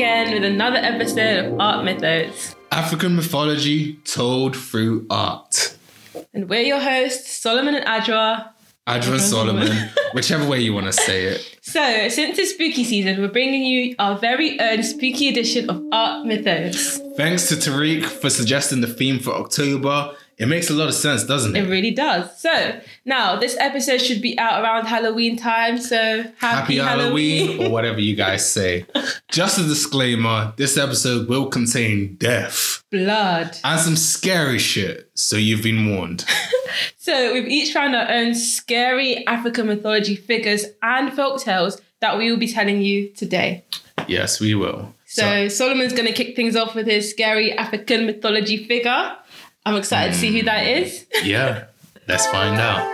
again 0.00 0.32
with 0.32 0.44
another 0.44 0.78
episode 0.78 1.44
of 1.44 1.60
Art 1.60 1.84
Mythos. 1.84 2.54
African 2.72 3.16
mythology 3.16 3.96
told 4.04 4.56
through 4.56 5.06
art. 5.10 5.49
And 6.40 6.48
we're 6.48 6.62
your 6.62 6.80
hosts, 6.80 7.38
Solomon 7.38 7.74
and 7.74 7.84
Adra. 7.84 8.52
Adra 8.86 9.20
Solomon, 9.20 9.90
whichever 10.14 10.48
way 10.48 10.58
you 10.58 10.72
want 10.72 10.86
to 10.86 10.92
say 10.94 11.24
it. 11.24 11.58
So, 11.60 12.08
since 12.08 12.38
it's 12.38 12.52
spooky 12.52 12.82
season, 12.82 13.20
we're 13.20 13.28
bringing 13.28 13.62
you 13.62 13.94
our 13.98 14.16
very 14.16 14.58
own 14.58 14.82
spooky 14.82 15.28
edition 15.28 15.68
of 15.68 15.82
Art 15.92 16.24
Mythos. 16.24 16.98
Thanks 17.18 17.46
to 17.50 17.56
Tariq 17.56 18.04
for 18.06 18.30
suggesting 18.30 18.80
the 18.80 18.86
theme 18.86 19.18
for 19.18 19.34
October. 19.34 20.16
It 20.40 20.48
makes 20.48 20.70
a 20.70 20.72
lot 20.72 20.88
of 20.88 20.94
sense, 20.94 21.22
doesn't 21.24 21.54
It 21.54 21.66
it? 21.66 21.70
really 21.70 21.90
does. 21.90 22.40
So, 22.40 22.80
now 23.04 23.36
this 23.36 23.56
episode 23.58 23.98
should 24.00 24.22
be 24.22 24.38
out 24.38 24.62
around 24.62 24.86
Halloween 24.86 25.36
time. 25.36 25.78
So, 25.78 26.22
happy, 26.38 26.76
Happy 26.76 26.76
Halloween, 26.78 27.62
or 27.66 27.70
whatever 27.76 28.00
you 28.00 28.16
guys 28.16 28.50
say. 28.50 28.86
Just 29.30 29.58
a 29.58 29.62
disclaimer 29.64 30.52
this 30.56 30.78
episode 30.78 31.28
will 31.28 31.46
contain 31.48 32.16
death 32.16 32.82
Blood. 32.90 33.56
and 33.62 33.78
some 33.80 33.96
scary 33.96 34.58
shit, 34.58 35.10
so 35.14 35.36
you've 35.36 35.62
been 35.62 35.94
warned. 35.94 36.24
So, 36.96 37.32
we've 37.32 37.48
each 37.48 37.72
found 37.72 37.96
our 37.96 38.08
own 38.08 38.34
scary 38.34 39.26
African 39.26 39.66
mythology 39.66 40.14
figures 40.14 40.64
and 40.82 41.12
folk 41.12 41.40
tales 41.42 41.80
that 42.00 42.16
we 42.16 42.30
will 42.30 42.38
be 42.38 42.46
telling 42.46 42.80
you 42.82 43.08
today. 43.08 43.64
Yes, 44.06 44.38
we 44.38 44.54
will. 44.54 44.94
So, 45.06 45.48
Solomon's 45.48 45.92
going 45.92 46.06
to 46.06 46.12
kick 46.12 46.36
things 46.36 46.54
off 46.54 46.74
with 46.76 46.86
his 46.86 47.10
scary 47.10 47.52
African 47.52 48.06
mythology 48.06 48.64
figure. 48.66 49.16
I'm 49.70 49.76
excited 49.76 50.14
to 50.14 50.18
see 50.18 50.36
who 50.36 50.42
that 50.46 50.66
is. 50.66 51.06
Mm, 51.14 51.26
yeah, 51.26 51.66
let's 52.08 52.26
find 52.26 52.58
out. 52.58 52.84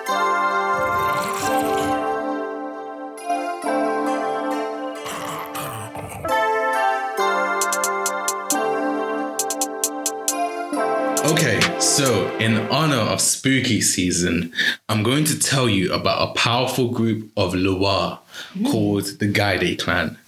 Okay, 11.30 11.80
so 11.80 12.28
in 12.36 12.58
honor 12.68 12.96
of 12.96 13.22
spooky 13.22 13.80
season, 13.80 14.52
I'm 14.90 15.02
going 15.02 15.24
to 15.24 15.38
tell 15.38 15.70
you 15.70 15.94
about 15.94 16.28
a 16.28 16.34
powerful 16.34 16.90
group 16.90 17.30
of 17.38 17.54
Loa 17.54 18.20
mm. 18.52 18.70
called 18.70 19.18
the 19.18 19.28
Gaide 19.28 19.78
clan. 19.78 20.18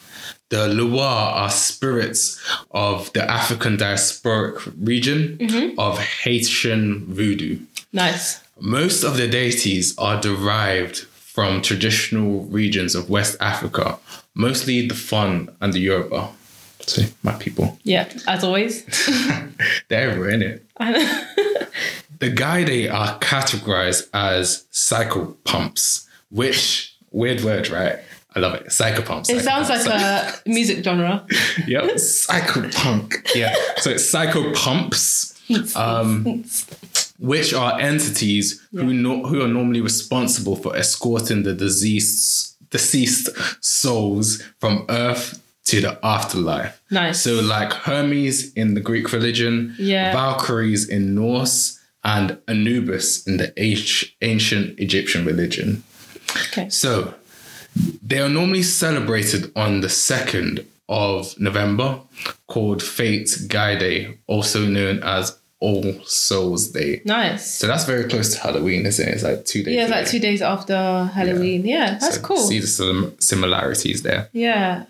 The 0.51 0.69
Loa 0.69 1.33
are 1.35 1.51
spirits 1.51 2.41
of 2.71 3.13
the 3.13 3.31
African 3.31 3.77
diasporic 3.77 4.73
region 4.81 5.39
mm-hmm. 5.39 5.79
of 5.79 5.99
Haitian 5.99 7.05
voodoo. 7.07 7.59
Nice. 7.93 8.41
Most 8.61 9.05
of 9.05 9.17
the 9.17 9.29
deities 9.29 9.97
are 9.99 10.21
derived 10.21 10.99
from 10.99 11.63
traditional 11.63 12.45
regions 12.47 12.95
of 12.95 13.11
West 13.11 13.37
Africa, 13.41 13.99
mostly 14.35 14.87
the 14.89 14.95
Fon 14.95 15.55
and 15.61 15.73
the 15.73 15.81
Yoruba. 15.81 16.31
So, 16.81 17.03
my 17.23 17.33
people. 17.35 17.79
Yeah, 17.83 18.09
as 18.27 18.43
always. 18.43 18.85
They're 19.89 20.11
everywhere, 20.11 20.61
innit? 20.81 21.69
The 22.19 22.31
Gaide 22.31 22.89
are 22.91 23.17
categorized 23.21 24.09
as 24.13 24.65
psychopomps, 24.73 26.09
which, 26.31 26.97
weird 27.13 27.43
word, 27.45 27.71
right? 27.71 28.01
I 28.39 28.41
love 28.41 28.55
it. 28.55 28.67
Psychopomps. 28.69 29.29
It 29.31 29.43
sounds 29.43 29.69
like 29.69 29.85
a 29.87 30.33
music 30.47 30.85
genre. 30.85 31.27
Yep. 31.67 31.85
Psychopunk. 31.97 33.35
Yeah. 33.35 33.55
So 33.79 33.91
it's 33.91 34.11
psychopomps, 34.13 35.77
um, 35.77 36.45
which 37.19 37.53
are 37.53 37.79
entities 37.81 38.65
who 38.73 38.93
no, 38.95 39.25
who 39.27 39.43
are 39.43 39.49
normally 39.49 39.81
responsible 39.81 40.57
for 40.57 40.77
escorting 40.77 41.43
the 41.43 41.53
deceased 41.53 42.57
deceased 42.71 43.29
souls 43.65 44.43
from 44.61 44.85
Earth 44.89 45.43
to 45.65 45.81
the 45.81 45.99
afterlife. 46.05 46.81
Nice. 46.91 47.21
So 47.23 47.41
like 47.41 47.73
Hermes 47.73 48.53
in 48.55 48.75
the 48.75 48.81
Greek 48.81 49.13
religion, 49.13 49.75
Yeah. 49.79 50.13
Valkyries 50.13 50.89
in 50.89 51.15
Norse, 51.15 51.79
and 52.05 52.39
Anubis 52.47 53.27
in 53.27 53.37
the 53.39 53.53
ancient 53.57 54.13
ancient 54.23 54.79
Egyptian 54.79 55.25
religion. 55.27 55.83
Okay. 56.53 56.69
So 56.71 57.15
they 58.03 58.19
are 58.19 58.29
normally 58.29 58.63
celebrated 58.63 59.53
on 59.57 59.81
the 59.81 59.89
2nd 59.89 60.65
of 60.89 61.39
November, 61.39 62.01
called 62.47 62.83
Fate 62.83 63.31
Day, 63.49 64.17
also 64.27 64.65
known 64.67 65.03
as 65.03 65.39
All 65.61 65.85
Souls 66.05 66.69
Day. 66.69 67.03
Nice. 67.05 67.57
So 67.59 67.67
that's 67.67 67.85
very 67.85 68.05
close 68.09 68.35
to 68.35 68.41
Halloween, 68.41 68.87
isn't 68.87 69.07
it? 69.07 69.13
It's 69.15 69.23
like 69.23 69.45
two 69.45 69.63
days. 69.63 69.75
Yeah, 69.77 69.83
it's 69.83 69.91
like 69.91 70.07
two 70.07 70.19
days 70.19 70.41
after 70.41 71.05
Halloween. 71.13 71.67
Yeah, 71.67 71.99
that's 72.01 72.17
So 72.17 72.23
cool. 72.23 72.37
See 72.39 72.61
the 72.61 72.67
sim- 72.67 73.15
similarities 73.21 74.03
there. 74.03 74.29
Yeah. 74.33 74.85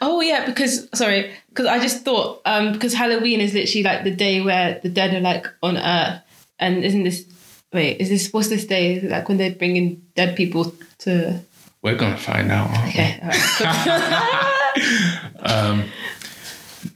Oh 0.00 0.20
yeah, 0.20 0.44
because 0.44 0.88
sorry, 0.92 1.30
because 1.50 1.66
I 1.66 1.78
just 1.78 2.04
thought 2.04 2.42
um 2.44 2.72
because 2.72 2.92
Halloween 2.92 3.40
is 3.40 3.54
literally 3.54 3.84
like 3.84 4.02
the 4.04 4.10
day 4.10 4.40
where 4.40 4.80
the 4.82 4.88
dead 4.88 5.14
are 5.14 5.20
like 5.20 5.46
on 5.62 5.76
Earth, 5.76 6.20
and 6.58 6.84
isn't 6.84 7.04
this 7.04 7.24
wait 7.72 8.00
is 8.00 8.08
this 8.08 8.32
what's 8.32 8.48
this 8.48 8.66
day? 8.66 8.96
Is 8.96 9.04
it 9.04 9.10
like 9.10 9.28
when 9.28 9.38
they're 9.38 9.54
bringing 9.54 10.02
dead 10.16 10.36
people 10.36 10.74
to? 10.98 11.40
We're 11.84 11.96
gonna 11.96 12.16
find 12.16 12.50
out. 12.50 12.70
Okay. 12.88 13.20
Um, 15.40 15.84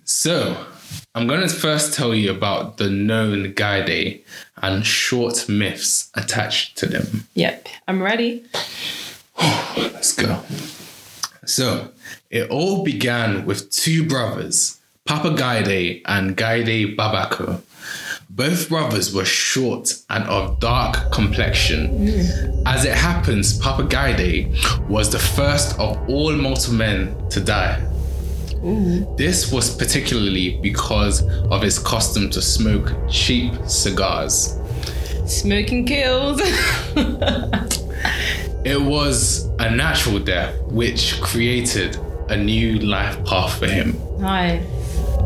so, 0.04 0.66
I'm 1.14 1.26
to 1.28 1.48
first 1.48 1.92
tell 1.94 2.14
you 2.14 2.30
about 2.30 2.78
the 2.78 2.88
known 2.88 3.52
Gaide 3.52 4.24
and 4.56 4.84
short 4.86 5.48
myths 5.48 6.10
attached 6.14 6.78
to 6.78 6.86
them. 6.86 7.28
yep, 7.34 7.68
I'm 7.86 8.02
ready. 8.02 8.46
Let's 9.76 10.14
go. 10.14 10.42
So, 11.44 11.90
it 12.30 12.50
all 12.50 12.82
began 12.82 13.44
with 13.44 13.70
two 13.70 14.08
brothers, 14.08 14.80
Papa 15.04 15.34
Gaide 15.36 16.02
and 16.06 16.36
Gaide 16.36 16.96
Babako. 16.96 17.60
Both 18.38 18.68
brothers 18.68 19.12
were 19.12 19.24
short 19.24 19.92
and 20.10 20.22
of 20.28 20.60
dark 20.60 21.10
complexion. 21.10 22.08
As 22.64 22.84
it 22.84 22.94
happens, 22.94 23.58
Papa 23.58 23.82
Gaide 23.82 24.54
was 24.88 25.10
the 25.10 25.18
first 25.18 25.76
of 25.80 26.08
all 26.08 26.32
mortal 26.36 26.72
men 26.74 27.16
to 27.30 27.40
die. 27.40 27.84
This 29.16 29.50
was 29.50 29.74
particularly 29.76 30.56
because 30.62 31.24
of 31.50 31.62
his 31.62 31.80
custom 31.80 32.30
to 32.30 32.40
smoke 32.40 32.92
cheap 33.10 33.54
cigars. 33.66 34.56
Smoking 35.26 35.84
kills. 35.84 36.40
It 38.64 38.80
was 38.80 39.48
a 39.60 39.70
natural 39.70 40.18
death 40.18 40.54
which 40.64 41.20
created 41.20 41.96
a 42.28 42.36
new 42.36 42.78
life 42.80 43.24
path 43.24 43.58
for 43.58 43.66
him. 43.66 43.96
nice. 44.20 44.62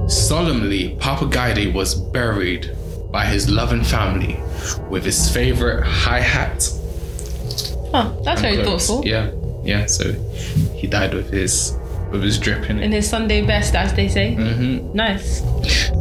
Solemnly, 0.08 0.96
Papa 1.00 1.26
Gaide 1.26 1.74
was 1.74 1.94
buried 1.94 2.70
by 3.12 3.26
his 3.26 3.48
loving 3.50 3.84
family 3.84 4.40
with 4.88 5.04
his 5.04 5.30
favorite 5.30 5.84
hi 5.84 6.20
hat. 6.20 6.68
Oh, 7.94 8.18
that's 8.24 8.40
very 8.40 8.64
thoughtful. 8.64 9.04
Yeah, 9.04 9.30
yeah. 9.62 9.86
So 9.86 10.12
he 10.74 10.86
died 10.86 11.14
with 11.14 11.30
his 11.30 11.76
with 12.10 12.22
his 12.22 12.38
drip 12.38 12.68
in. 12.70 12.78
In 12.78 12.92
his 12.92 13.08
Sunday 13.08 13.44
best, 13.44 13.74
as 13.74 13.94
they 13.94 14.08
say. 14.08 14.36
Mm-hmm. 14.36 14.94
Nice. 14.94 15.42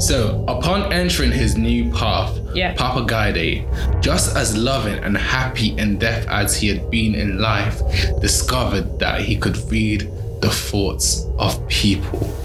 So, 0.05 0.43
upon 0.47 0.91
entering 0.91 1.31
his 1.31 1.55
new 1.57 1.89
path, 1.91 2.37
Yeah. 2.53 2.73
Papa 2.75 3.05
Gaide, 3.05 3.65
just 4.01 4.35
as 4.35 4.57
loving 4.57 5.01
and 5.03 5.17
happy 5.17 5.69
in 5.77 5.97
death 5.99 6.27
as 6.27 6.57
he 6.57 6.67
had 6.67 6.89
been 6.91 7.15
in 7.15 7.39
life, 7.39 7.81
discovered 8.19 8.99
that 8.99 9.21
he 9.21 9.37
could 9.37 9.57
read 9.71 10.01
the 10.41 10.49
thoughts 10.49 11.25
of 11.39 11.65
people. 11.69 12.35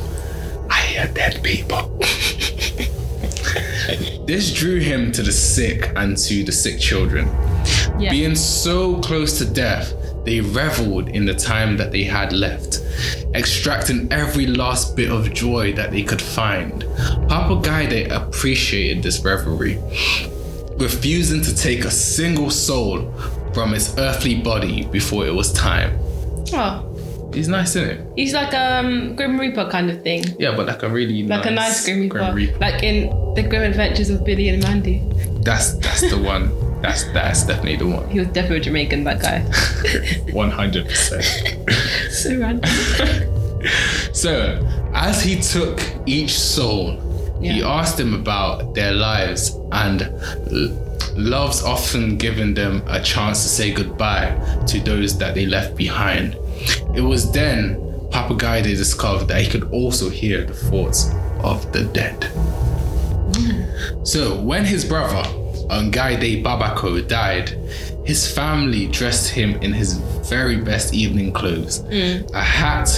I 0.71 0.81
hear 0.83 1.09
dead 1.13 1.43
people. 1.43 2.01
this 4.27 4.53
drew 4.53 4.81
him 4.81 5.13
to 5.13 5.23
the 5.23 5.33
sick 5.33 5.93
and 5.97 6.17
to 6.19 6.45
the 6.45 6.53
sick 6.53 6.79
children. 6.79 7.27
Yeah. 7.99 8.11
Being 8.11 8.35
so 8.35 9.01
close 9.01 9.39
to 9.39 9.45
death, 9.45 9.93
they 10.25 10.41
reveled 10.41 11.09
in 11.09 11.25
the 11.25 11.35
time 11.35 11.77
that 11.77 11.93
they 11.93 12.03
had 12.05 12.33
left, 12.33 12.81
extracting 13.35 14.13
every 14.13 14.47
last 14.47 14.97
bit 14.97 15.11
of 15.11 15.33
joy 15.33 15.73
that 15.75 15.93
they 15.93 16.03
could 16.03 16.21
find. 16.21 16.85
Papa 17.29 17.61
Gaide 17.63 18.11
appreciated 18.11 19.03
this 19.03 19.21
revelry, 19.25 19.79
refusing 20.79 21.43
to 21.43 21.55
take 21.55 21.85
a 21.85 21.91
single 21.91 22.51
soul 22.51 23.13
from 23.55 23.73
its 23.73 23.97
earthly 23.99 24.35
body 24.35 24.85
before 24.87 25.27
it 25.27 25.35
was 25.35 25.53
time. 25.53 25.97
oh, 26.53 26.96
He's 27.37 27.49
nice, 27.49 27.77
isn't 27.77 27.91
it? 27.91 28.07
he's 28.17 28.33
like 28.33 28.53
um 28.55 29.15
Grim 29.15 29.39
Reaper 29.39 29.69
kind 29.71 29.91
of 29.91 30.03
thing. 30.03 30.25
Yeah, 30.39 30.57
but 30.57 30.67
like 30.67 30.83
a 30.83 30.89
really 30.89 31.23
Like 31.23 31.45
nice 31.45 31.47
a 31.47 31.55
nice 31.55 31.85
Grim 31.85 32.01
Reaper. 32.01 32.19
Grim 32.19 32.35
Reaper. 32.35 32.59
Like 32.59 32.83
in 32.83 33.35
The 33.35 33.43
Grim 33.43 33.63
Adventures 33.63 34.11
of 34.11 34.25
Billy 34.25 34.49
and 34.49 34.63
Mandy. 34.63 35.03
That's 35.43 35.75
that's 35.79 36.01
the 36.11 36.19
one. 36.19 36.51
That's 36.83 37.05
that's 37.13 37.45
definitely 37.45 37.77
the 37.77 37.87
one. 37.87 38.09
He 38.11 38.19
was 38.21 38.29
definitely 38.29 38.61
Jamaican, 38.61 39.05
that 39.05 39.21
guy. 39.21 39.41
One 40.33 40.51
hundred 40.51 40.87
percent. 40.87 41.25
so 42.11 42.39
random. 42.39 43.33
So, 44.13 44.65
as 44.95 45.23
he 45.23 45.41
took 45.41 45.81
each 46.07 46.39
soul, 46.39 47.01
he 47.41 47.63
asked 47.63 47.97
them 47.97 48.15
about 48.15 48.75
their 48.75 48.93
lives 48.93 49.59
and 49.73 50.03
l- 50.03 51.09
love's 51.17 51.63
often 51.65 52.17
given 52.17 52.55
them 52.55 52.83
a 52.87 53.01
chance 53.01 53.43
to 53.43 53.49
say 53.49 53.73
goodbye 53.73 54.31
to 54.69 54.79
those 54.81 55.19
that 55.19 55.35
they 55.35 55.47
left 55.47 55.75
behind. 55.77 56.37
It 56.95 57.03
was 57.03 57.31
then 57.33 57.83
Papa 58.11 58.35
Gaide 58.35 58.77
discovered 58.77 59.27
that 59.27 59.43
he 59.43 59.51
could 59.51 59.71
also 59.73 60.09
hear 60.09 60.45
the 60.45 60.55
thoughts 60.55 61.11
of 61.43 61.71
the 61.73 61.85
dead. 61.85 62.31
So, 64.05 64.41
when 64.41 64.65
his 64.65 64.85
brother, 64.85 65.29
Gaide 65.91 66.43
Babako, 66.45 67.07
died, 67.07 67.51
his 68.05 68.31
family 68.31 68.87
dressed 68.87 69.31
him 69.31 69.61
in 69.63 69.73
his 69.73 69.95
very 70.29 70.57
best 70.57 70.95
evening 70.95 71.33
clothes 71.33 71.83
mm. 71.83 72.29
a 72.33 72.41
hat, 72.41 72.89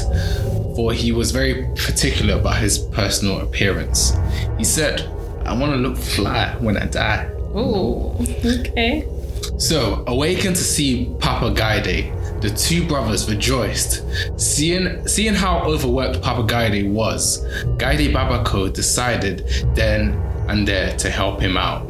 for 0.77 0.93
he 0.93 1.13
was 1.13 1.31
very 1.31 1.67
particular 1.77 2.35
about 2.35 2.59
his 2.59 2.79
personal 2.79 3.41
appearance. 3.41 4.13
He 4.59 4.65
said, 4.65 5.01
I 5.47 5.55
want 5.55 5.73
to 5.73 5.79
look 5.79 5.97
fly 5.97 6.55
when 6.61 6.77
I 6.77 6.85
die. 6.87 7.31
Oh, 7.55 8.15
okay. 8.45 9.09
So, 9.57 10.05
awakened 10.07 10.57
to 10.57 10.63
see 10.63 11.11
Papa 11.19 11.53
Gaide, 11.55 12.13
the 12.41 12.51
two 12.51 12.87
brothers 12.87 13.29
rejoiced. 13.29 14.05
Seeing, 14.41 15.07
seeing 15.07 15.35
how 15.35 15.61
overworked 15.65 16.23
Papa 16.23 16.45
Gaide 16.47 16.91
was, 16.91 17.45
Gaide 17.79 18.15
Babako 18.15 18.73
decided 18.73 19.49
then 19.75 20.13
and 20.49 20.67
there 20.67 20.97
to 20.97 21.11
help 21.11 21.41
him 21.41 21.57
out. 21.57 21.87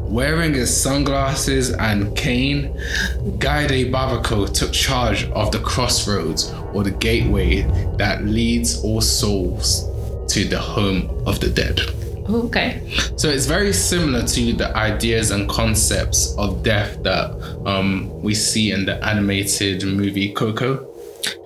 Wearing 0.00 0.54
his 0.54 0.74
sunglasses 0.74 1.70
and 1.70 2.16
cane, 2.16 2.76
Gaide 3.38 3.90
Babako 3.92 4.52
took 4.52 4.72
charge 4.72 5.24
of 5.30 5.50
the 5.50 5.58
crossroads 5.60 6.52
or 6.72 6.84
the 6.84 6.92
gateway 6.92 7.62
that 7.96 8.24
leads 8.24 8.82
all 8.84 9.00
souls 9.00 9.88
to 10.32 10.44
the 10.44 10.58
home 10.58 11.10
of 11.26 11.40
the 11.40 11.50
dead. 11.50 11.80
Okay. 12.28 12.80
So 13.16 13.28
it's 13.28 13.46
very 13.46 13.72
similar 13.72 14.26
to 14.26 14.52
the 14.54 14.74
ideas 14.76 15.30
and 15.30 15.48
concepts 15.48 16.34
of 16.38 16.62
death 16.62 17.02
that 17.02 17.32
um, 17.66 18.10
we 18.22 18.34
see 18.34 18.72
in 18.72 18.86
the 18.86 19.02
animated 19.04 19.84
movie 19.84 20.32
Coco. 20.32 20.90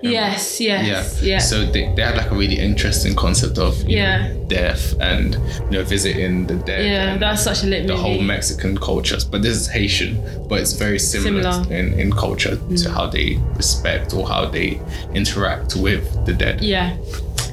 Yes, 0.03 0.61
yes, 0.61 1.23
Yeah. 1.23 1.29
yeah. 1.29 1.39
So 1.39 1.65
they, 1.65 1.93
they 1.95 2.03
had 2.03 2.17
like 2.17 2.31
a 2.33 2.35
really 2.35 2.59
interesting 2.59 3.15
concept 3.15 3.59
of 3.59 3.81
Yeah. 3.89 4.29
know, 4.29 4.45
death 4.49 4.95
and 5.01 5.35
you 5.71 5.71
know 5.79 5.85
visiting 5.85 6.47
the 6.49 6.57
dead. 6.57 6.85
yeah, 6.85 7.17
that's 7.17 7.43
such 7.45 7.63
a 7.63 7.67
lit 7.67 7.87
the 7.87 7.95
movie. 7.95 8.03
whole 8.15 8.23
Mexican 8.23 8.77
culture. 8.79 9.19
But 9.31 9.43
this 9.43 9.57
is 9.57 9.69
Haitian, 9.69 10.21
but 10.49 10.61
it's 10.61 10.73
very 10.73 10.99
similar, 10.99 11.53
Similar. 11.53 11.67
Mm. 11.67 11.93
In, 11.93 11.99
in 12.01 12.13
culture 12.13 12.57
to 12.77 12.91
how 12.91 13.07
they 13.07 13.39
respect 13.57 14.15
or 14.15 14.27
how 14.27 14.47
they 14.47 14.81
interact 15.15 15.77
with 15.77 16.05
the 16.27 16.33
dead. 16.33 16.61
yeah. 16.63 16.97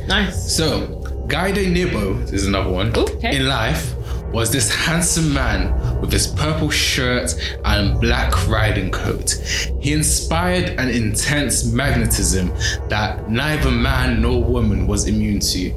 Nice. 0.07 0.56
So, 0.56 1.01
Gaide 1.27 1.72
Nibo 1.72 2.19
is 2.31 2.45
another 2.48 2.69
one. 2.69 2.95
Ooh, 2.98 3.01
okay. 3.01 3.36
In 3.36 3.48
life, 3.48 3.95
was 4.31 4.51
this 4.51 4.69
handsome 4.69 5.33
man 5.33 6.01
with 6.01 6.12
his 6.12 6.27
purple 6.27 6.69
shirt 6.69 7.33
and 7.63 8.00
black 8.01 8.48
riding 8.50 8.92
coat. 8.92 9.31
He 9.80 9.94
inspired 9.94 10.72
an 10.77 10.89
intense 10.89 11.63
magnetism 11.63 12.51
that 12.89 13.30
neither 13.30 13.72
man 13.72 14.22
nor 14.22 14.44
woman 14.44 14.88
was 14.88 15.07
immune 15.07 15.39
to. 15.39 15.72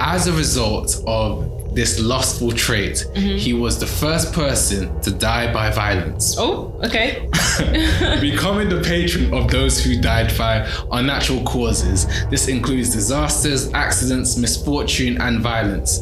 As 0.00 0.26
a 0.26 0.32
result 0.32 1.02
of 1.06 1.61
this 1.74 1.98
lustful 2.00 2.52
trait, 2.52 3.04
Mm-hmm. 3.14 3.36
he 3.36 3.52
was 3.54 3.78
the 3.78 3.86
first 3.86 4.32
person 4.32 5.00
to 5.02 5.10
die 5.10 5.52
by 5.52 5.70
violence 5.70 6.36
Oh, 6.38 6.78
okay. 6.84 7.28
becoming 8.20 8.68
the 8.68 8.80
patron 8.84 9.32
of 9.34 9.50
those 9.50 9.82
who 9.82 10.00
died 10.00 10.36
by 10.36 10.68
unnatural 10.90 11.42
causes. 11.44 12.06
This 12.30 12.48
includes 12.48 12.90
disasters, 12.92 13.72
accidents, 13.72 14.36
misfortune, 14.36 15.20
and 15.20 15.40
violence. 15.40 16.00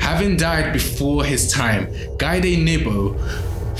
Having 0.00 0.36
died 0.38 0.72
before 0.72 1.24
his 1.24 1.50
time, 1.52 1.88
Gaide 2.18 2.58
Nibo 2.58 3.14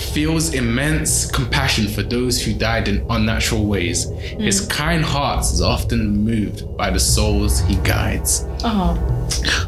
feels 0.00 0.54
immense 0.54 1.30
compassion 1.30 1.86
for 1.86 2.02
those 2.02 2.42
who 2.42 2.52
died 2.52 2.88
in 2.88 3.04
unnatural 3.10 3.64
ways. 3.66 4.06
Mm. 4.06 4.40
His 4.40 4.66
kind 4.66 5.04
heart 5.04 5.44
is 5.44 5.60
often 5.60 6.24
moved 6.24 6.76
by 6.76 6.90
the 6.90 6.98
souls 6.98 7.60
he 7.60 7.76
guides. 7.76 8.44
Oh, 8.62 8.94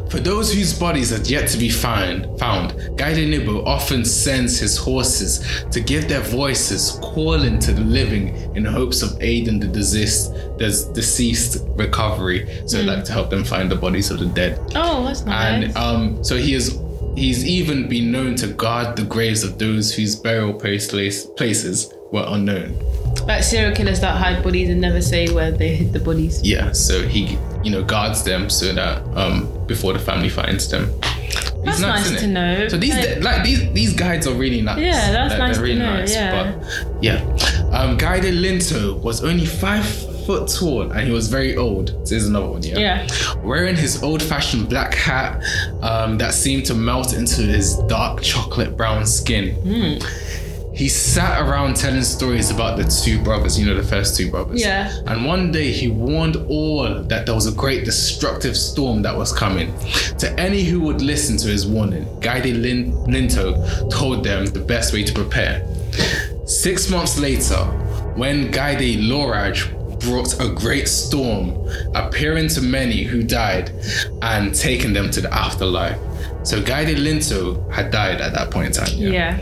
For 0.09 0.19
those 0.19 0.53
whose 0.53 0.77
bodies 0.77 1.11
are 1.11 1.23
yet 1.23 1.49
to 1.49 1.57
be 1.57 1.69
found, 1.69 2.37
found, 2.39 2.73
Gaide 2.97 3.27
Nibo 3.27 3.65
often 3.65 4.05
sends 4.05 4.59
his 4.59 4.77
horses 4.77 5.65
to 5.71 5.79
give 5.79 6.07
their 6.07 6.21
voices 6.21 6.99
calling 7.01 7.59
to 7.59 7.73
the 7.73 7.81
living 7.81 8.35
in 8.55 8.65
hopes 8.65 9.01
of 9.01 9.17
aiding 9.21 9.59
the 9.59 9.67
deceased, 9.67 10.33
the 10.57 10.91
deceased 10.93 11.65
recovery, 11.75 12.45
so 12.67 12.77
mm. 12.77 12.85
like 12.85 13.03
to 13.05 13.11
help 13.11 13.29
them 13.29 13.43
find 13.43 13.71
the 13.71 13.75
bodies 13.75 14.11
of 14.11 14.19
the 14.19 14.27
dead. 14.27 14.59
oh, 14.75 15.05
that's 15.05 15.25
nice. 15.25 15.65
And 15.65 15.77
um, 15.77 16.23
so 16.23 16.37
he 16.37 16.53
is. 16.53 16.82
He's 17.15 17.45
even 17.45 17.87
been 17.87 18.11
known 18.11 18.35
to 18.35 18.47
guard 18.47 18.95
the 18.95 19.03
graves 19.03 19.43
of 19.43 19.57
those 19.59 19.93
whose 19.93 20.15
burial 20.15 20.53
place, 20.53 21.25
places 21.37 21.93
were 22.11 22.25
unknown. 22.27 22.77
like 23.27 23.43
serial 23.43 23.73
killers 23.75 23.99
that 24.01 24.17
hide 24.17 24.43
bodies 24.43 24.69
and 24.69 24.81
never 24.81 25.01
say 25.01 25.27
where 25.33 25.51
they 25.51 25.75
hid 25.75 25.93
the 25.93 25.99
bodies. 25.99 26.41
Yeah, 26.43 26.71
so 26.73 27.07
he, 27.07 27.37
you 27.63 27.71
know, 27.71 27.83
guards 27.83 28.23
them 28.23 28.49
so 28.49 28.73
that 28.73 29.01
um, 29.15 29.47
before 29.67 29.93
the 29.93 29.99
family 29.99 30.29
finds 30.29 30.67
them. 30.69 30.89
That's 31.63 31.79
nice 31.79 32.05
isn't 32.07 32.17
to 32.19 32.27
know. 32.27 32.67
So 32.67 32.75
these 32.77 32.93
Like- 32.95 33.23
like 33.23 33.43
these 33.45 33.71
these 33.71 33.93
guides 33.93 34.27
are 34.27 34.33
really 34.33 34.61
nice. 34.61 34.79
Yeah, 34.79 35.11
that's 35.13 35.29
They're- 35.33 35.39
nice 35.39 35.55
they're 35.57 35.65
to 35.65 35.71
really 35.71 35.79
know, 35.79 35.93
nice. 35.93 36.13
yeah. 36.13 36.31
But 36.59 37.03
yeah, 37.03 37.69
um, 37.71 37.95
Gaide 37.97 38.33
Linto 38.33 38.95
was 38.95 39.23
only 39.23 39.45
five 39.45 39.85
foot 40.25 40.49
tall 40.49 40.91
and 40.91 41.07
he 41.07 41.13
was 41.13 41.27
very 41.27 41.55
old. 41.55 41.89
So 42.07 42.15
here's 42.15 42.27
another 42.27 42.47
one. 42.47 42.63
Yeah. 42.63 42.79
Yeah. 42.79 43.07
Wearing 43.43 43.75
his 43.75 44.01
old-fashioned 44.03 44.69
black 44.69 44.93
hat 44.93 45.43
um, 45.81 46.17
that 46.17 46.33
seemed 46.33 46.65
to 46.65 46.73
melt 46.73 47.13
into 47.13 47.41
his 47.41 47.77
dark 47.87 48.21
chocolate 48.21 48.75
brown 48.77 49.05
skin. 49.05 49.55
Hmm. 49.55 50.07
He 50.75 50.89
sat 50.89 51.39
around 51.39 51.75
telling 51.75 52.01
stories 52.01 52.49
about 52.49 52.77
the 52.77 52.83
two 52.85 53.23
brothers, 53.23 53.59
you 53.59 53.67
know, 53.67 53.75
the 53.75 53.87
first 53.87 54.17
two 54.17 54.31
brothers. 54.31 54.59
Yeah. 54.59 54.91
And 55.05 55.23
one 55.23 55.51
day 55.51 55.71
he 55.71 55.87
warned 55.87 56.35
all 56.49 57.03
that 57.03 57.27
there 57.27 57.35
was 57.35 57.45
a 57.45 57.51
great 57.51 57.85
destructive 57.85 58.57
storm 58.57 59.03
that 59.03 59.15
was 59.15 59.31
coming. 59.31 59.71
To 60.17 60.33
any 60.39 60.63
who 60.63 60.79
would 60.79 60.99
listen 60.99 61.37
to 61.37 61.47
his 61.47 61.67
warning, 61.67 62.07
Gaide 62.21 62.55
Lin- 62.55 62.95
Linto 63.05 63.87
told 63.89 64.23
them 64.23 64.47
the 64.47 64.61
best 64.61 64.93
way 64.93 65.03
to 65.03 65.13
prepare. 65.13 65.63
Six 66.47 66.89
months 66.89 67.19
later, 67.19 67.63
when 68.15 68.49
Gaide 68.49 68.99
Loraj 68.99 69.71
brought 70.03 70.39
a 70.39 70.49
great 70.53 70.87
storm, 70.87 71.67
appearing 71.95 72.47
to 72.49 72.61
many 72.61 73.03
who 73.03 73.23
died 73.23 73.71
and 74.21 74.53
taking 74.53 74.93
them 74.93 75.09
to 75.11 75.21
the 75.21 75.33
afterlife. 75.33 75.97
So 76.43 76.61
Gaide 76.61 76.97
Linto 76.99 77.67
had 77.69 77.91
died 77.91 78.21
at 78.21 78.33
that 78.33 78.51
point 78.51 78.67
in 78.67 78.73
time. 78.85 78.93
Yeah. 78.97 79.37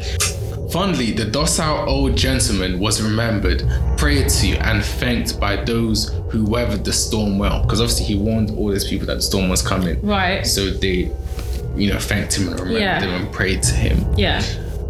Fondly, 0.71 1.11
the 1.11 1.25
docile 1.25 1.89
old 1.89 2.15
gentleman 2.15 2.79
was 2.79 3.01
remembered, 3.01 3.63
prayed 3.97 4.29
to, 4.29 4.51
and 4.65 4.81
thanked 4.83 5.37
by 5.39 5.57
those 5.57 6.13
who 6.29 6.45
weathered 6.45 6.85
the 6.85 6.93
storm 6.93 7.37
well. 7.37 7.61
Because 7.63 7.81
obviously, 7.81 8.05
he 8.05 8.15
warned 8.15 8.51
all 8.51 8.69
these 8.69 8.87
people 8.87 9.05
that 9.07 9.15
the 9.15 9.21
storm 9.21 9.49
was 9.49 9.61
coming. 9.61 9.99
Right. 10.01 10.47
So 10.47 10.69
they, 10.69 11.11
you 11.75 11.91
know, 11.91 11.99
thanked 11.99 12.37
him 12.37 12.47
and 12.47 12.59
remembered 12.59 12.81
Yeah. 12.81 13.01
him 13.01 13.09
and 13.25 13.33
prayed 13.33 13.63
to 13.63 13.73
him. 13.73 14.05
Yeah. 14.17 14.41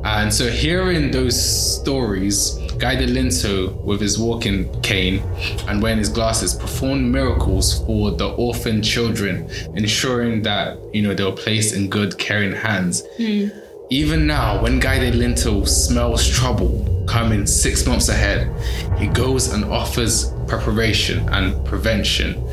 And 0.03 0.31
so, 0.31 0.49
hearing 0.49 1.09
those 1.11 1.39
stories, 1.81 2.57
Gaide 2.81 3.07
Linto, 3.11 3.73
with 3.83 4.01
his 4.01 4.17
walking 4.17 4.81
cane 4.81 5.21
and 5.67 5.83
wearing 5.83 5.99
his 5.99 6.09
glasses, 6.09 6.55
performed 6.55 7.11
miracles 7.11 7.85
for 7.85 8.09
the 8.09 8.29
orphan 8.29 8.81
children, 8.81 9.47
ensuring 9.75 10.41
that 10.41 10.79
you 10.91 11.03
know 11.03 11.13
they 11.13 11.23
were 11.23 11.31
placed 11.31 11.75
in 11.75 11.89
good, 11.89 12.17
caring 12.17 12.53
hands. 12.53 13.03
Hmm. 13.17 13.49
Even 13.91 14.25
now, 14.25 14.59
when 14.63 14.79
Gaide 14.79 15.13
Linto 15.13 15.63
smells 15.65 16.27
trouble 16.27 17.05
coming 17.07 17.45
six 17.45 17.85
months 17.85 18.09
ahead, 18.09 18.49
he 18.97 19.05
goes 19.05 19.53
and 19.53 19.63
offers 19.65 20.33
preparation 20.47 21.29
and 21.29 21.63
prevention. 21.65 22.43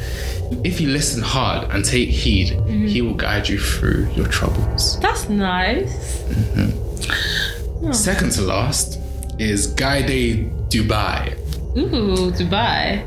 If 0.62 0.78
you 0.78 0.88
listen 0.88 1.22
hard 1.22 1.70
and 1.70 1.84
take 1.84 2.10
heed, 2.10 2.48
mm-hmm. 2.48 2.86
he 2.86 3.00
will 3.00 3.14
guide 3.14 3.48
you 3.48 3.58
through 3.58 4.10
your 4.14 4.26
troubles. 4.26 5.00
That's 5.00 5.28
nice. 5.30 6.22
Mm-hmm. 6.24 7.92
Second 7.92 8.32
to 8.32 8.42
last 8.42 8.98
is 9.38 9.66
Gaide 9.68 10.50
Dubai. 10.68 11.36
Ooh, 11.76 12.30
Dubai. 12.32 13.04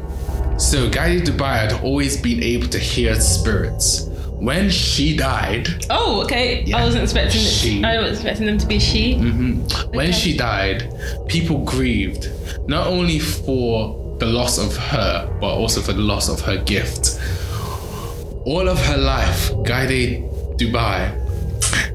So 0.59 0.89
Gaide 0.89 1.23
Dubai 1.25 1.57
had 1.69 1.73
always 1.83 2.15
been 2.21 2.41
able 2.43 2.67
to 2.67 2.79
hear 2.79 3.15
spirits. 3.19 4.07
When 4.41 4.69
she 4.71 5.15
died, 5.15 5.67
Oh, 5.91 6.23
okay. 6.23 6.63
Yeah. 6.63 6.77
I 6.77 6.85
wasn't 6.85 7.03
expecting 7.03 7.41
She. 7.41 7.83
I 7.83 7.99
was 7.99 8.13
expecting 8.13 8.47
them 8.47 8.57
to 8.57 8.65
be 8.65 8.79
she. 8.79 9.13
Mm-hmm. 9.15 9.95
when 9.95 10.07
Okay. 10.09 10.17
she 10.17 10.35
died, 10.37 10.91
people 11.27 11.63
grieved 11.63 12.29
not 12.67 12.87
only 12.87 13.19
for 13.19 14.15
the 14.19 14.25
loss 14.25 14.57
of 14.57 14.75
her, 14.75 15.27
but 15.39 15.53
also 15.53 15.79
for 15.81 15.93
the 15.93 16.01
loss 16.01 16.27
of 16.29 16.41
her 16.41 16.57
gift. 16.63 17.19
All 18.45 18.67
of 18.67 18.79
her 18.85 18.97
life, 18.97 19.51
Gaide 19.63 20.23
Dubai 20.57 21.13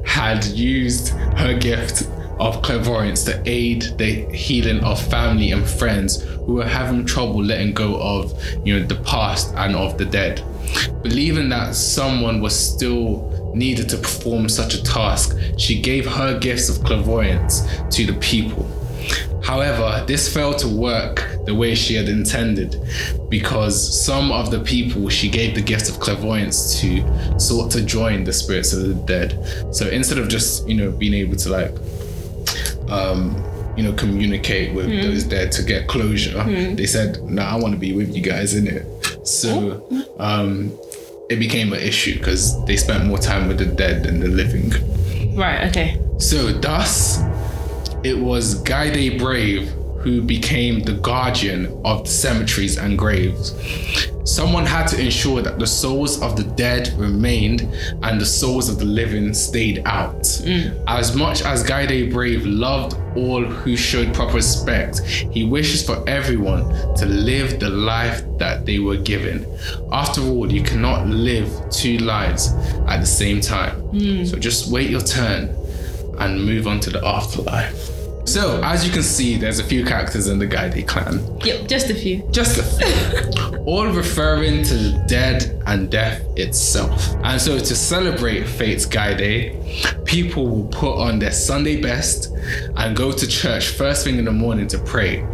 had 0.06 0.44
used 0.44 1.08
her 1.36 1.54
gift 1.58 2.06
of 2.38 2.62
clairvoyance 2.62 3.24
to 3.24 3.42
aid 3.46 3.82
the 3.98 4.26
healing 4.34 4.82
of 4.84 5.00
family 5.08 5.52
and 5.52 5.66
friends 5.66 6.22
who 6.22 6.54
were 6.54 6.66
having 6.66 7.04
trouble 7.04 7.42
letting 7.42 7.72
go 7.72 7.96
of, 8.00 8.38
you 8.64 8.78
know, 8.78 8.86
the 8.86 8.96
past 8.96 9.54
and 9.56 9.74
of 9.74 9.96
the 9.98 10.04
dead. 10.04 10.42
Believing 11.02 11.48
that 11.48 11.74
someone 11.74 12.40
was 12.40 12.58
still 12.58 13.52
needed 13.54 13.88
to 13.88 13.96
perform 13.96 14.48
such 14.48 14.74
a 14.74 14.82
task, 14.82 15.36
she 15.56 15.80
gave 15.80 16.06
her 16.06 16.38
gifts 16.38 16.68
of 16.68 16.84
clairvoyance 16.84 17.62
to 17.90 18.06
the 18.06 18.14
people. 18.20 18.70
However, 19.42 20.04
this 20.06 20.32
failed 20.32 20.58
to 20.58 20.68
work 20.68 21.28
the 21.44 21.54
way 21.54 21.76
she 21.76 21.94
had 21.94 22.08
intended 22.08 22.80
because 23.28 24.04
some 24.04 24.32
of 24.32 24.50
the 24.50 24.58
people 24.58 25.08
she 25.08 25.28
gave 25.28 25.54
the 25.54 25.60
gift 25.62 25.88
of 25.88 26.00
clairvoyance 26.00 26.80
to 26.80 27.38
sought 27.38 27.70
to 27.70 27.82
join 27.82 28.24
the 28.24 28.32
spirits 28.32 28.72
of 28.72 28.80
the 28.88 28.94
dead. 28.94 29.38
So 29.70 29.86
instead 29.86 30.18
of 30.18 30.28
just, 30.28 30.68
you 30.68 30.74
know, 30.74 30.90
being 30.90 31.14
able 31.14 31.36
to 31.36 31.48
like 31.48 31.72
um 32.90 33.42
you 33.76 33.82
know, 33.82 33.92
communicate 33.92 34.74
with 34.74 34.88
those 35.02 35.22
dead 35.22 35.52
to 35.52 35.62
get 35.62 35.86
closure. 35.86 36.42
They 36.74 36.86
said, 36.86 37.22
"No, 37.24 37.42
I 37.42 37.56
want 37.56 37.74
to 37.74 37.78
be 37.78 37.92
with 37.92 38.14
you 38.16 38.22
guys 38.22 38.54
in 38.54 38.66
it." 38.66 38.86
So, 39.22 39.86
um, 40.18 40.72
it 41.28 41.36
became 41.36 41.72
an 41.72 41.80
issue 41.80 42.16
because 42.18 42.64
they 42.64 42.76
spent 42.76 43.04
more 43.04 43.18
time 43.18 43.48
with 43.48 43.58
the 43.58 43.66
dead 43.66 44.04
than 44.04 44.20
the 44.20 44.28
living. 44.28 44.72
Right. 45.36 45.68
Okay. 45.68 46.00
So 46.18 46.52
thus, 46.52 47.20
it 48.02 48.18
was 48.18 48.54
Guy 48.62 49.18
Brave 49.18 49.68
who 49.98 50.22
became 50.22 50.80
the 50.84 50.92
guardian 50.92 51.66
of 51.84 52.04
the 52.04 52.10
cemeteries 52.10 52.78
and 52.78 52.96
graves. 52.96 53.52
Someone 54.26 54.66
had 54.66 54.86
to 54.88 55.00
ensure 55.00 55.40
that 55.40 55.58
the 55.58 55.66
souls 55.66 56.20
of 56.20 56.36
the 56.36 56.42
dead 56.42 56.92
remained 56.98 57.62
and 58.02 58.20
the 58.20 58.26
souls 58.26 58.68
of 58.68 58.78
the 58.78 58.84
living 58.84 59.32
stayed 59.32 59.82
out. 59.86 60.22
Mm. 60.22 60.82
As 60.88 61.14
much 61.14 61.42
as 61.42 61.62
Guy 61.62 61.86
Brave 62.10 62.44
loved 62.44 62.96
all 63.16 63.44
who 63.44 63.76
showed 63.76 64.12
proper 64.12 64.34
respect, 64.34 65.00
he 65.00 65.44
wishes 65.44 65.86
for 65.86 66.06
everyone 66.08 66.68
to 66.96 67.06
live 67.06 67.60
the 67.60 67.70
life 67.70 68.24
that 68.38 68.66
they 68.66 68.80
were 68.80 68.96
given. 68.96 69.46
After 69.92 70.20
all, 70.22 70.52
you 70.52 70.62
cannot 70.62 71.06
live 71.06 71.48
two 71.70 71.98
lives 71.98 72.52
at 72.88 72.98
the 72.98 73.06
same 73.06 73.40
time. 73.40 73.80
Mm. 73.92 74.28
So 74.28 74.38
just 74.38 74.72
wait 74.72 74.90
your 74.90 75.02
turn 75.02 75.56
and 76.18 76.44
move 76.44 76.66
on 76.66 76.80
to 76.80 76.90
the 76.90 77.04
afterlife. 77.06 77.95
So, 78.26 78.60
as 78.64 78.84
you 78.84 78.92
can 78.92 79.04
see, 79.04 79.36
there's 79.36 79.60
a 79.60 79.64
few 79.64 79.84
characters 79.84 80.26
in 80.26 80.38
the 80.40 80.46
Gaide 80.46 80.86
clan. 80.86 81.20
Yep. 81.44 81.68
Just 81.68 81.90
a 81.90 81.94
few. 81.94 82.28
Just 82.32 82.58
a 82.58 82.62
few. 82.64 83.58
All 83.66 83.86
referring 83.86 84.62
to 84.64 84.74
the 84.74 85.04
dead 85.06 85.62
and 85.66 85.88
death 85.90 86.22
itself. 86.36 87.14
And 87.22 87.40
so, 87.40 87.56
to 87.58 87.74
celebrate 87.76 88.44
Fate's 88.44 88.84
Gaide, 88.84 89.56
people 90.04 90.48
will 90.48 90.68
put 90.68 90.96
on 90.98 91.20
their 91.20 91.30
Sunday 91.32 91.80
best 91.80 92.32
and 92.76 92.96
go 92.96 93.12
to 93.12 93.26
church 93.28 93.68
first 93.68 94.04
thing 94.04 94.18
in 94.18 94.24
the 94.24 94.32
morning 94.32 94.66
to 94.68 94.78
pray. 94.78 95.24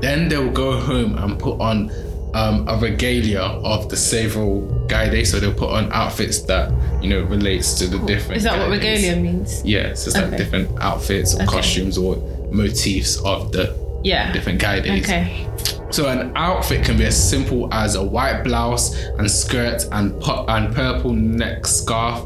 Then 0.00 0.28
they'll 0.28 0.50
go 0.50 0.78
home 0.80 1.16
and 1.18 1.38
put 1.38 1.60
on 1.60 1.90
um, 2.34 2.68
a 2.68 2.76
regalia 2.78 3.40
of 3.42 3.88
the 3.90 3.96
several 3.96 4.62
Gaide. 4.88 5.24
So, 5.24 5.38
they'll 5.38 5.54
put 5.54 5.70
on 5.70 5.90
outfits 5.92 6.42
that, 6.42 6.72
you 7.00 7.08
know, 7.10 7.22
relates 7.22 7.74
to 7.74 7.86
the 7.86 7.98
different 8.06 8.38
Is 8.38 8.42
that 8.42 8.58
what 8.58 8.70
regalia 8.70 9.14
means? 9.16 9.64
Yeah, 9.64 9.94
so 9.94 10.08
it's 10.08 10.16
like 10.16 10.36
different 10.36 10.68
outfits 10.80 11.32
or 11.34 11.42
Okay. 11.42 11.46
costumes 11.46 11.96
or 11.96 12.16
motifs 12.50 13.16
of 13.24 13.52
the 13.52 13.74
Yeah. 14.02 14.32
different 14.32 14.60
Gaides. 14.60 15.02
Okay. 15.04 15.46
So 15.90 16.06
an 16.06 16.30
outfit 16.36 16.84
can 16.84 16.96
be 16.96 17.04
as 17.04 17.16
simple 17.30 17.68
as 17.74 17.96
a 17.96 18.02
white 18.02 18.44
blouse 18.44 18.94
and 19.18 19.28
skirt 19.28 19.84
and 19.90 20.18
pu- 20.20 20.44
and 20.46 20.72
purple 20.72 21.12
neck 21.12 21.66
scarf, 21.66 22.22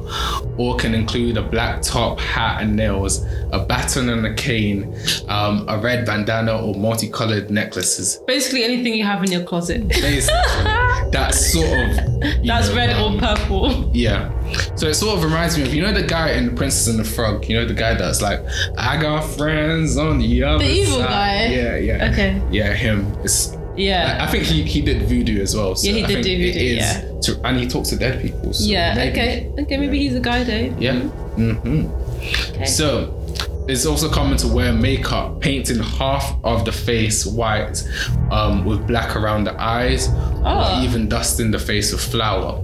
or 0.58 0.76
can 0.76 0.94
include 0.94 1.38
a 1.38 1.42
black 1.42 1.80
top, 1.80 2.20
hat 2.20 2.60
and 2.62 2.76
nails, 2.76 3.24
a 3.52 3.58
baton 3.60 4.10
and 4.10 4.26
a 4.26 4.34
cane, 4.34 4.94
um, 5.28 5.64
a 5.66 5.78
red 5.78 6.04
bandana 6.04 6.54
or 6.60 6.74
multicolored 6.74 7.50
necklaces. 7.50 8.20
Basically, 8.26 8.64
anything 8.64 8.92
you 8.94 9.04
have 9.04 9.24
in 9.24 9.32
your 9.32 9.44
closet. 9.44 9.88
Basically, 9.88 10.30
that's 11.10 11.50
sort 11.52 11.66
of 11.66 11.96
That's 12.44 12.68
know, 12.68 12.74
red 12.76 12.90
um, 12.90 13.14
or 13.14 13.18
purple. 13.18 13.90
yeah. 13.94 14.30
So 14.76 14.86
it 14.88 14.94
sort 14.94 15.16
of 15.18 15.24
reminds 15.24 15.56
me 15.56 15.62
of 15.64 15.74
you 15.74 15.82
know 15.82 15.92
the 15.92 16.02
guy 16.02 16.32
in 16.32 16.46
The 16.46 16.52
Princess 16.52 16.86
and 16.88 16.98
the 16.98 17.04
Frog. 17.04 17.46
You 17.48 17.56
know 17.56 17.66
the 17.66 17.74
guy 17.74 17.94
that's 17.94 18.20
like, 18.22 18.40
I 18.76 19.00
got 19.00 19.22
friends 19.22 19.96
on 19.96 20.18
the 20.18 20.42
other 20.44 20.64
The 20.64 20.70
evil 20.70 20.98
side." 20.98 21.08
guy? 21.08 21.46
Yeah, 21.54 21.76
yeah. 21.76 22.10
Okay. 22.12 22.42
Yeah, 22.50 22.72
him. 22.74 23.06
It's 23.24 23.56
Yeah. 23.76 24.18
I 24.20 24.30
think 24.30 24.44
he, 24.44 24.62
he 24.62 24.80
did 24.82 25.02
voodoo 25.08 25.40
as 25.42 25.56
well. 25.56 25.74
So 25.74 25.88
Yeah, 25.88 25.94
he 26.06 26.14
did 26.14 26.22
do 26.22 26.36
voodoo, 26.36 26.60
yeah. 26.76 27.00
to- 27.22 27.40
and 27.44 27.58
he 27.58 27.66
talks 27.66 27.88
to 27.90 27.96
dead 27.96 28.20
people. 28.22 28.52
So 28.52 28.64
yeah. 28.70 28.94
maybe- 28.94 29.10
Okay. 29.12 29.50
Okay. 29.62 29.76
Maybe 29.78 29.98
he's 29.98 30.14
a 30.14 30.20
guy 30.20 30.44
though. 30.44 30.74
Yeah. 30.78 31.00
hmm 31.00 31.86
Okay. 32.54 32.66
So 32.66 33.14
it's 33.68 33.86
also 33.86 34.08
common 34.10 34.36
to 34.38 34.48
wear 34.48 34.72
makeup, 34.72 35.40
painting 35.40 35.78
half 35.78 36.36
of 36.44 36.64
the 36.64 36.72
face 36.72 37.24
white 37.26 37.82
um, 38.30 38.64
with 38.64 38.86
black 38.86 39.16
around 39.16 39.44
the 39.44 39.60
eyes, 39.60 40.08
Oh. 40.46 40.78
or 40.80 40.84
even 40.84 41.08
dusting 41.08 41.50
the 41.50 41.58
face 41.58 41.90
with 41.92 42.02
flour. 42.02 42.60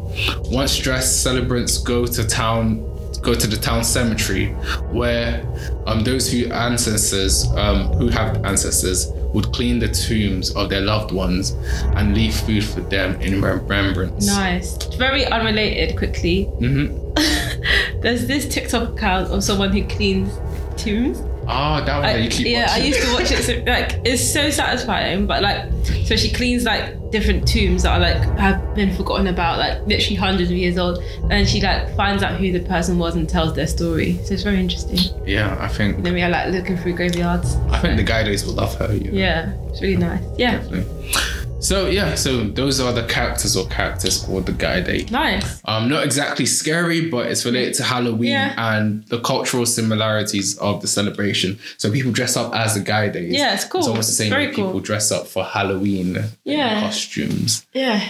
Once 0.50 0.76
dressed, 0.76 1.22
celebrants 1.22 1.78
go 1.78 2.06
to 2.06 2.26
town. 2.26 2.86
Go 3.22 3.34
to 3.34 3.46
the 3.46 3.56
town 3.56 3.84
cemetery, 3.84 4.46
where 4.92 5.44
um, 5.86 6.02
those 6.04 6.32
who 6.32 6.46
ancestors 6.50 7.46
um, 7.54 7.88
who 7.98 8.08
have 8.08 8.42
ancestors 8.46 9.08
would 9.34 9.52
clean 9.52 9.78
the 9.78 9.88
tombs 9.88 10.50
of 10.56 10.70
their 10.70 10.80
loved 10.80 11.12
ones 11.12 11.50
and 11.96 12.14
leave 12.14 12.34
food 12.34 12.64
for 12.64 12.80
them 12.80 13.20
in 13.20 13.42
remembrance. 13.42 14.26
Nice. 14.26 14.74
Very 14.96 15.26
unrelated. 15.26 15.98
Quickly. 15.98 16.44
hmm 16.44 16.96
There's 18.00 18.26
this 18.26 18.48
TikTok 18.48 18.90
account 18.96 19.28
of 19.30 19.44
someone 19.44 19.70
who 19.70 19.84
cleans 19.86 20.32
tombs. 20.80 21.18
Oh, 21.20 21.46
ah, 21.48 21.80
that 21.84 21.96
one 21.96 22.04
I, 22.04 22.12
that 22.12 22.22
you 22.22 22.30
keep 22.30 22.46
yeah, 22.46 22.68
I 22.70 22.78
used 22.78 23.00
to 23.00 23.12
watch 23.12 23.32
it. 23.32 23.42
So, 23.42 23.54
like, 23.66 24.00
it's 24.04 24.22
so 24.22 24.50
satisfying. 24.50 25.26
But 25.26 25.42
like, 25.42 25.68
so 26.04 26.16
she 26.16 26.30
cleans 26.30 26.64
like 26.64 27.10
different 27.10 27.46
tombs 27.48 27.82
that 27.82 27.92
are 27.92 28.00
like 28.00 28.38
have 28.38 28.74
been 28.74 28.94
forgotten 28.94 29.26
about, 29.26 29.58
like 29.58 29.86
literally 29.86 30.16
hundreds 30.16 30.50
of 30.50 30.56
years 30.56 30.78
old, 30.78 31.02
and 31.30 31.48
she 31.48 31.60
like 31.60 31.94
finds 31.96 32.22
out 32.22 32.38
who 32.38 32.52
the 32.52 32.60
person 32.60 32.98
was 32.98 33.16
and 33.16 33.28
tells 33.28 33.54
their 33.54 33.66
story. 33.66 34.18
So 34.24 34.34
it's 34.34 34.42
very 34.42 34.60
interesting. 34.60 34.98
yeah, 35.26 35.56
I 35.60 35.68
think 35.68 36.02
Then 36.04 36.14
we 36.14 36.22
are 36.22 36.30
like 36.30 36.52
looking 36.52 36.76
through 36.76 36.94
graveyards. 36.94 37.56
I 37.70 37.78
think 37.78 37.96
the 37.96 38.04
guides 38.04 38.44
will 38.44 38.54
love 38.54 38.74
her. 38.76 38.94
You 38.94 39.10
know? 39.10 39.18
Yeah, 39.18 39.52
it's 39.68 39.82
really 39.82 39.96
nice. 39.96 40.22
Yeah, 40.38 40.58
Definitely. 40.58 41.39
So 41.60 41.86
yeah, 41.88 42.14
so 42.14 42.44
those 42.44 42.80
are 42.80 42.92
the 42.92 43.06
characters 43.06 43.54
or 43.56 43.66
characters 43.68 44.22
called 44.24 44.46
the 44.46 44.52
Guy 44.52 44.80
Gaide. 44.80 45.10
nice. 45.12 45.60
Um, 45.66 45.88
not 45.90 46.04
exactly 46.04 46.46
scary, 46.46 47.10
but 47.10 47.26
it's 47.26 47.44
related 47.44 47.74
to 47.74 47.82
Halloween 47.84 48.30
Yeah. 48.32 48.54
and 48.74 49.04
the 49.08 49.20
cultural 49.20 49.66
similarities 49.66 50.56
of 50.58 50.80
the 50.80 50.88
celebration. 50.88 51.58
So 51.76 51.90
people 51.92 52.12
dress 52.12 52.34
up 52.36 52.54
as 52.54 52.74
the 52.74 52.80
Guy 52.80 53.08
Gaides. 53.10 53.34
Yeah, 53.36 53.54
it's 53.54 53.64
cool. 53.64 53.80
It's 53.80 53.88
almost 53.88 54.08
the 54.08 54.14
same 54.14 54.32
way 54.32 54.46
cool. 54.52 54.66
people 54.66 54.80
dress 54.80 55.12
up 55.12 55.26
for 55.26 55.44
Halloween 55.44 56.24
Yeah. 56.44 56.80
costumes. 56.80 57.66
Yeah. 57.74 58.00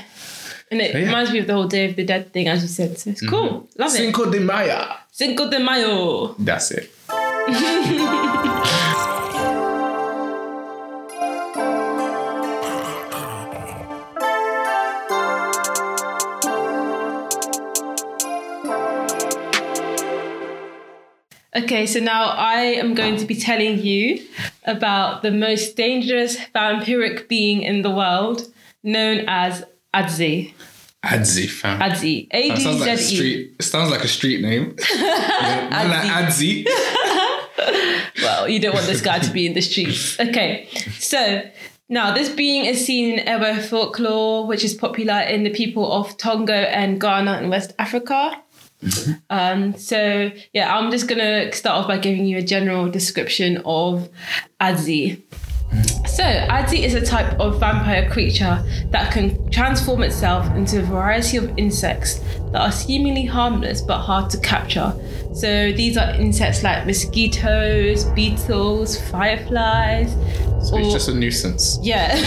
And 0.71 0.80
it 0.80 0.95
yeah. 0.95 1.00
reminds 1.07 1.33
me 1.33 1.40
of 1.40 1.49
the 1.49 1.52
whole 1.54 1.66
Day 1.66 1.90
of 1.90 1.97
the 1.97 2.04
Dead 2.04 2.33
thing, 2.33 2.47
as 2.47 2.62
you 2.62 2.69
said. 2.69 2.97
So 3.00 3.11
it's 3.11 3.26
cool. 3.26 3.69
Love 3.76 3.92
it. 3.92 3.97
Cinco 3.97 4.30
de 4.30 4.38
Mayo. 4.38 4.87
Cinco 5.11 5.50
de 5.50 5.59
Mayo. 5.59 6.37
That's 6.38 6.71
it. 6.71 6.88
Okay, 21.57 21.87
so 21.87 21.99
now 21.99 22.26
I 22.30 22.61
am 22.78 22.95
going 22.95 23.16
to 23.16 23.25
be 23.25 23.35
telling 23.35 23.78
you 23.80 24.25
about 24.64 25.23
the 25.23 25.33
most 25.33 25.76
dangerous 25.76 26.37
vampiric 26.54 27.26
being 27.28 27.62
in 27.62 27.83
the 27.83 27.90
world, 27.90 28.42
known 28.85 29.25
as 29.26 29.64
Adzi. 29.92 30.54
Adzi 31.02 31.49
fam. 31.49 31.80
Adzi. 31.80 32.28
A 32.30 32.49
That 32.49 32.57
D 32.57 32.62
sounds 32.62 32.80
like 32.80 32.90
a 32.90 32.97
Z 32.97 33.16
street. 33.16 33.57
It 33.59 33.62
sounds 33.64 33.90
like 33.90 34.04
a 34.04 34.09
street 34.09 34.42
name. 34.42 34.76
yeah, 34.95 35.69
like 35.88 36.26
Adzi. 36.26 36.66
Well, 38.23 38.49
you 38.49 38.59
don't 38.61 38.75
want 38.75 38.87
this 38.87 39.00
guy 39.00 39.19
to 39.19 39.30
be 39.30 39.47
in 39.47 39.54
the 39.54 39.61
streets. 39.61 40.19
Okay, 40.21 40.69
so 40.99 41.42
now 41.88 42.12
this 42.14 42.28
being 42.28 42.64
is 42.64 42.85
seen 42.85 43.19
in 43.19 43.26
Ewe 43.26 43.62
folklore, 43.62 44.47
which 44.47 44.64
is 44.64 44.75
popular 44.75 45.21
in 45.21 45.42
the 45.45 45.50
people 45.50 45.90
of 45.90 46.16
Togo 46.16 46.52
and 46.52 47.00
Ghana 47.00 47.40
in 47.42 47.50
West 47.50 47.73
Africa. 47.78 48.42
Um, 49.28 49.76
so 49.76 50.30
yeah, 50.52 50.76
I'm 50.76 50.90
just 50.90 51.08
gonna 51.08 51.52
start 51.52 51.76
off 51.76 51.88
by 51.88 51.99
giving 51.99 52.26
you 52.26 52.38
a 52.38 52.42
general 52.42 52.90
description 52.90 53.62
of 53.64 54.08
Adzi. 54.60 55.22
So, 56.07 56.25
Adzi 56.25 56.81
is 56.81 56.95
a 56.95 57.00
type 57.05 57.39
of 57.39 57.61
vampire 57.61 58.09
creature 58.11 58.62
that 58.91 59.12
can 59.12 59.49
transform 59.50 60.03
itself 60.03 60.47
into 60.57 60.81
a 60.81 60.83
variety 60.83 61.37
of 61.37 61.57
insects 61.57 62.19
that 62.53 62.61
are 62.61 62.73
seemingly 62.73 63.25
harmless 63.25 63.81
but 63.81 63.99
hard 64.00 64.29
to 64.31 64.39
capture. 64.41 64.93
So, 65.33 65.73
these 65.73 65.97
are 65.97 66.11
insects 66.17 66.62
like 66.65 66.87
mosquitoes, 66.87 68.05
beetles, 68.07 69.00
fireflies, 69.11 70.12
So 70.69 70.77
it's 70.79 70.93
just 70.93 71.09
a 71.09 71.15
nuisance. 71.15 71.79
yeah. 71.83 72.19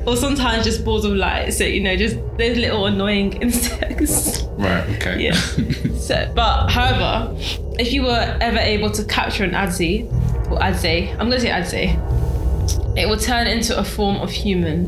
or 0.06 0.16
sometimes 0.16 0.64
just 0.64 0.84
balls 0.84 1.04
of 1.04 1.12
light. 1.12 1.50
So, 1.52 1.64
you 1.64 1.80
know, 1.82 1.94
just 1.96 2.16
those 2.38 2.56
little 2.56 2.86
annoying 2.86 3.32
insects. 3.42 4.42
Right. 4.56 4.88
Okay. 4.96 5.24
Yeah. 5.24 5.40
So, 5.98 6.32
but 6.34 6.70
however, 6.70 7.36
if 7.78 7.92
you 7.92 8.02
were 8.04 8.38
ever 8.40 8.58
able 8.58 8.90
to 8.92 9.04
capture 9.04 9.44
an 9.44 9.50
Adze, 9.50 10.08
or 10.50 10.58
Adze, 10.58 11.12
I'm 11.12 11.28
gonna 11.28 11.40
say 11.40 11.50
Adze, 11.50 12.96
it 12.96 13.08
will 13.08 13.18
turn 13.18 13.46
into 13.46 13.78
a 13.78 13.84
form 13.84 14.16
of 14.16 14.30
human. 14.30 14.86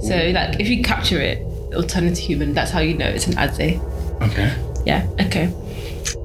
So 0.00 0.30
like 0.34 0.60
if 0.60 0.68
you 0.68 0.82
capture 0.82 1.20
it, 1.20 1.38
it'll 1.70 1.82
turn 1.82 2.06
into 2.06 2.20
human. 2.20 2.54
That's 2.54 2.70
how 2.70 2.80
you 2.80 2.94
know 2.94 3.08
it's 3.08 3.26
an 3.26 3.34
Adze. 3.34 3.80
Okay. 4.22 4.54
Yeah, 4.84 5.06
okay. 5.20 5.52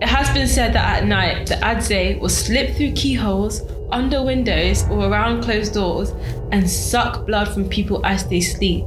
It 0.01 0.07
has 0.07 0.29
been 0.31 0.47
said 0.47 0.73
that 0.73 1.03
at 1.03 1.07
night 1.07 1.47
the 1.47 1.55
Adze 1.55 2.19
will 2.19 2.29
slip 2.29 2.75
through 2.75 2.93
keyholes, 2.93 3.61
under 3.91 4.23
windows, 4.23 4.83
or 4.89 5.05
around 5.05 5.43
closed 5.43 5.73
doors 5.73 6.11
and 6.51 6.69
suck 6.69 7.25
blood 7.27 7.47
from 7.53 7.69
people 7.69 8.05
as 8.05 8.27
they 8.27 8.41
sleep, 8.41 8.83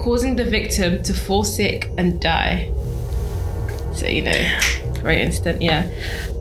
causing 0.00 0.36
the 0.36 0.44
victim 0.44 1.02
to 1.02 1.14
fall 1.14 1.44
sick 1.44 1.90
and 1.96 2.20
die. 2.20 2.70
So, 3.94 4.06
you 4.06 4.22
know, 4.22 4.58
very 5.00 5.20
instant, 5.22 5.62
yeah. 5.62 5.88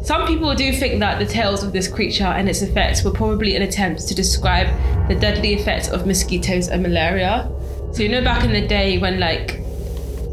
Some 0.02 0.26
people 0.26 0.54
do 0.56 0.74
think 0.74 1.00
that 1.00 1.20
the 1.20 1.26
tales 1.26 1.64
of 1.64 1.74
this 1.74 1.88
creature 1.88 2.26
and 2.26 2.50
its 2.50 2.62
effects 2.62 3.04
were 3.04 3.12
probably 3.12 3.56
an 3.56 3.62
attempt 3.62 4.08
to 4.08 4.16
describe 4.16 4.68
the 5.08 5.16
deadly 5.16 5.54
effects 5.54 5.90
of 5.90 6.08
mosquitoes 6.08 6.70
and 6.70 6.82
malaria. 6.82 7.50
So, 7.94 8.04
you 8.04 8.10
know, 8.10 8.24
back 8.24 8.44
in 8.44 8.52
the 8.52 8.66
day 8.66 8.98
when, 8.98 9.20
like, 9.20 9.60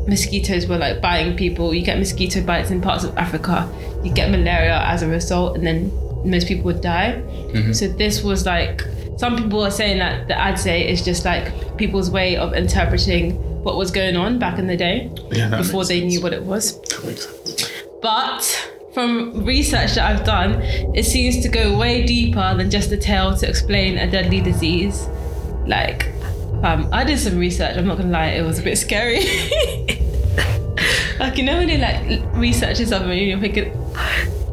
mosquitoes 0.06 0.66
were 0.66 0.78
like 0.78 1.00
biting 1.00 1.36
people. 1.36 1.74
You 1.74 1.82
get 1.84 1.98
mosquito 1.98 2.42
bites 2.42 2.70
in 2.70 2.80
parts 2.80 3.04
of 3.04 3.16
Africa. 3.18 3.70
You 4.02 4.10
get 4.12 4.30
malaria 4.30 4.80
as 4.84 5.02
a 5.02 5.08
result, 5.08 5.56
and 5.56 5.66
then 5.66 5.92
most 6.24 6.48
people 6.48 6.64
would 6.64 6.80
die. 6.80 7.22
Mm-hmm. 7.52 7.72
So 7.72 7.88
this 7.88 8.22
was 8.22 8.46
like 8.46 8.82
some 9.18 9.36
people 9.36 9.62
are 9.64 9.70
saying 9.70 9.98
that 9.98 10.28
the 10.28 10.34
Adze 10.34 10.86
is 10.88 11.04
just 11.04 11.24
like 11.24 11.76
people's 11.76 12.10
way 12.10 12.36
of 12.36 12.54
interpreting 12.54 13.34
what 13.62 13.76
was 13.76 13.90
going 13.90 14.16
on 14.16 14.38
back 14.38 14.58
in 14.58 14.66
the 14.66 14.76
day 14.76 15.10
Yeah, 15.30 15.56
before 15.58 15.84
they 15.84 16.00
sense. 16.00 16.12
knew 16.14 16.22
what 16.22 16.32
it 16.32 16.42
was. 16.42 16.80
That 16.82 17.04
makes 17.04 17.26
sense. 17.26 17.70
But 18.00 18.72
from 18.98 19.44
research 19.44 19.94
that 19.94 20.10
I've 20.10 20.26
done, 20.26 20.60
it 20.92 21.04
seems 21.04 21.40
to 21.44 21.48
go 21.48 21.78
way 21.78 22.04
deeper 22.04 22.52
than 22.56 22.68
just 22.68 22.90
a 22.90 22.96
tale 22.96 23.36
to 23.36 23.48
explain 23.48 23.96
a 23.96 24.10
deadly 24.10 24.40
disease. 24.40 25.06
Like, 25.66 26.08
um, 26.64 26.88
I 26.92 27.04
did 27.04 27.20
some 27.20 27.38
research. 27.38 27.76
I'm 27.76 27.86
not 27.86 27.98
gonna 27.98 28.10
lie, 28.10 28.30
it 28.30 28.44
was 28.44 28.58
a 28.58 28.62
bit 28.62 28.76
scary. 28.76 29.20
like 31.20 31.38
you 31.38 31.44
know 31.44 31.58
when 31.58 31.68
you 31.68 31.78
like 31.78 32.24
researching 32.34 32.86
something 32.86 33.12
and 33.12 33.28
you're 33.28 33.38
thinking, 33.38 33.72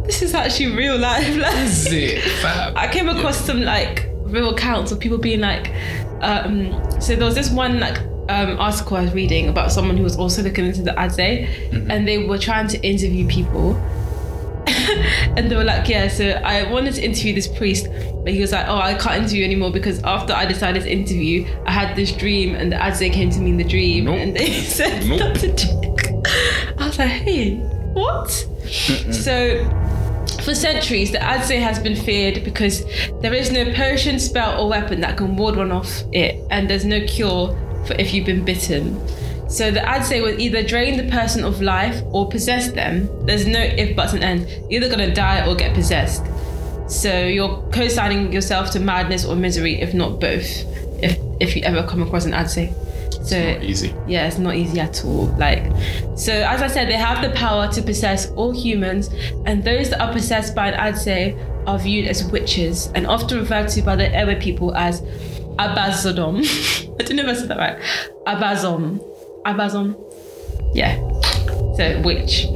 this 0.04 0.22
is 0.22 0.36
actually 0.36 0.76
real 0.76 0.96
life. 0.96 1.36
Like, 1.38 1.58
Is 1.58 1.92
it 1.92 2.22
fab? 2.44 2.74
I 2.78 2.88
came 2.88 3.10
across 3.10 3.44
some 3.44 3.64
like 3.64 4.12
real 4.26 4.52
accounts 4.52 4.92
of 4.92 5.00
people 5.00 5.18
being 5.18 5.40
like, 5.40 5.72
um, 6.22 6.72
so 7.02 7.16
there 7.16 7.26
was 7.26 7.34
this 7.34 7.50
one 7.50 7.80
like 7.80 7.98
um, 8.30 8.60
article 8.60 8.98
I 8.98 9.06
was 9.06 9.14
reading 9.16 9.50
about 9.50 9.72
someone 9.72 9.98
who 9.98 10.04
was 10.04 10.18
also 10.18 10.44
looking 10.44 10.68
into 10.68 10.84
the 10.84 10.92
Adze, 10.92 11.50
and 11.90 12.08
they 12.08 12.28
were 12.28 12.38
trying 12.38 12.68
to 12.68 12.80
interview 12.88 13.28
people. 13.28 13.82
and 15.38 15.50
they 15.52 15.56
were 15.56 15.64
like, 15.64 15.88
yeah, 15.88 16.08
so 16.08 16.30
I 16.44 16.70
wanted 16.72 16.96
to 16.96 17.04
interview 17.04 17.34
this 17.34 17.48
priest, 17.48 17.88
but 18.24 18.34
he 18.34 18.42
was 18.42 18.52
like, 18.52 18.68
oh, 18.68 18.78
I 18.78 18.94
can't 18.96 19.24
interview 19.24 19.44
anymore 19.46 19.72
because 19.72 20.02
after 20.04 20.34
I 20.34 20.46
decided 20.46 20.84
to 20.84 20.92
interview, 20.92 21.46
I 21.66 21.72
had 21.72 21.96
this 21.96 22.12
dream, 22.12 22.56
and 22.56 22.72
the 22.72 22.76
Adze 22.78 23.12
came 23.12 23.30
to 23.32 23.40
me 23.40 23.52
in 23.52 23.58
the 23.58 23.64
dream, 23.64 24.06
Nope. 24.06 24.16
and 24.18 24.36
they 24.36 24.52
said 24.62 25.06
Nope. 25.06 25.20
not 25.20 25.36
to 25.38 25.56
check. 25.56 26.08
I 26.78 26.88
was 26.88 26.98
like, 27.00 27.10
hey, 27.10 27.56
what? 27.94 28.30
So 29.12 29.64
for 30.44 30.54
centuries, 30.56 31.12
the 31.12 31.20
Adze 31.20 31.60
has 31.60 31.80
been 31.80 31.96
feared 31.96 32.44
because 32.44 32.84
there 33.22 33.34
is 33.34 33.52
no 33.52 33.72
potion, 33.74 34.20
spell, 34.20 34.60
or 34.62 34.70
weapon 34.70 35.02
that 35.02 35.18
can 35.18 35.36
ward 35.36 35.56
one 35.56 35.72
off 35.72 36.04
it, 36.12 36.40
and 36.52 36.70
there's 36.70 36.86
no 36.86 37.02
cure 37.06 37.50
for 37.88 37.94
if 37.96 38.14
you've 38.14 38.26
been 38.26 38.44
bitten. 38.44 39.00
So 39.56 39.72
the 39.72 39.80
Adze 39.80 40.22
will 40.22 40.38
either 40.38 40.64
drain 40.64 40.98
the 40.98 41.10
person 41.10 41.46
of 41.46 41.62
life 41.62 42.02
or 42.12 42.28
possess 42.28 42.74
them. 42.74 43.08
There's 43.26 43.48
no 43.48 43.60
if, 43.60 43.96
buts, 43.96 44.12
and 44.12 44.22
end. 44.22 44.50
You're 44.70 44.84
either 44.84 44.90
gonna 44.90 45.14
die 45.14 45.48
or 45.48 45.56
get 45.56 45.74
possessed. 45.74 46.26
So 46.88 47.26
you're 47.26 47.64
co-signing 47.72 48.34
yourself 48.34 48.72
to 48.72 48.82
madness 48.82 49.24
or 49.24 49.34
misery, 49.38 49.80
if 49.82 49.94
not 49.94 50.20
both. 50.20 50.46
If 51.02 51.18
if 51.40 51.56
you 51.56 51.62
ever 51.64 51.88
come 51.88 52.02
across 52.02 52.26
an 52.26 52.34
Adze. 52.34 52.74
So 53.26 53.54
Not 53.54 53.64
easy. 53.64 53.96
yeah, 54.08 54.28
it's 54.28 54.38
not 54.38 54.56
easy 54.56 54.82
at 54.82 55.06
all. 55.06 55.28
Like, 55.38 55.64
so 56.18 56.34
as 56.34 56.62
I 56.62 56.68
said, 56.68 56.90
they 56.90 56.98
have 56.98 57.24
the 57.24 57.30
power 57.36 57.72
to 57.72 57.82
possess 57.82 58.30
all 58.32 58.52
humans, 58.52 59.10
and 59.46 59.64
those 59.64 59.90
that 59.90 60.02
are 60.02 60.12
possessed 60.12 60.54
by 60.54 60.72
an 60.72 60.94
Adze 60.94 61.34
are 61.66 61.80
viewed 61.80 62.08
as 62.08 62.26
witches 62.30 62.88
and 62.94 63.08
often 63.08 63.40
referred 63.40 63.70
to 63.70 63.82
by 63.82 63.96
the 63.96 64.10
Ewe 64.10 64.36
people 64.36 64.76
as 64.76 65.02
Abazodom. 65.58 66.44
I 67.00 67.04
don't 67.04 67.16
know 67.16 67.24
if 67.24 67.30
I 67.30 67.40
said 67.40 67.48
that 67.48 67.58
right. 67.58 67.80
Abazom. 68.28 69.00
Abazom. 69.46 69.96
Yeah. 70.74 70.98
So 71.76 72.02
witch. 72.04 72.48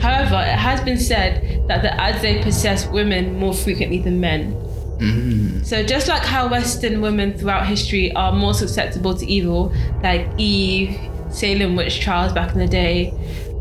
However, 0.00 0.36
it 0.36 0.58
has 0.58 0.80
been 0.82 0.98
said 0.98 1.66
that 1.68 1.82
the 1.82 1.88
Adze 1.88 2.42
possess 2.42 2.86
women 2.88 3.38
more 3.38 3.54
frequently 3.54 3.98
than 3.98 4.20
men. 4.20 4.52
Mm. 4.98 5.64
So 5.64 5.82
just 5.82 6.08
like 6.08 6.22
how 6.22 6.48
Western 6.48 7.00
women 7.00 7.36
throughout 7.36 7.66
history 7.66 8.12
are 8.14 8.32
more 8.32 8.54
susceptible 8.54 9.16
to 9.16 9.26
evil, 9.26 9.72
like 10.02 10.28
Eve, 10.38 10.98
Salem 11.30 11.76
witch 11.76 12.00
trials 12.00 12.32
back 12.32 12.52
in 12.52 12.58
the 12.58 12.66
day, 12.66 13.12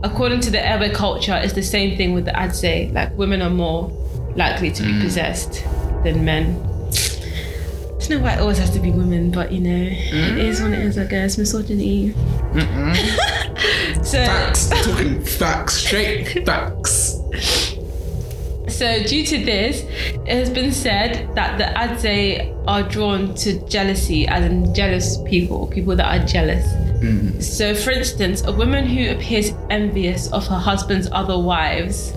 according 0.04 0.40
to 0.42 0.52
the 0.52 0.60
Ewe 0.60 0.94
culture, 0.94 1.36
it's 1.36 1.54
the 1.54 1.64
same 1.64 1.98
thing 1.98 2.14
with 2.14 2.26
the 2.26 2.32
Adze. 2.32 2.94
Like 2.94 3.18
women 3.18 3.42
are 3.42 3.50
more 3.50 3.90
likely 4.36 4.72
to 4.72 4.84
be 4.84 4.90
mm. 4.90 5.02
possessed 5.02 5.64
than 6.04 6.24
men. 6.24 6.75
I 8.06 8.08
don't 8.08 8.18
know 8.20 8.24
why 8.26 8.34
it 8.36 8.40
always 8.40 8.60
has 8.60 8.70
to 8.72 8.80
be 8.80 8.92
women, 8.92 9.32
but 9.32 9.52
you 9.52 9.62
know, 9.62 9.90
it 9.90 10.38
is 10.38 10.62
what 10.62 10.74
it 10.74 10.80
is, 10.80 10.96
I 10.96 11.06
guess. 11.06 11.40
Misogyny. 11.40 12.12
so 14.04 14.24
Facts. 14.24 14.70
Talking 14.70 15.24
facts. 15.24 15.74
Straight 15.74 16.46
facts. 16.46 17.20
So, 18.68 19.02
due 19.04 19.26
to 19.26 19.44
this, 19.44 19.82
it 19.82 20.28
has 20.28 20.52
been 20.52 20.72
said 20.72 21.34
that 21.34 21.58
the 21.58 21.64
Adze 21.64 22.64
are 22.68 22.84
drawn 22.84 23.34
to 23.36 23.60
jealousy, 23.68 24.28
as 24.28 24.46
in 24.46 24.72
jealous 24.76 25.18
people, 25.26 25.66
people 25.68 25.96
that 25.96 26.06
are 26.06 26.24
jealous. 26.28 26.64
So, 27.58 27.74
for 27.74 27.90
instance, 27.90 28.44
a 28.46 28.52
woman 28.52 28.86
who 28.86 29.10
appears 29.16 29.52
envious 29.72 30.32
of 30.32 30.46
her 30.46 30.60
husband's 30.60 31.08
other 31.12 31.40
wives. 31.40 32.14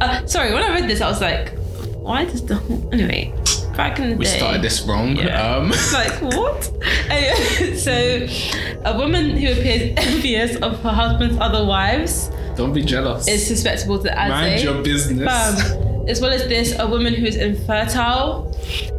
Uh, 0.00 0.26
sorry, 0.26 0.52
when 0.52 0.64
I 0.64 0.70
read 0.74 0.90
this, 0.90 1.00
I 1.00 1.08
was 1.08 1.20
like, 1.20 1.56
why 1.98 2.24
does 2.24 2.44
the. 2.44 2.56
Anyway, 2.92 3.32
back 3.78 3.98
in 4.00 4.10
the 4.10 4.16
We 4.16 4.24
day. 4.24 4.36
started 4.36 4.60
this 4.60 4.82
wrong. 4.82 5.16
Yeah. 5.16 5.56
Um, 5.56 5.70
like 5.94 6.20
what? 6.20 6.70
Anyway, 7.10 7.74
so 7.76 8.26
a 8.84 8.98
woman 8.98 9.30
who 9.30 9.50
appears 9.52 9.94
envious 10.06 10.56
of 10.56 10.78
her 10.82 10.90
husband's 10.90 11.38
other 11.40 11.64
wives 11.64 12.30
don't 12.54 12.74
be 12.74 12.82
jealous. 12.82 13.26
is 13.26 13.46
susceptible 13.46 13.98
to 14.02 14.10
Adze. 14.10 14.28
Mind 14.28 14.62
your 14.62 14.82
business. 14.82 15.26
Um, 15.26 16.06
as 16.08 16.20
well 16.20 16.32
as 16.32 16.46
this, 16.48 16.78
a 16.78 16.86
woman 16.86 17.14
who 17.14 17.24
is 17.24 17.36
infertile, 17.36 18.54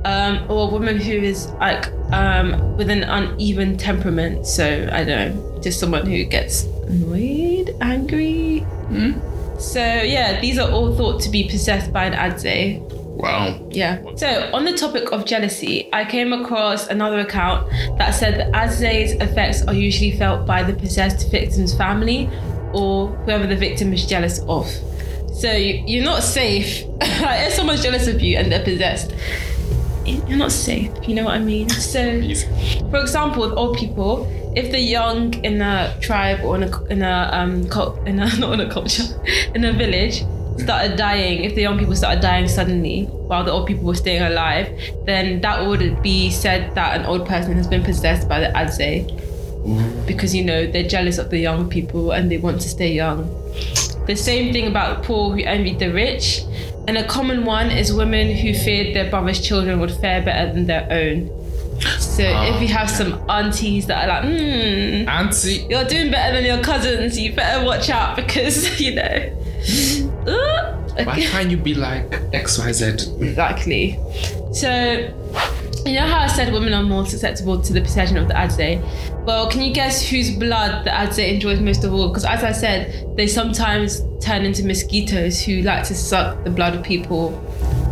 um, 0.05 0.45
or 0.49 0.67
a 0.69 0.71
woman 0.71 0.97
who 0.97 1.13
is 1.13 1.47
like 1.59 1.91
um, 2.13 2.77
with 2.77 2.89
an 2.89 3.03
uneven 3.03 3.77
temperament. 3.77 4.45
So 4.47 4.89
I 4.91 5.03
don't 5.03 5.19
know, 5.35 5.61
just 5.61 5.79
someone 5.79 6.05
who 6.07 6.23
gets 6.23 6.63
annoyed, 6.87 7.75
angry. 7.81 8.65
So 9.59 9.79
yeah, 9.81 10.39
these 10.39 10.57
are 10.57 10.71
all 10.71 10.95
thought 10.95 11.21
to 11.23 11.29
be 11.29 11.47
possessed 11.49 11.91
by 11.91 12.05
an 12.05 12.13
Adze. 12.13 12.79
Wow. 13.19 13.59
Yeah. 13.69 14.01
So, 14.15 14.49
on 14.53 14.63
the 14.63 14.71
topic 14.71 15.11
of 15.11 15.25
jealousy, 15.25 15.89
I 15.91 16.05
came 16.05 16.31
across 16.31 16.87
another 16.87 17.19
account 17.19 17.69
that 17.97 18.11
said 18.11 18.39
that 18.39 18.51
Adze's 18.53 19.11
effects 19.19 19.61
are 19.63 19.73
usually 19.73 20.17
felt 20.17 20.47
by 20.47 20.63
the 20.63 20.73
possessed 20.73 21.29
victim's 21.29 21.75
family 21.75 22.29
or 22.71 23.07
whoever 23.25 23.45
the 23.45 23.57
victim 23.57 23.91
is 23.91 24.05
jealous 24.05 24.39
of. 24.47 24.67
So, 25.33 25.51
you, 25.51 25.83
you're 25.85 26.05
not 26.05 26.23
safe. 26.23 26.85
if 27.01 27.53
someone's 27.53 27.83
jealous 27.83 28.07
of 28.07 28.21
you 28.21 28.37
and 28.37 28.49
they're 28.49 28.63
possessed, 28.63 29.13
you're 30.05 30.37
not 30.37 30.53
safe. 30.53 30.89
You 31.05 31.15
know 31.15 31.25
what 31.25 31.33
I 31.33 31.39
mean? 31.39 31.67
So, 31.69 32.21
for 32.89 33.01
example, 33.01 33.41
with 33.41 33.57
old 33.57 33.77
people, 33.77 34.31
if 34.55 34.71
the 34.71 34.79
young 34.79 35.33
in 35.43 35.61
a 35.61 35.93
tribe 35.99 36.39
or 36.43 36.55
in 36.55 36.63
a 36.63 36.83
in 36.85 37.01
a 37.01 37.29
um 37.33 37.67
cult, 37.67 37.99
in 38.07 38.19
a 38.19 38.33
not 38.39 38.53
in 38.53 38.61
a 38.61 38.71
culture, 38.71 39.03
in 39.53 39.65
a 39.65 39.73
village 39.73 40.23
started 40.59 40.97
dying, 40.97 41.43
if 41.43 41.55
the 41.55 41.61
young 41.61 41.77
people 41.77 41.95
started 41.95 42.21
dying 42.21 42.47
suddenly 42.47 43.05
while 43.05 43.43
the 43.43 43.51
old 43.51 43.67
people 43.67 43.85
were 43.85 43.95
staying 43.95 44.21
alive, 44.21 44.67
then 45.05 45.41
that 45.41 45.65
would 45.65 46.01
be 46.01 46.29
said 46.29 46.73
that 46.75 46.99
an 46.99 47.05
old 47.05 47.27
person 47.27 47.53
has 47.53 47.67
been 47.67 47.83
possessed 47.83 48.27
by 48.27 48.39
the 48.39 48.47
Adze. 48.47 49.07
Because 50.05 50.33
you 50.33 50.43
know 50.43 50.65
they're 50.65 50.87
jealous 50.87 51.17
of 51.17 51.29
the 51.29 51.37
young 51.37 51.69
people 51.69 52.11
and 52.11 52.31
they 52.31 52.37
want 52.37 52.61
to 52.61 52.69
stay 52.69 52.93
young. 52.93 53.27
The 54.07 54.15
same 54.15 54.53
thing 54.53 54.67
about 54.67 55.01
the 55.01 55.07
poor 55.07 55.35
who 55.35 55.43
envied 55.43 55.79
the 55.79 55.93
rich. 55.93 56.41
And 56.87 56.97
a 56.97 57.05
common 57.05 57.45
one 57.45 57.69
is 57.69 57.93
women 57.93 58.35
who 58.35 58.53
feared 58.53 58.95
their 58.95 59.09
brother's 59.09 59.39
children 59.39 59.79
would 59.79 59.91
fare 59.91 60.23
better 60.23 60.51
than 60.53 60.65
their 60.65 60.87
own. 60.91 61.29
So 61.99 62.23
if 62.23 62.61
you 62.61 62.67
have 62.69 62.89
some 62.89 63.13
aunties 63.29 63.87
that 63.87 64.03
are 64.03 64.07
like, 64.07 64.23
hmm, 64.23 65.07
Auntie. 65.07 65.65
you're 65.69 65.85
doing 65.85 66.11
better 66.11 66.35
than 66.35 66.45
your 66.45 66.61
cousins, 66.63 67.17
you 67.17 67.33
better 67.33 67.63
watch 67.63 67.89
out 67.89 68.15
because, 68.15 68.79
you 68.81 68.95
know. 68.95 69.38
Uh, 70.29 71.03
Why 71.05 71.21
can't 71.21 71.49
you 71.49 71.57
be 71.57 71.73
like 71.75 72.09
XYZ? 72.31 73.21
Exactly. 73.21 73.97
So 74.53 74.69
You 75.85 75.93
know 75.93 76.07
how 76.07 76.19
I 76.23 76.27
said 76.27 76.51
women 76.51 76.73
are 76.73 76.83
more 76.83 77.05
susceptible 77.05 77.61
to 77.61 77.71
the 77.73 77.81
possession 77.81 78.17
of 78.17 78.27
the 78.27 78.33
Adze? 78.33 78.81
Well, 79.25 79.49
can 79.49 79.61
you 79.61 79.73
guess 79.73 80.01
whose 80.07 80.29
blood 80.35 80.83
the 80.85 80.89
Adze 80.89 81.19
enjoys 81.33 81.59
most 81.61 81.83
of 81.83 81.93
all? 81.93 82.09
Because 82.09 82.25
as 82.25 82.43
I 82.43 82.51
said, 82.51 83.15
they 83.15 83.27
sometimes 83.27 84.01
turn 84.19 84.43
into 84.45 84.65
mosquitoes 84.65 85.41
who 85.41 85.61
like 85.61 85.85
to 85.85 85.95
suck 85.95 86.43
the 86.43 86.49
blood 86.49 86.75
of 86.75 86.83
people. 86.83 87.31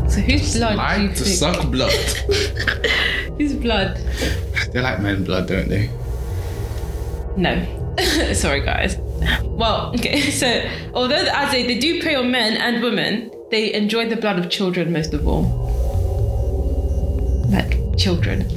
So 0.10 0.19
whose 0.21 0.58
blood 0.58 0.69
do 0.76 1.02
you 1.02 1.08
Like 1.08 1.15
to 1.17 1.23
think? 1.23 1.38
suck 1.38 1.71
blood. 1.71 1.93
Whose 3.38 3.54
blood? 3.54 3.97
they 4.73 4.82
like 4.82 5.00
men 5.02 5.23
blood, 5.23 5.47
don't 5.47 5.69
they? 5.69 5.89
No. 7.38 7.54
Sorry, 8.34 8.62
guys. 8.62 8.95
Well, 9.58 9.91
okay, 9.95 10.21
so 10.41 10.69
although 10.93 11.23
the 11.23 11.32
Adze, 11.32 11.65
they 11.65 11.80
do 11.80 11.99
prey 11.99 12.13
on 12.13 12.30
men 12.30 12.58
and 12.58 12.84
women, 12.84 13.32
they 13.49 13.73
enjoy 13.73 14.08
the 14.08 14.15
blood 14.15 14.38
of 14.38 14.51
children 14.51 14.93
most 14.93 15.15
of 15.15 15.27
all. 15.27 15.43
Like 17.49 17.97
children. 17.97 18.47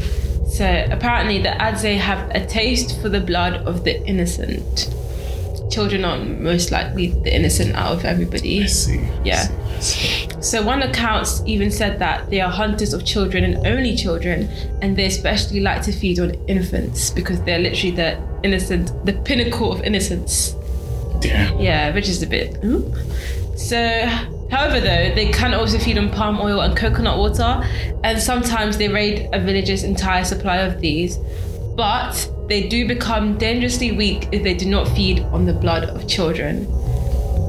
So 0.47 0.87
apparently 0.91 1.39
the 1.39 1.49
Adze 1.51 1.97
have 1.97 2.31
a 2.35 2.45
taste 2.45 3.01
for 3.01 3.09
the 3.09 3.21
blood 3.21 3.67
of 3.67 3.85
the 3.85 4.05
innocent. 4.07 4.95
Children 5.71 6.05
are 6.05 6.19
most 6.19 6.71
likely 6.71 7.09
the 7.09 7.35
innocent 7.35 7.75
out 7.77 7.93
of 7.93 8.05
everybody. 8.05 8.65
I 8.65 8.67
see. 8.67 9.01
Yeah. 9.25 9.47
I 9.49 9.81
see. 9.81 10.29
So 10.43 10.63
one 10.63 10.83
accounts 10.83 11.43
even 11.47 11.71
said 11.71 11.99
that 12.01 12.29
they 12.29 12.41
are 12.41 12.51
hunters 12.51 12.93
of 12.93 13.07
children 13.07 13.45
and 13.45 13.67
only 13.67 13.97
children, 13.97 14.51
and 14.83 14.97
they 14.97 15.07
especially 15.07 15.61
like 15.61 15.81
to 15.83 15.93
feed 15.93 16.19
on 16.19 16.35
infants 16.47 17.11
because 17.11 17.41
they're 17.45 17.61
literally 17.61 17.95
the 17.95 18.30
innocent, 18.43 18.93
the 19.07 19.13
pinnacle 19.13 19.73
of 19.73 19.83
innocence. 19.83 20.55
Yeah. 21.23 21.57
Yeah, 21.59 21.95
which 21.95 22.09
is 22.09 22.23
a 22.23 22.27
bit. 22.27 22.57
hmm. 22.57 22.93
So, 23.57 24.07
however, 24.51 24.81
though 24.81 25.15
they 25.15 25.31
can 25.33 25.53
also 25.53 25.79
feed 25.79 25.99
on 25.99 26.11
palm 26.11 26.41
oil 26.41 26.61
and 26.61 26.77
coconut 26.77 27.19
water, 27.19 27.63
and 28.03 28.19
sometimes 28.19 28.79
they 28.79 28.89
raid 28.89 29.29
a 29.33 29.41
village's 29.41 29.85
entire 29.85 30.25
supply 30.25 30.59
of 30.59 30.81
these. 30.81 31.19
But 31.77 32.31
they 32.49 32.69
do 32.69 32.87
become 32.89 33.39
dangerously 33.39 33.93
weak 33.93 34.29
if 34.33 34.43
they 34.43 34.55
do 34.55 34.67
not 34.67 34.89
feed 34.89 35.21
on 35.21 35.45
the 35.45 35.53
blood 35.53 35.85
of 35.85 36.09
children, 36.09 36.65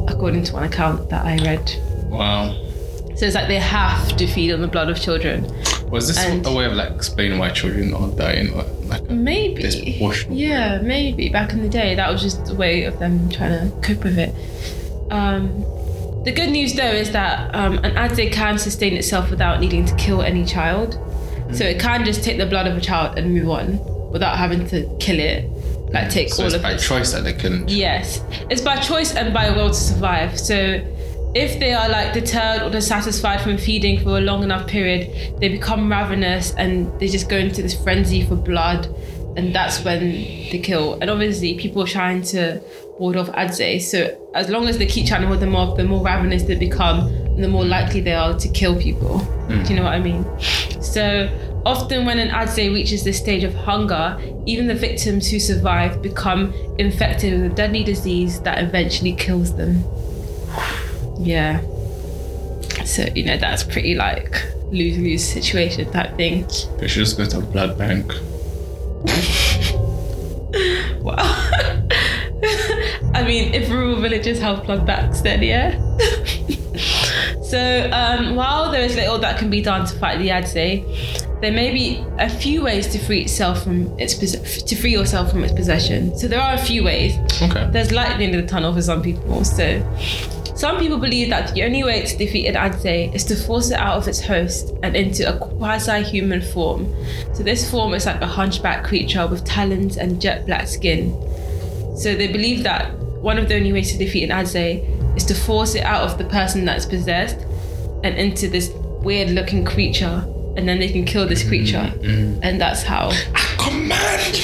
according 0.08 0.44
to 0.44 0.54
one 0.54 0.64
account 0.64 1.10
that 1.10 1.26
I 1.26 1.38
read. 1.38 1.72
Wow. 2.10 2.54
So 3.16 3.26
it's 3.26 3.36
like 3.36 3.48
they 3.48 3.60
have 3.60 4.16
to 4.18 4.28
feed 4.28 4.52
on 4.52 4.62
the 4.62 4.68
blood 4.68 4.90
of 4.90 5.00
children. 5.00 5.46
Was 5.92 6.08
this 6.08 6.18
And- 6.18 6.46
a 6.46 6.52
way 6.54 6.66
of 6.66 6.74
like 6.74 6.92
explaining 6.92 7.38
why 7.38 7.50
children 7.50 7.94
are 7.94 8.08
dying? 8.10 8.54
Or, 8.54 8.64
like 8.88 9.10
Maybe. 9.10 10.00
Yeah, 10.30 10.80
maybe. 10.82 11.30
Back 11.30 11.52
in 11.54 11.62
the 11.62 11.70
day, 11.70 11.96
that 11.96 12.12
was 12.12 12.22
just 12.22 12.50
a 12.50 12.56
way 12.56 12.84
of 12.84 12.98
them 13.00 13.30
trying 13.30 13.70
to 13.70 13.76
cope 13.82 14.04
with 14.04 14.18
it. 14.18 14.34
Um, 15.12 15.66
the 16.24 16.32
good 16.32 16.50
news, 16.50 16.74
though, 16.76 16.84
is 17.04 17.12
that 17.12 17.54
um, 17.54 17.78
an 17.84 17.96
Adze 17.96 18.32
can 18.32 18.58
sustain 18.58 18.96
itself 18.96 19.30
without 19.30 19.60
needing 19.60 19.86
to 19.86 19.96
kill 19.96 20.22
any 20.22 20.46
child. 20.46 20.98
So 21.52 21.66
it 21.66 21.80
can 21.80 22.06
just 22.06 22.24
take 22.24 22.38
the 22.38 22.46
blood 22.46 22.68
of 22.68 22.78
a 22.78 22.82
child 22.82 23.18
and 23.18 23.34
move 23.34 23.50
on 23.50 23.80
without 24.12 24.38
having 24.38 24.66
to 24.70 24.88
kill 25.00 25.20
it. 25.20 25.50
Like 25.92 26.10
take 26.10 26.30
So 26.30 26.44
all 26.44 26.48
it's 26.48 26.56
of 26.56 26.62
by 26.62 26.72
it. 26.74 26.80
choice 26.80 27.12
that 27.12 27.26
they 27.26 27.34
can. 27.34 27.68
Yes, 27.68 28.24
it's 28.50 28.62
by 28.62 28.78
choice 28.78 29.14
and 29.14 29.34
by 29.34 29.50
will 29.52 29.68
to 29.68 29.74
survive. 29.74 30.40
So, 30.40 30.80
if 31.34 31.60
they 31.60 31.74
are 31.74 31.88
like 31.88 32.14
deterred 32.14 32.62
or 32.62 32.70
dissatisfied 32.70 33.42
from 33.42 33.58
feeding 33.58 34.02
for 34.02 34.18
a 34.18 34.22
long 34.22 34.44
enough 34.44 34.68
period, 34.68 35.40
they 35.40 35.50
become 35.50 35.90
ravenous 35.90 36.54
and 36.56 37.00
they 37.00 37.08
just 37.08 37.30
go 37.30 37.38
into 37.38 37.62
this 37.62 37.82
frenzy 37.82 38.26
for 38.26 38.36
blood, 38.36 38.88
and 39.38 39.56
that's 39.56 39.84
when 39.86 40.12
they 40.12 40.60
kill. 40.62 41.00
And 41.00 41.10
obviously, 41.10 41.58
people 41.58 41.84
are 41.84 41.88
trying 41.88 42.22
to 42.24 42.62
ward 43.00 43.16
off 43.16 43.30
Adze. 43.30 43.82
So, 43.82 44.30
as 44.36 44.50
long 44.50 44.68
as 44.68 44.78
they 44.78 44.86
keep 44.86 45.08
trying 45.08 45.22
to 45.22 45.28
ward 45.28 45.40
them 45.40 45.56
off, 45.56 45.78
the 45.78 45.86
more 45.86 46.04
ravenous 46.04 46.44
they 46.44 46.56
become, 46.56 47.08
and 47.08 47.42
the 47.42 47.48
more 47.48 47.64
likely 47.66 48.02
they 48.02 48.14
are 48.14 48.38
to 48.38 48.50
kill 48.50 48.80
people. 48.80 49.20
Do 49.20 49.56
hmm. 49.56 49.66
you 49.68 49.76
know 49.78 49.84
what 49.84 49.94
I 49.94 50.00
mean? 50.00 50.26
So, 50.82 51.30
often 51.66 52.06
when 52.06 52.20
an 52.20 52.28
Adze 52.30 52.74
reaches 52.74 53.06
this 53.06 53.18
stage 53.18 53.46
of 53.46 53.54
hunger, 53.56 54.20
even 54.46 54.68
the 54.68 54.76
victims 54.76 55.30
who 55.30 55.40
survive 55.40 56.02
become 56.02 56.54
infected 56.78 57.42
with 57.42 57.54
a 57.54 57.56
deadly 57.56 57.86
disease 57.86 58.42
that 58.42 58.62
eventually 58.62 59.14
kills 59.14 59.56
them. 59.56 59.86
Yeah. 61.22 61.62
So, 62.86 63.04
you 63.16 63.24
know, 63.26 63.38
that's 63.38 63.64
pretty 63.64 63.96
like 63.96 64.44
lose 64.72 64.98
lose 64.98 65.24
situation 65.24 65.92
type 65.92 66.16
thing. 66.18 66.48
They 66.80 66.88
should 66.88 67.06
just 67.06 67.18
go 67.18 67.26
to 67.26 67.38
a 67.40 67.42
blood 67.42 67.78
bank. 67.78 68.14
Wow. 71.02 71.16
I 73.14 73.24
mean, 73.26 73.54
if 73.54 73.70
rural 73.70 74.00
villages 74.00 74.40
have 74.40 74.66
blood 74.66 74.86
banks, 74.86 75.22
then 75.22 75.42
yeah. 75.42 75.72
so, 77.44 77.90
um, 77.92 78.36
while 78.36 78.72
there 78.72 78.82
is 78.82 78.96
little 78.96 79.18
that 79.20 79.40
can 79.40 79.50
be 79.50 79.62
done 79.62 79.86
to 79.88 79.96
fight 79.98 80.20
the 80.20 80.30
Adze, 80.30 80.84
there 81.42 81.52
may 81.52 81.72
be 81.72 82.04
a 82.20 82.30
few 82.30 82.64
ways 82.64 82.88
to 82.90 83.00
free 83.00 83.22
itself 83.22 83.64
from 83.64 83.98
its 84.00 84.14
pos- 84.14 84.62
to 84.62 84.76
free 84.76 84.92
yourself 84.92 85.32
from 85.32 85.44
its 85.44 85.54
possession. 85.54 86.16
So 86.18 86.28
there 86.28 86.40
are 86.40 86.54
a 86.54 86.58
few 86.58 86.84
ways. 86.84 87.18
Okay. 87.42 87.68
There's 87.72 87.92
light 87.92 88.10
at 88.10 88.18
the 88.20 88.26
end 88.26 88.36
of 88.36 88.42
the 88.44 88.48
tunnel 88.48 88.74
for 88.74 88.82
some 88.82 89.02
people. 89.02 89.44
So 89.44 89.82
some 90.62 90.78
people 90.78 91.00
believe 91.00 91.32
that 91.32 91.52
the 91.56 91.64
only 91.64 91.84
way 91.84 92.06
to 92.06 92.16
defeat 92.16 92.46
an 92.46 92.54
Adze 92.54 93.16
is 93.16 93.24
to 93.24 93.36
force 93.36 93.72
it 93.72 93.80
out 93.80 93.98
of 93.98 94.08
its 94.08 94.22
host 94.22 94.76
and 94.84 94.96
into 94.96 95.28
a 95.28 95.36
quasi-human 95.36 96.40
form. 96.40 96.88
So 97.34 97.42
this 97.42 97.68
form 97.72 97.96
is 97.96 98.06
like 98.06 98.22
a 98.22 98.28
hunchback 98.28 98.84
creature 98.84 99.26
with 99.26 99.44
talons 99.44 99.98
and 99.98 100.22
jet 100.22 100.46
black 100.46 100.68
skin. 100.68 101.14
So 101.98 102.14
they 102.14 102.32
believe 102.32 102.62
that 102.62 102.94
one 103.24 103.40
of 103.40 103.48
the 103.48 103.56
only 103.56 103.74
ways 103.74 103.92
to 103.92 103.98
defeat 103.98 104.30
an 104.30 104.30
Adze 104.30 105.18
is 105.18 105.26
to 105.26 105.34
force 105.34 105.74
it 105.74 105.84
out 105.84 106.04
of 106.04 106.20
the 106.20 106.26
person 106.26 106.64
that's 106.64 106.86
possessed 106.86 107.40
and 108.04 108.16
into 108.16 108.48
this 108.48 108.70
weird-looking 109.02 109.66
creature, 109.66 110.24
and 110.58 110.70
then 110.70 110.78
they 110.78 110.90
can 110.90 111.06
kill 111.06 111.28
this 111.28 111.44
creature, 111.44 111.92
mm, 111.96 112.04
mm. 112.04 112.40
and 112.44 112.62
that's 112.62 112.84
how. 112.84 113.10
I 113.34 113.56
Command. 113.58 114.38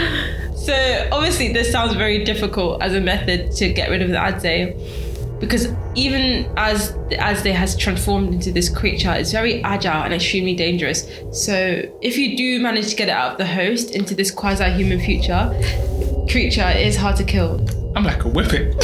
So 0.60 1.08
obviously, 1.10 1.52
this 1.52 1.72
sounds 1.72 1.94
very 1.94 2.22
difficult 2.22 2.82
as 2.82 2.94
a 2.94 3.00
method 3.00 3.50
to 3.52 3.72
get 3.72 3.88
rid 3.88 4.02
of 4.02 4.10
the 4.10 4.16
Adze, 4.16 5.40
because 5.40 5.68
even 5.94 6.52
as 6.58 6.92
the 7.08 7.16
Adze 7.16 7.50
has 7.50 7.74
transformed 7.74 8.34
into 8.34 8.52
this 8.52 8.68
creature, 8.68 9.10
it's 9.12 9.32
very 9.32 9.64
agile 9.64 10.02
and 10.02 10.12
extremely 10.12 10.54
dangerous. 10.54 11.10
So 11.32 11.82
if 12.02 12.18
you 12.18 12.36
do 12.36 12.60
manage 12.60 12.90
to 12.90 12.96
get 12.96 13.08
it 13.08 13.12
out 13.12 13.32
of 13.32 13.38
the 13.38 13.46
host 13.46 13.92
into 13.94 14.14
this 14.14 14.30
quasi-human 14.30 15.00
future 15.00 15.50
creature, 16.30 16.68
it 16.68 16.86
is 16.86 16.94
hard 16.96 17.16
to 17.16 17.24
kill. 17.24 17.66
I'm 17.96 18.04
like 18.04 18.24
a 18.24 18.28
whippet. 18.28 18.74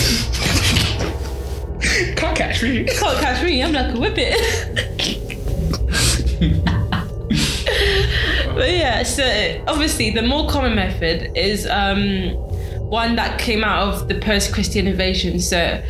Can't 2.17 2.37
catch 2.37 2.63
me. 2.63 2.85
Can't 2.85 3.19
catch 3.19 3.45
me. 3.45 3.63
I'm 3.63 3.73
like 3.73 3.95
a 3.95 3.99
whippet. 3.99 5.13
but 8.57 8.71
yeah, 8.71 9.03
so 9.03 9.65
obviously 9.69 10.11
the 10.11 10.23
more 10.23 10.49
common 10.49 10.75
method 10.75 11.31
is 11.37 11.67
um, 11.67 12.31
one 12.89 13.15
that 13.17 13.39
came 13.39 13.63
out 13.63 13.87
of 13.87 14.09
the 14.09 14.19
post-Christian 14.19 14.87
invasion. 14.87 15.39
So 15.39 15.83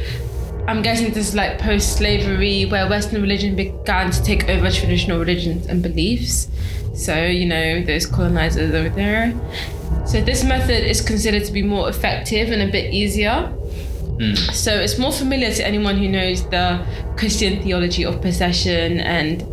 I'm 0.66 0.82
guessing 0.82 1.12
this 1.12 1.28
is 1.28 1.34
like 1.34 1.58
post-slavery, 1.58 2.66
where 2.66 2.88
Western 2.88 3.22
religion 3.22 3.54
began 3.54 4.10
to 4.10 4.22
take 4.22 4.48
over 4.48 4.70
traditional 4.70 5.18
religions 5.18 5.66
and 5.66 5.82
beliefs. 5.82 6.48
So 6.94 7.14
you 7.24 7.46
know 7.46 7.82
those 7.84 8.04
colonizers 8.06 8.74
over 8.74 8.88
there. 8.88 9.32
So 10.06 10.20
this 10.20 10.42
method 10.42 10.84
is 10.84 11.00
considered 11.00 11.44
to 11.44 11.52
be 11.52 11.62
more 11.62 11.88
effective 11.88 12.50
and 12.50 12.62
a 12.62 12.72
bit 12.72 12.92
easier. 12.92 13.52
So 14.52 14.72
it's 14.72 14.98
more 14.98 15.12
familiar 15.12 15.52
to 15.52 15.66
anyone 15.66 15.98
who 15.98 16.08
knows 16.08 16.42
the 16.48 16.84
Christian 17.18 17.62
theology 17.62 18.02
of 18.04 18.22
possession 18.22 18.98
and 18.98 19.44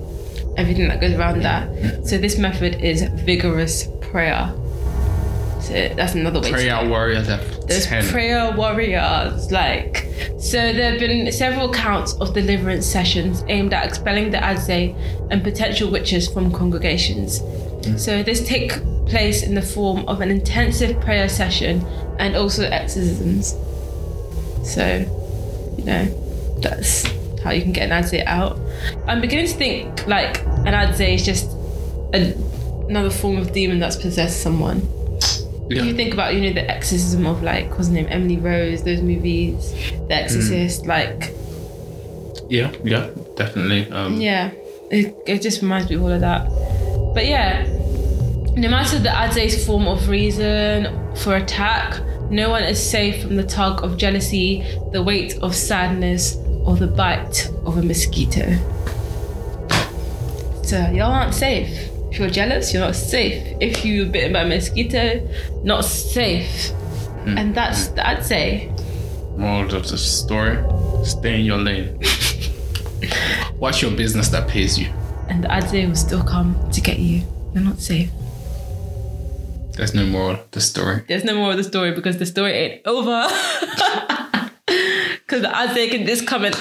everything 0.57 0.87
that 0.87 1.01
goes 1.01 1.13
around 1.13 1.41
that. 1.43 2.05
So 2.05 2.17
this 2.17 2.37
method 2.37 2.81
is 2.81 3.03
vigorous 3.03 3.87
prayer. 4.01 4.53
So 5.61 5.89
that's 5.95 6.13
another 6.13 6.41
way. 6.41 6.51
Pray 6.51 6.65
to 6.65 6.71
out 6.71 6.87
warrior 6.87 7.21
left. 7.21 7.67
there's 7.67 7.85
10. 7.85 8.07
prayer 8.09 8.51
warriors, 8.51 9.49
like. 9.49 10.09
So 10.37 10.57
there 10.73 10.91
have 10.91 10.99
been 10.99 11.31
several 11.31 11.71
counts 11.71 12.13
of 12.15 12.33
deliverance 12.33 12.85
sessions 12.85 13.45
aimed 13.47 13.73
at 13.73 13.85
expelling 13.85 14.31
the 14.31 14.37
Adze 14.37 14.93
and 15.31 15.41
potential 15.41 15.89
witches 15.89 16.27
from 16.27 16.51
congregations. 16.51 17.39
Mm. 17.39 17.97
So 17.97 18.23
this 18.23 18.45
take 18.45 18.73
place 19.05 19.41
in 19.41 19.55
the 19.55 19.61
form 19.61 20.05
of 20.07 20.19
an 20.19 20.29
intensive 20.31 20.99
prayer 20.99 21.29
session 21.29 21.85
and 22.19 22.35
also 22.35 22.63
exorcisms. 22.63 23.55
So, 24.63 25.05
you 25.77 25.85
know, 25.85 26.05
that's 26.61 27.07
how 27.43 27.51
you 27.51 27.61
can 27.61 27.71
get 27.71 27.91
an 27.91 28.03
Adze 28.03 28.25
out. 28.25 28.59
I'm 29.07 29.21
beginning 29.21 29.47
to 29.47 29.53
think 29.53 30.07
like 30.07 30.43
an 30.43 30.73
Adze 30.73 31.15
is 31.15 31.25
just 31.25 31.51
a, 32.13 32.33
another 32.87 33.09
form 33.09 33.37
of 33.37 33.51
demon 33.51 33.79
that's 33.79 33.95
possessed 33.95 34.41
someone. 34.41 34.87
If 35.69 35.85
you 35.85 35.95
think 35.95 36.13
about, 36.13 36.35
you 36.35 36.41
know, 36.41 36.53
the 36.53 36.69
exorcism 36.69 37.25
of 37.25 37.41
like, 37.41 37.71
what's 37.71 37.87
her 37.87 37.93
name, 37.93 38.05
Emily 38.09 38.37
Rose, 38.37 38.83
those 38.83 39.01
movies, 39.01 39.73
The 40.07 40.13
Exorcist, 40.13 40.85
like, 40.85 41.33
yeah, 42.49 42.71
yeah, 42.83 43.09
definitely. 43.35 43.89
Um, 43.89 44.21
yeah, 44.21 44.51
it, 44.91 45.15
it 45.25 45.41
just 45.41 45.61
reminds 45.61 45.89
me 45.89 45.95
of 45.95 46.03
all 46.03 46.11
of 46.11 46.21
that. 46.21 46.47
But 47.15 47.25
yeah, 47.25 47.63
no 48.55 48.69
matter 48.69 48.99
the 48.99 49.09
Adze's 49.09 49.65
form 49.65 49.87
of 49.87 50.09
reason 50.09 51.15
for 51.15 51.37
attack, 51.37 51.99
no 52.29 52.49
one 52.49 52.63
is 52.63 52.81
safe 52.81 53.23
from 53.23 53.35
the 53.35 53.43
tug 53.43 53.83
of 53.83 53.97
jealousy, 53.97 54.63
the 54.91 55.01
weight 55.01 55.39
of 55.39 55.55
sadness, 55.55 56.35
or 56.63 56.75
the 56.75 56.87
bite 56.87 57.49
of 57.65 57.77
a 57.77 57.81
mosquito. 57.81 58.57
So 60.63 60.79
y'all 60.91 61.11
aren't 61.11 61.33
safe. 61.33 61.89
If 62.11 62.19
you're 62.19 62.29
jealous, 62.29 62.73
you're 62.73 62.83
not 62.83 62.95
safe. 62.95 63.57
If 63.59 63.83
you're 63.83 64.05
bitten 64.05 64.33
by 64.33 64.41
a 64.41 64.47
mosquito, 64.47 65.27
not 65.63 65.83
safe. 65.83 66.69
Hmm. 66.69 67.37
And 67.37 67.55
that's 67.55 67.89
I'd 67.97 68.25
say. 68.25 68.71
Moral 69.35 69.75
of 69.75 69.87
the 69.87 69.97
story: 69.97 70.57
Stay 71.05 71.39
in 71.39 71.45
your 71.45 71.57
lane. 71.57 71.99
Watch 73.57 73.81
your 73.81 73.91
business 73.91 74.29
that 74.29 74.47
pays 74.47 74.77
you. 74.77 74.87
And 75.27 75.43
the 75.43 75.47
Adzay 75.47 75.87
will 75.87 75.95
still 75.95 76.23
come 76.23 76.55
to 76.71 76.81
get 76.81 76.99
you. 76.99 77.23
You're 77.53 77.63
not 77.63 77.79
safe. 77.79 78.09
There's 79.75 79.95
no 79.95 80.05
moral 80.05 80.35
of 80.35 80.51
the 80.51 80.61
story. 80.61 81.03
There's 81.07 81.23
no 81.23 81.35
more 81.35 81.51
of 81.51 81.57
the 81.57 81.63
story 81.63 81.91
because 81.91 82.17
the 82.17 82.25
story 82.25 82.51
ain't 82.51 82.81
over. 82.85 83.27
Because 85.25 85.41
the 85.41 85.47
can 85.89 86.05
just 86.05 86.27
come 86.27 86.45
and. 86.45 86.55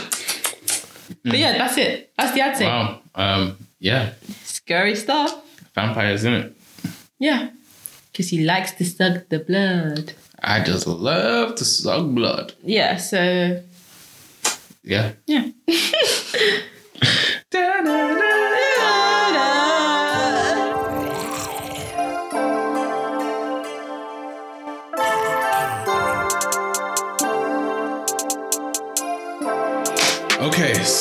But 1.24 1.38
yeah, 1.38 1.58
that's 1.58 1.76
it. 1.76 2.12
That's 2.16 2.32
the 2.32 2.40
Adzay. 2.40 2.66
Wow. 2.66 3.00
Um. 3.14 3.56
Yeah. 3.78 4.12
Scary 4.44 4.94
stuff. 4.96 5.34
Vampires, 5.74 6.24
in 6.24 6.34
it. 6.34 6.56
Yeah. 7.18 7.50
Because 8.10 8.28
he 8.28 8.44
likes 8.44 8.72
to 8.72 8.84
suck 8.84 9.28
the 9.28 9.38
blood. 9.38 10.12
I 10.42 10.62
just 10.62 10.86
love 10.86 11.54
to 11.56 11.64
suck 11.64 12.06
blood. 12.06 12.54
Yeah, 12.62 12.96
so. 12.96 13.62
Yeah. 14.82 15.12
Yeah. 15.26 15.50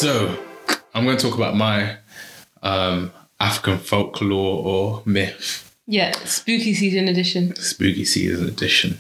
so 0.01 0.35
I'm 0.93 1.05
going 1.05 1.17
to 1.17 1.23
talk 1.23 1.35
about 1.35 1.55
my 1.55 1.97
um, 2.63 3.11
African 3.39 3.77
folklore 3.77 4.63
or 4.65 5.03
myth, 5.05 5.75
Yeah, 5.87 6.11
spooky 6.25 6.73
season 6.73 7.07
edition. 7.07 7.55
spooky 7.55 8.05
season 8.05 8.47
edition. 8.47 8.99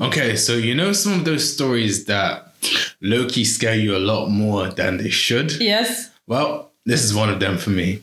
Okay, 0.00 0.36
so 0.36 0.54
you 0.54 0.74
know 0.74 0.92
some 0.92 1.12
of 1.12 1.24
those 1.24 1.52
stories 1.52 2.06
that 2.06 2.52
Loki 3.00 3.44
scare 3.44 3.76
you 3.76 3.96
a 3.96 3.98
lot 4.12 4.28
more 4.28 4.68
than 4.68 4.96
they 4.96 5.10
should? 5.10 5.52
Yes. 5.60 6.10
Well, 6.26 6.70
this 6.86 7.04
is 7.04 7.14
one 7.14 7.28
of 7.28 7.38
them 7.40 7.58
for 7.58 7.70
me. 7.70 8.02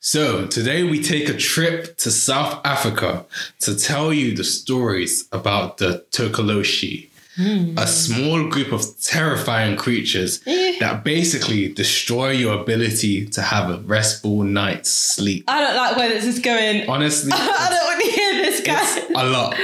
So, 0.00 0.46
today 0.46 0.84
we 0.84 1.02
take 1.02 1.28
a 1.28 1.36
trip 1.36 1.96
to 1.98 2.10
South 2.10 2.64
Africa 2.64 3.26
to 3.60 3.74
tell 3.76 4.12
you 4.12 4.34
the 4.34 4.44
stories 4.44 5.28
about 5.32 5.78
the 5.78 6.04
Tokoloshi, 6.12 7.08
a 7.38 7.86
small 7.86 8.48
group 8.48 8.72
of 8.72 8.82
terrifying 9.00 9.76
creatures 9.76 10.40
Eh. 10.46 10.78
that 10.80 11.04
basically 11.04 11.68
destroy 11.72 12.30
your 12.30 12.60
ability 12.60 13.26
to 13.26 13.42
have 13.42 13.70
a 13.70 13.78
restful 13.80 14.42
night's 14.42 14.90
sleep. 14.90 15.44
I 15.48 15.60
don't 15.60 15.76
like 15.76 15.96
where 15.96 16.08
this 16.08 16.24
is 16.24 16.38
going. 16.38 16.88
Honestly, 16.88 17.30
I 17.34 17.68
don't 17.70 17.84
want 17.84 18.00
to 18.02 18.10
hear 18.10 18.32
this, 18.44 18.60
guys. 18.62 18.96
it's 18.96 19.10
a 19.10 19.24
lot. 19.24 19.54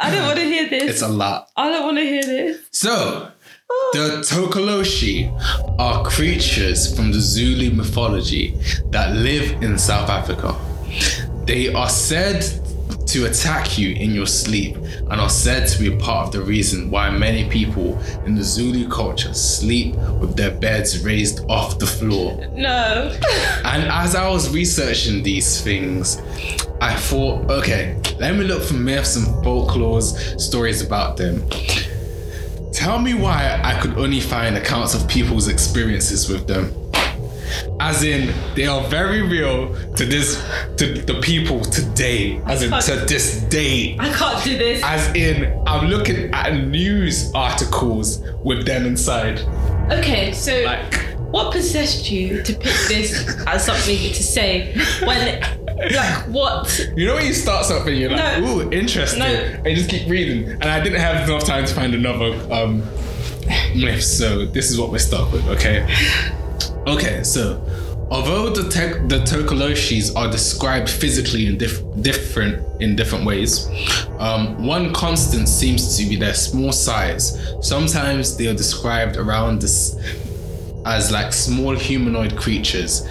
I 0.00 0.10
don't 0.10 0.26
want 0.26 0.38
to 0.38 0.44
hear 0.44 0.68
this. 0.68 0.90
It's 0.90 1.02
a 1.02 1.08
lot. 1.08 1.48
I 1.56 1.70
don't 1.70 1.84
want 1.84 1.98
to 1.98 2.04
hear 2.04 2.22
this. 2.24 2.58
So, 2.72 3.30
the 3.92 4.24
Tokoloshi 4.28 5.30
are 5.78 6.04
creatures 6.04 6.94
from 6.96 7.12
the 7.12 7.20
Zulu 7.20 7.70
mythology 7.74 8.58
that 8.90 9.14
live 9.14 9.62
in 9.62 9.78
South 9.78 10.10
Africa. 10.10 10.56
They 11.46 11.72
are 11.72 11.88
said 11.88 12.42
to 13.12 13.26
attack 13.26 13.76
you 13.76 13.94
in 13.94 14.14
your 14.14 14.26
sleep 14.26 14.76
and 14.76 15.20
are 15.20 15.28
said 15.28 15.66
to 15.68 15.78
be 15.78 15.92
a 15.92 15.96
part 15.98 16.26
of 16.26 16.32
the 16.32 16.40
reason 16.40 16.90
why 16.90 17.10
many 17.10 17.48
people 17.48 17.98
in 18.24 18.34
the 18.34 18.42
Zulu 18.42 18.88
culture 18.88 19.34
sleep 19.34 19.94
with 20.20 20.36
their 20.36 20.52
beds 20.52 21.04
raised 21.04 21.44
off 21.48 21.78
the 21.78 21.86
floor. 21.86 22.46
No. 22.52 23.16
And 23.64 23.90
as 23.90 24.14
I 24.14 24.28
was 24.28 24.52
researching 24.54 25.22
these 25.22 25.60
things, 25.60 26.20
I 26.80 26.94
thought, 26.94 27.50
okay, 27.50 28.00
let 28.18 28.36
me 28.36 28.44
look 28.44 28.62
for 28.62 28.74
myths 28.74 29.16
and 29.16 29.26
folklores, 29.44 30.40
stories 30.40 30.80
about 30.80 31.16
them. 31.16 31.42
Tell 32.72 32.98
me 32.98 33.14
why 33.14 33.60
I 33.62 33.78
could 33.80 33.98
only 33.98 34.20
find 34.20 34.56
accounts 34.56 34.94
of 34.94 35.06
people's 35.08 35.48
experiences 35.48 36.28
with 36.28 36.46
them. 36.46 36.72
As 37.80 38.02
in, 38.02 38.32
they 38.54 38.66
are 38.66 38.82
very 38.88 39.22
real 39.22 39.74
to 39.94 40.04
this, 40.06 40.42
to 40.76 40.94
the 41.02 41.20
people 41.20 41.60
today. 41.60 42.40
As 42.46 42.62
in, 42.62 42.70
to 42.70 43.04
this 43.06 43.42
day. 43.44 43.96
I 43.98 44.10
can't 44.12 44.42
do 44.44 44.56
this. 44.58 44.82
As 44.84 45.14
in, 45.14 45.62
I'm 45.66 45.88
looking 45.88 46.32
at 46.32 46.66
news 46.66 47.30
articles 47.34 48.22
with 48.44 48.66
them 48.66 48.86
inside. 48.86 49.40
Okay, 49.90 50.32
so 50.32 50.62
Like, 50.64 50.94
what 51.32 51.52
possessed 51.52 52.10
you 52.10 52.42
to 52.42 52.52
pick 52.52 52.76
this 52.88 53.36
as 53.46 53.64
something 53.64 53.96
to 53.98 54.22
say 54.22 54.72
when, 55.04 55.40
like, 55.92 56.28
what? 56.28 56.90
You 56.96 57.06
know 57.06 57.14
when 57.14 57.26
you 57.26 57.32
start 57.34 57.64
something, 57.66 57.96
you're 57.96 58.10
like, 58.10 58.42
No. 58.42 58.60
ooh, 58.60 58.70
interesting. 58.70 59.20
No. 59.20 59.26
And 59.26 59.66
you 59.66 59.76
just 59.76 59.90
keep 59.90 60.08
reading. 60.08 60.48
And 60.50 60.64
I 60.64 60.80
didn't 60.82 61.00
have 61.00 61.28
enough 61.28 61.44
time 61.44 61.64
to 61.66 61.74
find 61.74 61.94
another 61.94 62.32
um, 62.52 62.80
myth, 63.74 64.02
so 64.02 64.44
this 64.46 64.70
is 64.70 64.78
what 64.78 64.90
we're 64.90 64.98
stuck 64.98 65.32
with, 65.32 65.46
okay? 65.48 65.86
Okay, 66.86 67.22
so 67.22 67.62
although 68.10 68.50
the 68.50 68.68
tech, 68.70 69.08
the 69.08 69.20
Tokoloshis 69.20 70.16
are 70.16 70.30
described 70.30 70.88
physically 70.88 71.46
in 71.46 71.58
diff- 71.58 71.82
different 72.00 72.64
in 72.80 72.96
different 72.96 73.24
ways, 73.24 73.68
um, 74.18 74.64
one 74.64 74.92
constant 74.92 75.48
seems 75.48 75.96
to 75.98 76.08
be 76.08 76.16
their 76.16 76.34
small 76.34 76.72
size. 76.72 77.38
Sometimes 77.60 78.36
they 78.36 78.46
are 78.46 78.54
described 78.54 79.16
around 79.16 79.60
this 79.60 79.96
as 80.86 81.12
like 81.12 81.32
small 81.32 81.74
humanoid 81.74 82.36
creatures, 82.36 83.06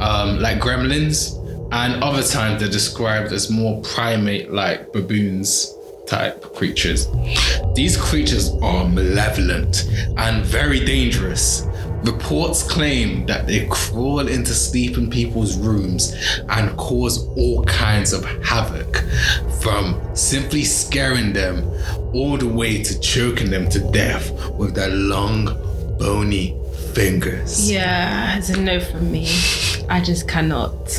um, 0.00 0.38
like 0.38 0.58
gremlins, 0.58 1.38
and 1.72 2.02
other 2.02 2.22
times 2.22 2.60
they're 2.60 2.70
described 2.70 3.32
as 3.32 3.50
more 3.50 3.80
primate-like 3.82 4.92
baboons 4.92 5.76
type 6.06 6.42
creatures. 6.54 7.06
These 7.74 7.96
creatures 7.96 8.50
are 8.62 8.88
malevolent 8.88 9.88
and 10.16 10.44
very 10.44 10.84
dangerous. 10.84 11.66
Reports 12.04 12.62
claim 12.68 13.26
that 13.26 13.46
they 13.46 13.66
crawl 13.68 14.20
into 14.26 14.52
sleeping 14.54 15.08
people's 15.10 15.56
rooms 15.56 16.14
and 16.48 16.76
cause 16.76 17.26
all 17.36 17.64
kinds 17.64 18.12
of 18.12 18.24
havoc, 18.44 18.96
from 19.62 20.00
simply 20.14 20.64
scaring 20.64 21.32
them 21.32 21.62
all 22.12 22.36
the 22.36 22.48
way 22.48 22.82
to 22.82 22.98
choking 23.00 23.50
them 23.50 23.68
to 23.70 23.78
death 23.92 24.30
with 24.56 24.74
their 24.74 24.88
long, 24.90 25.44
bony 25.98 26.58
fingers. 26.92 27.70
Yeah, 27.70 28.36
it's 28.36 28.50
a 28.50 28.60
no 28.60 28.80
from 28.80 29.10
me. 29.12 29.28
I 29.88 30.00
just 30.00 30.26
cannot. 30.28 30.98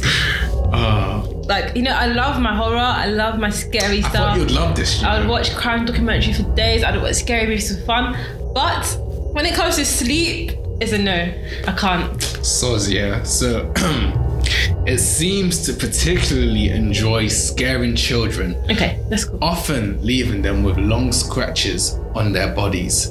Ah, 0.73 1.21
Like, 1.43 1.75
you 1.75 1.81
know, 1.81 1.91
I 1.91 2.05
love 2.05 2.41
my 2.41 2.55
horror. 2.55 2.77
I 2.77 3.07
love 3.07 3.37
my 3.37 3.49
scary 3.49 3.97
I 3.97 4.01
stuff. 4.09 4.13
thought 4.13 4.37
you'd 4.39 4.51
love 4.51 4.75
this. 4.77 5.01
you 5.01 5.07
I 5.07 5.17
would 5.19 5.25
know. 5.25 5.31
watch 5.33 5.53
crime 5.55 5.83
documentary 5.85 6.31
for 6.31 6.43
days. 6.55 6.83
I'd 6.85 7.01
watch 7.01 7.15
scary 7.15 7.47
movies 7.47 7.77
for 7.77 7.85
fun. 7.85 8.15
But 8.53 8.85
when 9.33 9.45
it 9.45 9.53
comes 9.53 9.75
to 9.75 9.83
sleep, 9.85 10.53
it's 10.83 10.91
a 10.93 10.97
no. 10.97 11.33
I 11.67 11.71
can't. 11.73 12.11
Soz, 12.43 12.91
yeah. 12.91 13.23
So 13.23 13.71
it 14.85 14.99
seems 14.99 15.65
to 15.65 15.73
particularly 15.73 16.69
enjoy 16.69 17.27
scaring 17.29 17.95
children, 17.95 18.55
Okay, 18.69 18.99
that's 19.09 19.25
cool. 19.25 19.39
often 19.41 20.03
leaving 20.05 20.41
them 20.41 20.63
with 20.63 20.77
long 20.77 21.11
scratches 21.11 21.93
on 22.15 22.33
their 22.33 22.53
bodies. 22.53 23.09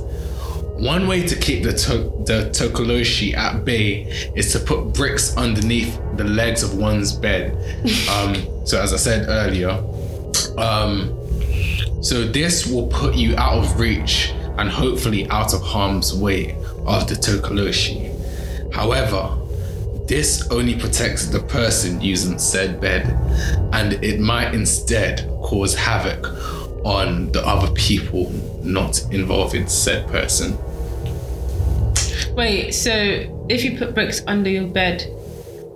One 0.76 1.06
way 1.06 1.24
to 1.26 1.36
keep 1.36 1.62
the, 1.62 1.72
to- 1.72 2.12
the 2.26 2.50
Tokoloshi 2.52 3.34
at 3.34 3.64
bay 3.64 4.02
is 4.34 4.52
to 4.52 4.58
put 4.58 4.92
bricks 4.92 5.36
underneath 5.36 5.98
the 6.16 6.24
legs 6.24 6.62
of 6.62 6.76
one's 6.76 7.12
bed. 7.12 7.56
Um, 8.10 8.34
so, 8.66 8.80
as 8.80 8.92
I 8.92 8.96
said 8.96 9.26
earlier, 9.28 9.70
um, 10.58 11.18
so 12.02 12.24
this 12.26 12.66
will 12.66 12.86
put 12.88 13.14
you 13.16 13.36
out 13.36 13.58
of 13.64 13.80
reach 13.80 14.32
and 14.58 14.68
hopefully 14.70 15.28
out 15.28 15.54
of 15.54 15.60
harm's 15.62 16.14
way 16.14 16.56
of 16.86 17.08
the 17.08 17.14
Tokoloshi. 17.14 18.10
However, 18.72 19.38
this 20.06 20.46
only 20.50 20.74
protects 20.74 21.26
the 21.26 21.40
person 21.40 22.00
using 22.00 22.38
said 22.38 22.80
bed, 22.80 23.06
and 23.72 23.92
it 24.04 24.20
might 24.20 24.52
instead 24.54 25.28
cause 25.42 25.74
havoc 25.74 26.26
on 26.84 27.30
the 27.32 27.46
other 27.46 27.72
people 27.74 28.30
not 28.62 29.00
involving 29.12 29.66
said 29.68 30.06
person. 30.08 30.58
Wait, 32.34 32.72
so 32.72 32.92
if 33.48 33.64
you 33.64 33.76
put 33.78 33.94
bricks 33.94 34.22
under 34.26 34.48
your 34.50 34.66
bed, 34.66 35.02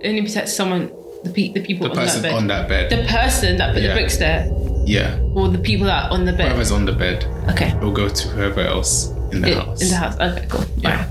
it 0.01 0.07
only 0.09 0.21
protects 0.23 0.53
someone, 0.55 0.91
the, 1.23 1.29
pe- 1.31 1.53
the 1.53 1.61
people 1.61 1.85
The 1.87 1.91
on 1.91 1.95
that 1.97 2.05
person 2.05 2.21
bed. 2.23 2.33
on 2.33 2.47
that 2.47 2.67
bed. 2.67 2.89
the 2.91 3.03
person 3.07 3.57
that 3.57 3.73
put 3.73 3.81
Yeah. 3.83 3.89
the 3.89 3.93
bricks 3.95 4.17
there, 4.17 4.45
yeah. 4.87 5.19
or 5.35 5.49
the 5.49 5.57
people 5.59 5.85
that 5.87 6.05
are 6.05 6.11
on 6.11 6.25
the 6.25 6.33
bed. 6.33 6.47
Whoever's 6.47 6.71
on 6.71 6.85
the 6.85 6.93
bed 6.93 7.25
Okay. 7.51 7.73
will 7.81 7.91
go 7.91 8.07
to 8.09 8.27
whoever 8.29 8.61
else 8.61 9.09
in 9.31 9.41
the 9.41 9.49
It- 9.51 9.57
house. 9.57 9.81
In 9.81 9.89
the 9.89 9.95
house. 9.95 10.15
Okay, 10.19 10.45
cool. 10.49 10.65
Yeah. 10.77 11.05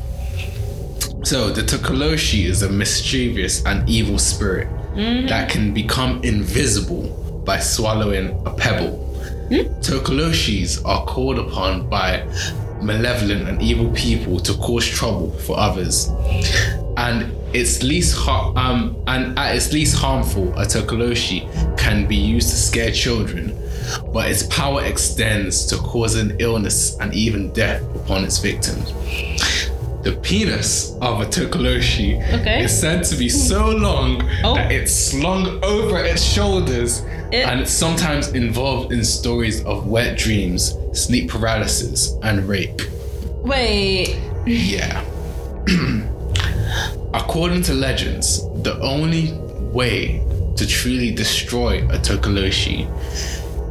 So 1.23 1.51
the 1.51 1.63
Tokoloshi 1.63 2.45
is 2.47 2.63
a 2.63 2.69
mischievous 2.71 3.65
and 3.67 3.89
evil 3.89 4.19
spirit 4.19 4.69
that 5.29 5.49
can 5.51 5.75
become 5.75 6.21
invisible 6.23 7.43
by 7.45 7.59
swallowing 7.59 8.27
a 8.47 8.51
pebble. 8.51 8.93
Tokoloshis 9.83 10.81
are 10.85 11.05
called 11.05 11.39
upon 11.39 11.89
by 11.89 12.23
malevolent 12.81 13.49
and 13.49 13.61
evil 13.63 13.91
people 13.93 14.39
to 14.41 14.53
cause 14.55 14.87
trouble 14.87 15.31
for 15.47 15.59
others. 15.59 16.11
and 16.99 17.31
its 17.53 17.83
least 17.83 18.17
har- 18.17 18.53
um, 18.57 18.97
and 19.07 19.39
at 19.39 19.55
its 19.55 19.71
least 19.71 19.95
harmful, 19.97 20.51
a 20.59 20.65
tokoloshi 20.65 21.47
can 21.77 22.07
be 22.07 22.17
used 22.17 22.49
to 22.49 22.57
scare 22.57 22.91
children, 22.91 23.53
but 24.13 24.31
its 24.31 24.43
power 24.45 24.85
extends 24.85 25.67
to 25.67 25.77
causing 25.79 26.37
illness 26.39 26.97
and 27.01 27.15
even 27.15 27.53
death 27.53 27.83
upon 27.95 28.25
its 28.25 28.39
victims. 28.39 28.93
The 30.03 30.13
penis 30.23 30.93
of 31.03 31.21
a 31.21 31.27
tokoloshi 31.27 32.23
Okay. 32.41 32.63
is 32.65 32.79
said 32.79 33.03
to 33.05 33.17
be 33.17 33.29
so 33.29 33.71
long 33.71 34.23
Oh. 34.45 34.55
that 34.55 34.71
it's 34.71 34.93
slung 34.93 35.59
over 35.65 35.99
its 36.05 36.23
shoulders, 36.23 37.03
Eh. 37.33 37.43
and 37.43 37.61
it's 37.61 37.73
sometimes 37.73 38.29
involved 38.29 38.93
in 38.93 39.03
stories 39.05 39.65
of 39.65 39.87
wet 39.89 40.17
dreams, 40.17 40.75
sleep 40.93 41.29
paralysis, 41.29 42.15
and 42.23 42.49
rape. 42.49 42.81
Wait. 43.43 44.17
Yeah. 44.47 45.03
According 47.15 47.63
to 47.63 47.75
legends, 47.75 48.43
the 48.63 48.79
only 48.81 49.33
way 49.73 50.23
to 50.57 50.67
truly 50.67 51.11
destroy 51.11 51.79
a 51.91 51.99
Tokoloshi 51.99 52.87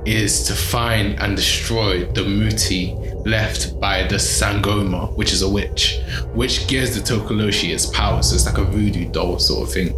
is 0.06 0.44
to 0.44 0.54
find 0.54 1.20
and 1.20 1.36
destroy 1.36 2.06
the 2.06 2.24
muti 2.24 2.96
left 3.26 3.80
by 3.80 4.04
the 4.04 4.16
Sangoma, 4.16 5.14
which 5.16 5.34
is 5.34 5.42
a 5.42 5.50
witch, 5.50 6.00
which 6.34 6.68
gives 6.68 6.96
the 6.96 7.02
Tokoloshi 7.02 7.74
its 7.74 7.88
power. 7.88 8.22
So 8.22 8.36
it's 8.36 8.46
like 8.46 8.58
a 8.60 8.64
voodoo 8.64 9.10
doll 9.10 9.40
sort 9.40 9.68
of 9.68 9.74
thing. 9.74 9.90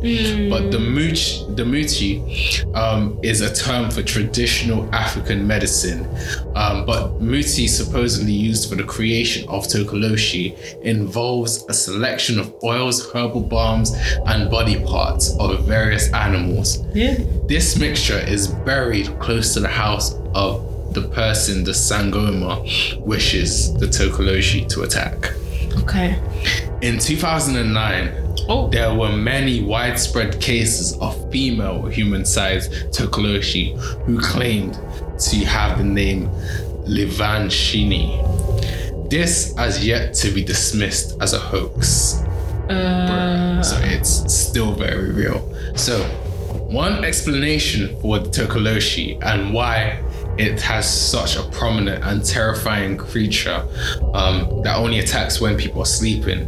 But 0.49 0.71
the 0.71 0.79
much 0.79 1.45
the 1.55 1.65
muti 1.65 2.23
um, 2.73 3.19
is 3.21 3.41
a 3.41 3.53
term 3.53 3.91
for 3.91 4.01
traditional 4.01 4.89
African 4.95 5.45
medicine. 5.45 6.07
Um, 6.55 6.85
but 6.85 7.21
muti, 7.21 7.67
supposedly 7.67 8.33
used 8.33 8.69
for 8.69 8.75
the 8.75 8.83
creation 8.83 9.47
of 9.49 9.65
Tokoloshi, 9.65 10.57
involves 10.81 11.65
a 11.67 11.73
selection 11.73 12.39
of 12.39 12.55
oils, 12.63 13.11
herbal 13.11 13.41
balms, 13.41 13.93
and 14.25 14.49
body 14.49 14.81
parts 14.85 15.35
of 15.39 15.65
various 15.65 16.11
animals. 16.13 16.83
Yeah. 16.93 17.17
This 17.47 17.77
mixture 17.77 18.19
is 18.19 18.47
buried 18.47 19.19
close 19.19 19.53
to 19.53 19.59
the 19.59 19.67
house 19.67 20.15
of 20.33 20.66
the 20.91 21.01
person 21.09 21.63
the 21.63 21.71
Sangoma 21.71 22.99
wishes 23.01 23.73
the 23.75 23.87
Tokoloshi 23.87 24.67
to 24.69 24.81
attack. 24.83 25.33
Okay. 25.79 26.19
In 26.81 26.99
2009, 26.99 28.11
Oh. 28.49 28.69
there 28.69 28.93
were 28.93 29.11
many 29.11 29.61
widespread 29.61 30.39
cases 30.39 30.93
of 30.99 31.15
female 31.31 31.85
human 31.87 32.23
sized 32.25 32.71
Tokoloshi 32.93 33.75
who 34.05 34.19
claimed 34.19 34.77
to 35.19 35.37
have 35.45 35.77
the 35.79 35.83
name 35.83 36.29
Livanshini. 36.85 38.23
This 39.09 39.55
has 39.57 39.85
yet 39.85 40.13
to 40.15 40.31
be 40.31 40.43
dismissed 40.43 41.17
as 41.21 41.33
a 41.33 41.39
hoax. 41.39 42.21
Uh, 42.69 43.61
So 43.63 43.77
it's 43.83 44.31
still 44.33 44.73
very 44.73 45.11
real. 45.11 45.41
So, 45.75 46.03
one 46.69 47.03
explanation 47.03 47.97
for 48.01 48.19
the 48.19 48.29
Tokoloshi 48.29 49.17
and 49.23 49.53
why 49.53 49.99
it 50.37 50.61
has 50.61 50.87
such 50.87 51.35
a 51.35 51.43
prominent 51.49 52.03
and 52.03 52.23
terrifying 52.23 52.97
creature 52.97 53.65
um, 54.13 54.61
that 54.63 54.77
only 54.77 54.99
attacks 54.99 55.41
when 55.41 55.57
people 55.57 55.81
are 55.81 55.85
sleeping 55.85 56.47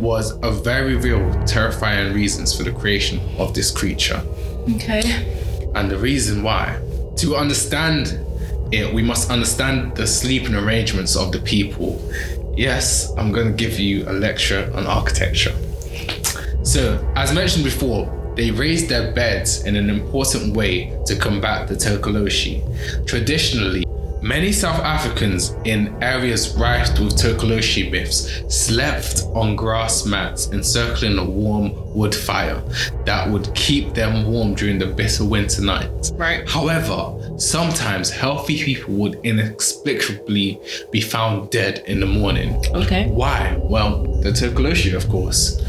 was 0.00 0.38
a 0.42 0.50
very 0.50 0.96
real, 0.96 1.30
terrifying 1.44 2.14
reasons 2.14 2.56
for 2.56 2.62
the 2.62 2.72
creation 2.72 3.20
of 3.38 3.54
this 3.54 3.70
creature. 3.70 4.22
okay. 4.76 5.34
And 5.74 5.90
the 5.90 5.98
reason 5.98 6.42
why, 6.42 6.80
to 7.16 7.36
understand 7.36 8.18
it, 8.72 8.92
we 8.92 9.02
must 9.02 9.30
understand 9.30 9.94
the 9.96 10.06
sleeping 10.06 10.54
arrangements 10.54 11.16
of 11.16 11.32
the 11.32 11.38
people. 11.40 12.00
Yes, 12.56 13.12
I'm 13.16 13.32
going 13.32 13.48
to 13.48 13.52
give 13.52 13.78
you 13.78 14.08
a 14.08 14.12
lecture 14.12 14.70
on 14.74 14.86
architecture. 14.86 15.54
So, 16.64 17.06
as 17.16 17.32
mentioned 17.32 17.64
before, 17.64 18.17
they 18.38 18.52
raised 18.52 18.88
their 18.88 19.12
beds 19.12 19.64
in 19.64 19.74
an 19.74 19.90
important 19.90 20.56
way 20.56 20.96
to 21.04 21.16
combat 21.16 21.66
the 21.66 21.74
Tokoloshi. 21.74 22.62
Traditionally, 23.04 23.84
many 24.22 24.52
South 24.52 24.78
Africans 24.78 25.56
in 25.64 26.00
areas 26.00 26.54
rife 26.54 26.88
with 27.00 27.14
Tokoloshi 27.14 27.90
myths 27.90 28.44
slept 28.48 29.22
on 29.34 29.56
grass 29.56 30.06
mats 30.06 30.52
encircling 30.52 31.18
a 31.18 31.24
warm 31.24 31.72
wood 31.92 32.14
fire 32.14 32.62
that 33.04 33.28
would 33.28 33.52
keep 33.56 33.92
them 33.94 34.30
warm 34.30 34.54
during 34.54 34.78
the 34.78 34.86
bitter 34.86 35.24
winter 35.24 35.62
nights. 35.62 36.12
Right. 36.12 36.48
However, 36.48 37.18
sometimes 37.38 38.08
healthy 38.08 38.62
people 38.62 38.94
would 38.94 39.18
inexplicably 39.24 40.60
be 40.92 41.00
found 41.00 41.50
dead 41.50 41.82
in 41.88 41.98
the 41.98 42.06
morning. 42.06 42.54
Okay. 42.72 43.08
Why? 43.08 43.58
Well, 43.62 44.04
the 44.22 44.30
Tokoloshi, 44.30 44.94
of 44.94 45.08
course. 45.08 45.60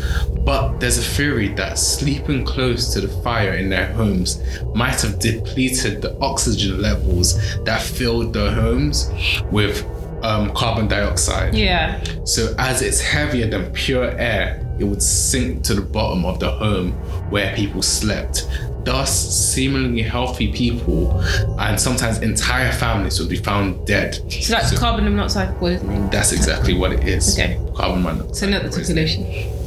But 0.50 0.80
there's 0.80 0.98
a 0.98 1.04
theory 1.04 1.50
that 1.50 1.78
sleeping 1.78 2.44
close 2.44 2.92
to 2.96 3.02
the 3.02 3.08
fire 3.22 3.54
in 3.54 3.70
their 3.70 3.94
homes 3.94 4.42
might 4.74 5.00
have 5.02 5.20
depleted 5.20 6.02
the 6.02 6.20
oxygen 6.22 6.82
levels 6.82 7.38
that 7.66 7.84
filled 7.84 8.34
their 8.34 8.50
homes 8.50 9.12
with 9.52 9.86
um, 10.24 10.52
carbon 10.56 10.88
dioxide. 10.88 11.54
Yeah. 11.54 12.04
So, 12.24 12.56
as 12.58 12.82
it's 12.82 13.00
heavier 13.00 13.48
than 13.48 13.72
pure 13.74 14.10
air, 14.18 14.68
it 14.80 14.86
would 14.86 15.04
sink 15.04 15.64
to 15.66 15.76
the 15.76 15.82
bottom 15.82 16.26
of 16.26 16.40
the 16.40 16.50
home 16.50 16.94
where 17.30 17.56
people 17.56 17.84
slept. 17.84 18.50
Thus, 18.84 19.12
seemingly 19.54 20.02
healthy 20.02 20.52
people 20.52 21.22
and 21.60 21.80
sometimes 21.80 22.24
entire 22.24 22.72
families 22.72 23.20
would 23.20 23.30
be 23.30 23.38
found 23.38 23.86
dead. 23.86 24.16
So 24.32 24.54
that's 24.54 24.76
carbon 24.80 25.04
monoxide 25.04 25.56
poisoning. 25.60 26.10
That's 26.10 26.32
exactly 26.32 26.74
what 26.74 26.92
it 26.92 27.08
is. 27.08 27.38
Okay. 27.38 27.60
Carbon 27.76 28.02
monoxide. 28.02 28.36
So 28.36 28.50
not 28.50 28.64
the 28.64 28.70
poisoning. 28.70 29.59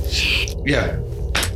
Yeah. 0.64 0.98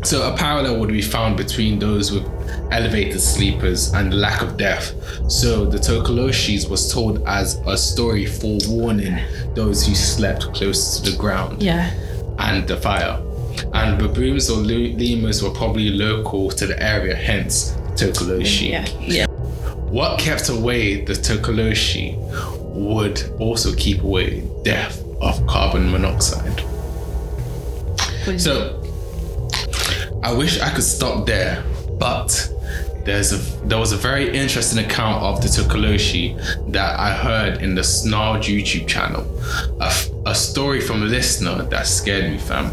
So 0.04 0.32
a 0.32 0.36
parallel 0.36 0.78
would 0.80 0.88
be 0.90 1.02
found 1.02 1.36
between 1.36 1.78
those 1.78 2.12
with 2.12 2.24
elevated 2.70 3.20
sleepers 3.20 3.92
and 3.92 4.12
the 4.12 4.16
lack 4.16 4.42
of 4.42 4.56
death. 4.56 4.92
So 5.30 5.64
the 5.66 5.78
Tokoloshis 5.78 6.68
was 6.68 6.92
told 6.92 7.22
as 7.26 7.60
a 7.66 7.76
story 7.76 8.26
forewarning 8.26 9.18
those 9.54 9.86
who 9.86 9.94
slept 9.94 10.52
close 10.54 11.00
to 11.00 11.10
the 11.10 11.16
ground 11.16 11.62
Yeah. 11.62 11.90
and 12.38 12.66
the 12.68 12.76
fire. 12.76 13.18
And 13.72 13.98
baboons 13.98 14.50
or 14.50 14.58
lemurs 14.58 15.42
were 15.42 15.50
probably 15.50 15.90
local 15.90 16.50
to 16.50 16.66
the 16.66 16.80
area, 16.82 17.14
hence 17.16 17.72
Tokoloshi. 17.94 18.70
Yeah. 18.70 18.86
Yeah. 19.00 19.26
What 19.90 20.18
kept 20.18 20.48
away 20.50 21.04
the 21.04 21.14
Tokoloshi 21.14 22.16
would 22.74 23.22
also 23.40 23.74
keep 23.74 24.02
away 24.02 24.42
death 24.62 25.02
of 25.20 25.44
carbon 25.46 25.90
monoxide. 25.90 26.62
So 28.38 28.82
I 30.22 30.32
wish 30.32 30.60
I 30.60 30.70
could 30.70 30.84
stop 30.84 31.26
there, 31.26 31.62
but 31.98 32.52
there's 33.04 33.32
a 33.32 33.36
there 33.66 33.78
was 33.78 33.92
a 33.92 33.96
very 33.96 34.36
interesting 34.36 34.84
account 34.84 35.22
of 35.22 35.40
the 35.40 35.48
Tokoloshi 35.48 36.72
that 36.72 36.98
I 36.98 37.14
heard 37.14 37.62
in 37.62 37.76
the 37.76 37.84
Snarled 37.84 38.42
YouTube 38.42 38.88
channel. 38.88 39.24
A, 39.80 39.92
a 40.26 40.34
story 40.34 40.80
from 40.80 41.02
a 41.02 41.06
listener 41.06 41.62
that 41.62 41.86
scared 41.86 42.32
me, 42.32 42.38
fam. 42.38 42.72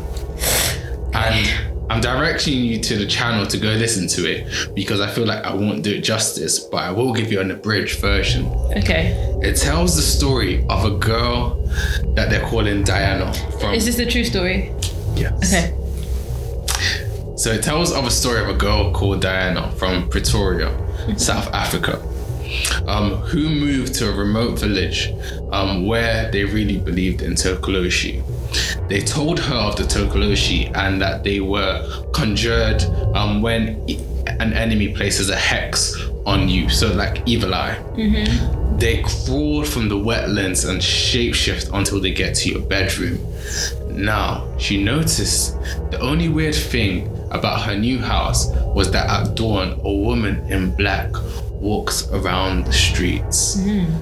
And 1.13 1.47
I'm 1.91 2.01
directing 2.01 2.57
you 2.57 2.79
to 2.79 2.97
the 2.97 3.05
channel 3.05 3.45
to 3.45 3.57
go 3.57 3.69
listen 3.69 4.07
to 4.07 4.25
it 4.25 4.73
because 4.73 4.99
I 4.99 5.07
feel 5.11 5.27
like 5.27 5.43
I 5.43 5.53
won't 5.53 5.83
do 5.83 5.93
it 5.93 6.01
justice, 6.01 6.59
but 6.59 6.77
I 6.77 6.91
will 6.91 7.13
give 7.13 7.31
you 7.31 7.39
an 7.39 7.51
abridged 7.51 7.99
version. 7.99 8.47
okay. 8.77 9.13
It 9.43 9.57
tells 9.57 9.95
the 9.95 10.01
story 10.01 10.65
of 10.69 10.85
a 10.85 10.97
girl 10.97 11.55
that 12.15 12.31
they're 12.31 12.47
calling 12.47 12.83
Diana 12.83 13.31
from 13.59 13.75
Is 13.75 13.85
this 13.85 13.97
the 13.97 14.07
true 14.07 14.23
story? 14.23 14.73
Yes. 15.15 15.53
Okay. 15.53 15.75
So 17.35 17.51
it 17.51 17.63
tells 17.63 17.91
of 17.91 18.05
a 18.05 18.11
story 18.11 18.41
of 18.41 18.49
a 18.49 18.53
girl 18.53 18.91
called 18.93 19.21
Diana 19.21 19.71
from 19.73 20.07
Pretoria, 20.09 20.71
South 21.17 21.51
Africa, 21.53 21.99
um, 22.87 23.15
who 23.15 23.49
moved 23.49 23.95
to 23.95 24.09
a 24.09 24.15
remote 24.15 24.59
village 24.59 25.11
um, 25.51 25.85
where 25.85 26.31
they 26.31 26.45
really 26.45 26.77
believed 26.77 27.21
in 27.21 27.33
Tokoloshi. 27.33 28.23
They 28.87 29.01
told 29.01 29.39
her 29.39 29.55
of 29.55 29.75
the 29.75 29.83
Tokoloshi 29.83 30.71
and 30.77 31.01
that 31.01 31.23
they 31.23 31.39
were 31.39 32.05
conjured 32.13 32.83
um, 33.15 33.41
when 33.41 33.83
an 34.39 34.53
enemy 34.53 34.93
places 34.93 35.29
a 35.29 35.35
hex 35.35 35.95
on 36.25 36.47
you, 36.47 36.69
so 36.69 36.93
like 36.93 37.23
evil 37.25 37.53
eye. 37.53 37.77
They 38.77 39.01
crawl 39.03 39.63
from 39.65 39.89
the 39.89 39.95
wetlands 39.95 40.67
and 40.69 40.79
shapeshift 40.81 41.71
until 41.77 41.99
they 41.99 42.11
get 42.11 42.35
to 42.35 42.49
your 42.49 42.61
bedroom. 42.61 43.17
Now, 43.93 44.47
she 44.57 44.83
noticed 44.83 45.59
the 45.91 45.99
only 45.99 46.29
weird 46.29 46.55
thing 46.55 47.07
about 47.31 47.61
her 47.61 47.75
new 47.75 47.99
house 47.99 48.47
was 48.75 48.91
that 48.91 49.09
at 49.09 49.35
dawn, 49.35 49.79
a 49.83 49.93
woman 49.93 50.39
in 50.51 50.75
black 50.75 51.11
walks 51.51 52.09
around 52.11 52.65
the 52.65 52.73
streets. 52.73 53.59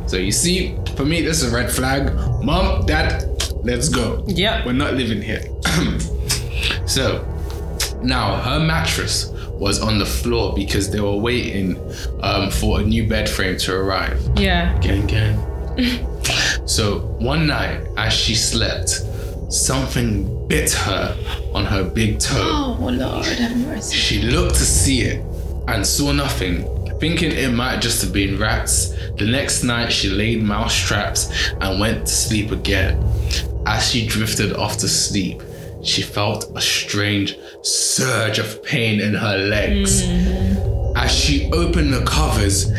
So, 0.08 0.18
you 0.18 0.32
see, 0.32 0.78
for 0.96 1.06
me, 1.06 1.22
this 1.22 1.44
is 1.44 1.52
a 1.52 1.56
red 1.56 1.72
flag. 1.72 2.14
Mom, 2.44 2.86
dad, 2.86 3.26
let's 3.64 3.90
go. 3.90 4.24
Yeah. 4.28 4.66
We're 4.66 4.74
not 4.74 4.94
living 4.94 5.22
here. 5.22 5.44
so, 6.86 7.26
now 8.02 8.36
her 8.38 8.60
mattress 8.60 9.30
was 9.62 9.80
on 9.80 10.00
the 10.00 10.06
floor 10.06 10.56
because 10.56 10.90
they 10.90 11.00
were 11.00 11.16
waiting 11.16 11.78
um, 12.24 12.50
for 12.50 12.80
a 12.80 12.84
new 12.84 13.08
bed 13.08 13.30
frame 13.30 13.58
to 13.58 13.76
arrive. 13.76 14.20
Yeah. 14.36 14.78
Gang, 14.80 15.06
gang. 15.06 15.38
so 16.66 17.00
one 17.20 17.46
night, 17.46 17.86
as 17.96 18.12
she 18.12 18.34
slept, 18.34 19.04
something 19.52 20.48
bit 20.48 20.72
her 20.72 21.18
on 21.54 21.66
her 21.66 21.84
big 21.84 22.20
toe. 22.20 22.78
Oh 22.80 22.90
Lord, 22.90 23.26
have 23.26 23.58
mercy. 23.58 23.96
She 23.96 24.22
looked 24.22 24.56
to 24.56 24.66
see 24.66 25.02
it 25.02 25.26
and 25.68 25.86
saw 25.86 26.12
nothing. 26.12 26.78
Thinking 27.00 27.32
it 27.32 27.52
might 27.52 27.82
just 27.82 28.02
have 28.04 28.14
been 28.14 28.38
rats, 28.38 28.90
the 29.18 29.26
next 29.26 29.64
night 29.64 29.92
she 29.92 30.10
laid 30.10 30.44
mouse 30.44 30.76
traps 30.76 31.32
and 31.60 31.80
went 31.80 32.06
to 32.06 32.14
sleep 32.14 32.52
again. 32.52 33.04
As 33.66 33.90
she 33.90 34.06
drifted 34.06 34.54
off 34.54 34.78
to 34.78 34.88
sleep, 34.88 35.42
she 35.84 36.04
felt 36.04 36.56
a 36.56 36.62
strange 36.62 37.38
surge 37.64 38.38
of 38.38 38.64
pain 38.64 39.00
in 39.00 39.16
her 39.16 39.38
legs. 39.38 40.04
Mm. 40.04 40.96
As 40.96 41.12
she 41.12 41.50
opened 41.52 41.92
the 41.92 42.04
covers, 42.06 42.72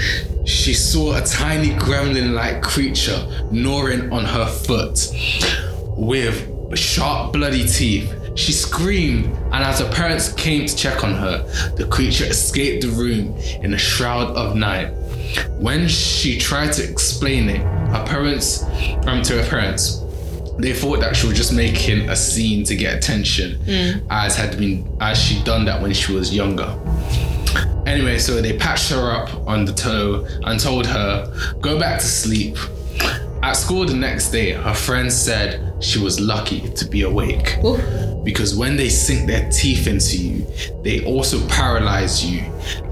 she 0.45 0.73
saw 0.73 1.17
a 1.17 1.23
tiny 1.23 1.71
gremlin 1.71 2.33
like 2.33 2.63
creature 2.63 3.27
gnawing 3.51 4.13
on 4.13 4.25
her 4.25 4.47
foot 4.47 5.09
with 5.97 6.52
sharp, 6.77 7.33
bloody 7.33 7.67
teeth. 7.67 8.13
She 8.35 8.53
screamed, 8.53 9.27
and 9.27 9.63
as 9.63 9.81
her 9.81 9.91
parents 9.91 10.33
came 10.33 10.67
to 10.67 10.75
check 10.75 11.05
on 11.05 11.15
her, 11.15 11.43
the 11.77 11.87
creature 11.87 12.25
escaped 12.25 12.83
the 12.83 12.89
room 12.91 13.37
in 13.63 13.75
a 13.75 13.79
shroud 13.79 14.35
of 14.37 14.57
night. 14.57 14.93
When 15.59 15.87
she 15.89 16.39
tried 16.39 16.73
to 16.75 16.83
explain 16.89 17.49
it, 17.49 17.61
her 17.61 18.05
parents, 18.07 18.63
um, 19.07 19.23
to 19.23 19.43
her 19.43 19.49
parents, 19.49 20.03
they 20.59 20.73
thought 20.73 21.01
that 21.01 21.17
she 21.17 21.27
was 21.27 21.37
just 21.37 21.53
making 21.53 22.09
a 22.11 22.17
scene 22.17 22.65
to 22.65 22.77
get 22.77 22.95
attention, 22.97 23.59
as 24.11 24.37
had 24.37 24.59
been 24.59 24.97
as 25.01 25.19
she'd 25.19 25.45
done 25.45 25.65
that 25.67 25.81
when 25.81 25.93
she 25.93 26.13
was 26.13 26.35
younger. 26.35 26.79
Anyway, 27.87 28.19
so 28.19 28.41
they 28.41 28.57
patched 28.57 28.91
her 28.91 29.11
up 29.11 29.47
on 29.47 29.65
the 29.65 29.73
toe 29.73 30.27
and 30.45 30.59
told 30.61 30.87
her, 30.87 31.55
go 31.61 31.79
back 31.79 31.99
to 32.01 32.07
sleep. 32.07 32.57
At 33.43 33.55
school 33.55 33.85
the 33.85 33.95
next 33.95 34.31
day, 34.31 34.53
her 34.53 34.75
friends 34.75 35.15
said 35.17 35.72
she 35.83 35.99
was 35.99 36.21
lucky 36.21 36.61
to 36.71 36.85
be 36.87 37.03
awake 37.03 37.59
Oof. 37.65 37.81
because 38.25 38.55
when 38.57 38.77
they 38.77 38.89
sink 38.89 39.27
their 39.27 39.51
teeth 39.51 39.87
into 39.87 40.17
you, 40.17 40.47
they 40.83 41.05
also 41.05 41.47
paralyze 41.49 42.25
you 42.25 42.41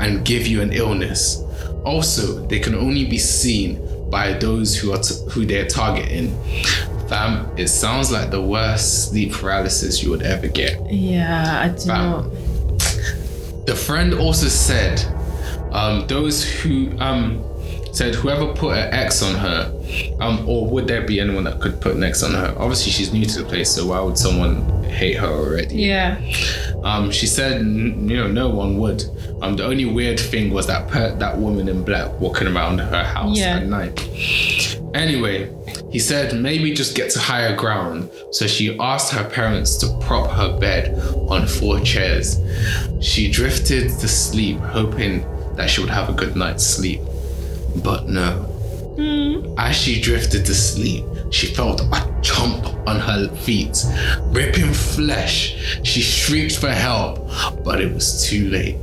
and 0.01 0.25
give 0.25 0.47
you 0.47 0.61
an 0.61 0.73
illness. 0.73 1.43
Also, 1.85 2.45
they 2.47 2.59
can 2.59 2.75
only 2.75 3.07
be 3.07 3.17
seen 3.19 3.81
by 4.11 4.33
those 4.35 4.77
who 4.77 4.93
are 4.93 4.99
t- 4.99 5.15
who 5.31 5.47
they're 5.47 5.67
targeting. 5.69 6.31
Fam, 7.09 7.49
it 7.57 7.69
sounds 7.69 8.11
like 8.13 8.31
the 8.31 8.41
worst 8.43 9.09
sleep 9.11 9.33
paralysis 9.33 10.03
you 10.03 10.11
would 10.11 10.23
ever 10.23 10.49
get. 10.49 10.79
Yeah, 10.93 11.61
I 11.65 11.69
do 11.69 11.87
Fam. 11.87 12.11
not. 12.11 13.67
The 13.67 13.75
friend 13.77 14.15
also 14.15 14.49
said, 14.49 15.01
um, 15.73 16.07
those 16.09 16.45
who 16.45 16.91
um 16.99 17.45
said 17.93 18.15
whoever 18.15 18.53
put 18.53 18.77
an 18.77 18.93
X 18.93 19.23
on 19.23 19.35
her, 19.37 19.73
um, 20.21 20.49
or 20.49 20.67
would 20.69 20.87
there 20.87 21.03
be 21.03 21.21
anyone 21.21 21.45
that 21.45 21.61
could 21.61 21.81
put 21.81 21.97
next 21.97 22.23
on 22.23 22.33
her? 22.33 22.55
Obviously, 22.59 22.93
she's 22.93 23.13
new 23.13 23.25
to 23.27 23.43
the 23.43 23.49
place, 23.49 23.71
so 23.71 23.87
why 23.87 24.01
would 24.01 24.19
someone 24.19 24.83
hate 24.85 25.17
her 25.17 25.27
already? 25.29 25.77
Yeah. 25.77 26.21
Um, 26.85 27.11
she 27.11 27.27
said, 27.27 27.61
you 27.63 28.17
know, 28.17 28.27
no 28.29 28.49
one 28.49 28.79
would. 28.79 29.05
Um, 29.43 29.57
the 29.57 29.65
only 29.65 29.85
weird 29.87 30.19
thing 30.21 30.51
was 30.53 30.67
that 30.67 30.89
per- 30.89 31.15
that 31.17 31.39
woman 31.39 31.69
in 31.69 31.85
black 31.85 32.19
walking 32.21 32.49
around 32.49 32.79
her 32.79 33.05
house 33.05 33.39
Yeah. 33.39 33.57
at 33.59 33.67
night. 33.67 34.77
Anyway, 34.95 35.49
he 35.91 35.99
said 35.99 36.35
maybe 36.41 36.73
just 36.75 36.97
get 36.97 37.11
to 37.13 37.19
higher 37.19 37.55
ground. 37.57 38.11
So 38.33 38.47
she 38.47 38.77
asked 38.79 39.13
her 39.13 39.25
parents 39.29 39.77
to 39.79 39.87
prop 40.01 40.31
her 40.31 40.59
bed 40.59 40.99
on 41.29 41.47
four 41.47 41.81
chairs. 41.81 42.39
She 43.01 43.31
drifted 43.31 43.91
to 44.01 44.09
sleep, 44.09 44.59
hoping 44.59 45.25
that 45.57 45.71
she 45.71 45.81
would 45.81 45.91
have 45.91 46.09
a 46.09 46.13
good 46.13 46.37
night's 46.37 46.65
sleep. 46.67 47.01
But 47.85 48.09
no. 48.09 48.47
As 49.59 49.77
she 49.77 50.01
drifted 50.01 50.45
to 50.47 50.55
sleep, 50.55 51.05
she 51.31 51.47
felt 51.47 51.81
a 51.81 51.85
chomp 52.23 52.87
on 52.87 52.99
her 53.01 53.35
feet, 53.37 53.85
ripping 54.27 54.73
flesh. 54.73 55.81
She 55.83 56.01
shrieked 56.01 56.59
for 56.59 56.71
help, 56.71 57.29
but 57.65 57.81
it 57.81 57.93
was 57.93 58.25
too 58.25 58.49
late. 58.51 58.77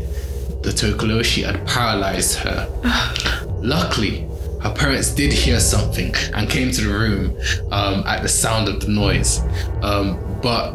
The 0.64 0.70
Tokoloshi 0.70 1.44
had 1.46 1.66
paralyzed 1.68 2.40
her. 2.40 2.68
Luckily, 3.62 4.28
her 4.62 4.74
parents 4.74 5.14
did 5.14 5.32
hear 5.32 5.60
something 5.60 6.14
and 6.34 6.50
came 6.50 6.72
to 6.72 6.82
the 6.82 6.94
room 6.94 7.38
um, 7.72 8.04
at 8.08 8.24
the 8.24 8.30
sound 8.30 8.68
of 8.68 8.80
the 8.80 8.88
noise, 8.88 9.42
um, 9.82 10.20
but 10.42 10.74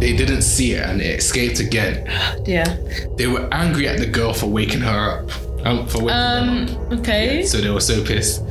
they 0.00 0.16
didn't 0.16 0.42
see 0.42 0.72
it 0.72 0.82
and 0.82 1.02
it 1.02 1.18
escaped 1.18 1.60
again. 1.60 2.06
Yeah. 2.46 2.76
They 3.16 3.26
were 3.26 3.46
angry 3.52 3.86
at 3.86 3.98
the 3.98 4.06
girl 4.06 4.32
for 4.32 4.46
waking 4.46 4.80
her 4.80 5.20
up. 5.20 5.30
Um, 5.64 5.86
for 5.86 5.98
waking 5.98 6.06
them 6.08 6.68
up. 6.74 6.92
Um. 6.92 6.98
Okay. 7.00 7.44
So 7.44 7.58
they 7.58 7.70
were 7.70 7.80
so 7.80 8.02
pissed. 8.04 8.42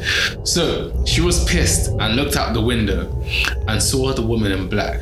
So 0.47 1.03
she 1.05 1.21
was 1.21 1.43
pissed 1.45 1.89
and 1.89 2.15
looked 2.15 2.35
out 2.35 2.53
the 2.53 2.61
window 2.61 3.11
and 3.67 3.81
saw 3.81 4.13
the 4.13 4.21
woman 4.21 4.51
in 4.51 4.69
black. 4.69 5.01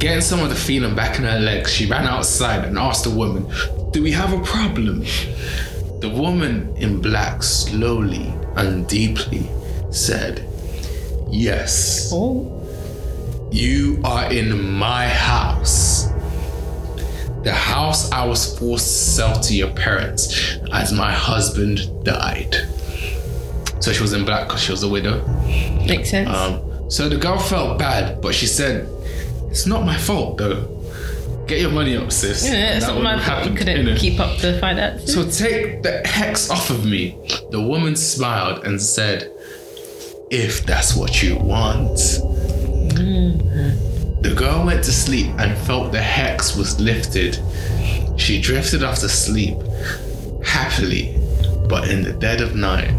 Getting 0.00 0.20
some 0.20 0.40
of 0.40 0.48
the 0.50 0.54
feeling 0.56 0.94
back 0.94 1.18
in 1.18 1.24
her 1.24 1.38
legs, 1.38 1.72
she 1.72 1.86
ran 1.86 2.06
outside 2.06 2.64
and 2.64 2.76
asked 2.78 3.04
the 3.04 3.10
woman, 3.10 3.46
Do 3.92 4.02
we 4.02 4.10
have 4.12 4.32
a 4.32 4.42
problem? 4.42 5.00
The 6.00 6.10
woman 6.14 6.74
in 6.76 7.00
black 7.00 7.42
slowly 7.42 8.34
and 8.56 8.86
deeply 8.86 9.48
said, 9.90 10.46
Yes, 11.30 12.10
Oh. 12.12 12.50
you 13.50 14.00
are 14.04 14.30
in 14.30 14.60
my 14.72 15.08
house. 15.08 15.93
The 17.44 17.52
house 17.52 18.10
I 18.10 18.24
was 18.24 18.58
forced 18.58 18.86
to 18.86 18.92
sell 18.92 19.40
to 19.40 19.54
your 19.54 19.70
parents 19.70 20.56
as 20.72 20.92
my 20.92 21.12
husband 21.12 21.80
died. 22.04 22.54
So 23.80 23.92
she 23.92 24.00
was 24.00 24.14
in 24.14 24.24
black 24.24 24.48
because 24.48 24.62
she 24.62 24.70
was 24.72 24.82
a 24.82 24.88
widow. 24.88 25.26
Makes 25.86 26.10
sense. 26.10 26.30
Um, 26.30 26.90
so 26.90 27.08
the 27.08 27.16
girl 27.18 27.38
felt 27.38 27.78
bad, 27.78 28.20
but 28.22 28.34
she 28.34 28.46
said, 28.46 28.88
It's 29.50 29.66
not 29.66 29.84
my 29.84 29.96
fault 29.96 30.38
though. 30.38 30.70
Get 31.46 31.60
your 31.60 31.70
money 31.72 31.94
up, 31.98 32.10
sis. 32.10 32.46
yeah, 32.46 32.76
it's 32.78 32.86
not 32.86 33.02
my 33.02 33.20
fault. 33.22 33.46
You 33.46 33.54
couldn't 33.54 33.96
keep 33.96 34.18
up 34.18 34.38
the 34.38 34.58
finances. 34.58 35.12
So 35.12 35.28
take 35.28 35.82
the 35.82 36.00
hex 36.06 36.48
off 36.48 36.70
of 36.70 36.86
me. 36.86 37.18
The 37.50 37.60
woman 37.60 37.94
smiled 37.96 38.64
and 38.64 38.80
said, 38.80 39.30
If 40.30 40.64
that's 40.64 40.96
what 40.96 41.22
you 41.22 41.36
want. 41.36 42.00
The 44.24 44.34
girl 44.34 44.64
went 44.64 44.82
to 44.84 44.90
sleep 44.90 45.26
and 45.38 45.54
felt 45.66 45.92
the 45.92 46.00
hex 46.00 46.56
was 46.56 46.80
lifted. 46.80 47.38
She 48.16 48.40
drifted 48.40 48.82
off 48.82 49.00
to 49.00 49.08
sleep 49.10 49.58
happily, 50.42 51.14
but 51.68 51.90
in 51.90 52.02
the 52.02 52.14
dead 52.14 52.40
of 52.40 52.56
night, 52.56 52.90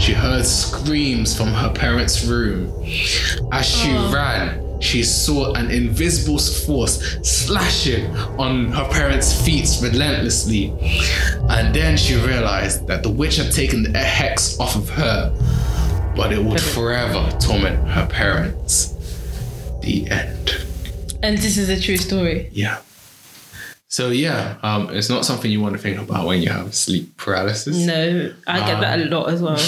she 0.00 0.12
heard 0.12 0.44
screams 0.44 1.36
from 1.36 1.52
her 1.52 1.72
parents' 1.72 2.24
room. 2.24 2.72
As 3.52 3.64
she 3.64 3.92
ran, 4.12 4.80
she 4.80 5.04
saw 5.04 5.52
an 5.52 5.70
invisible 5.70 6.40
force 6.40 7.18
slashing 7.22 8.06
on 8.36 8.72
her 8.72 8.88
parents' 8.88 9.46
feet 9.46 9.68
relentlessly. 9.80 10.74
And 11.50 11.72
then 11.72 11.96
she 11.96 12.16
realized 12.16 12.88
that 12.88 13.04
the 13.04 13.10
witch 13.10 13.36
had 13.36 13.52
taken 13.52 13.92
the 13.92 14.00
hex 14.00 14.58
off 14.58 14.74
of 14.74 14.88
her, 14.90 15.32
but 16.16 16.32
it 16.32 16.42
would 16.42 16.60
forever 16.74 17.30
torment 17.38 17.86
her 17.86 18.08
parents. 18.08 18.90
The 19.80 20.10
end. 20.10 20.43
And 21.24 21.38
this 21.38 21.56
is 21.56 21.68
a 21.68 21.80
true 21.80 21.96
story. 21.96 22.48
Yeah. 22.52 22.80
So 23.88 24.10
yeah, 24.10 24.56
um, 24.62 24.90
it's 24.90 25.08
not 25.08 25.24
something 25.24 25.50
you 25.50 25.60
want 25.60 25.76
to 25.76 25.80
think 25.80 25.98
about 26.00 26.26
when 26.26 26.42
you 26.42 26.50
have 26.50 26.74
sleep 26.74 27.16
paralysis. 27.16 27.86
No, 27.86 28.34
I 28.46 28.58
get 28.66 28.80
that 28.80 29.00
a 29.00 29.04
lot 29.04 29.30
as 29.30 29.40
well. 29.40 29.60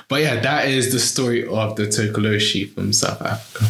But 0.08 0.22
yeah, 0.22 0.40
that 0.40 0.68
is 0.68 0.92
the 0.92 1.00
story 1.00 1.44
of 1.46 1.76
the 1.76 1.84
Tokoloshi 1.86 2.72
from 2.72 2.92
South 2.92 3.20
Africa. 3.20 3.66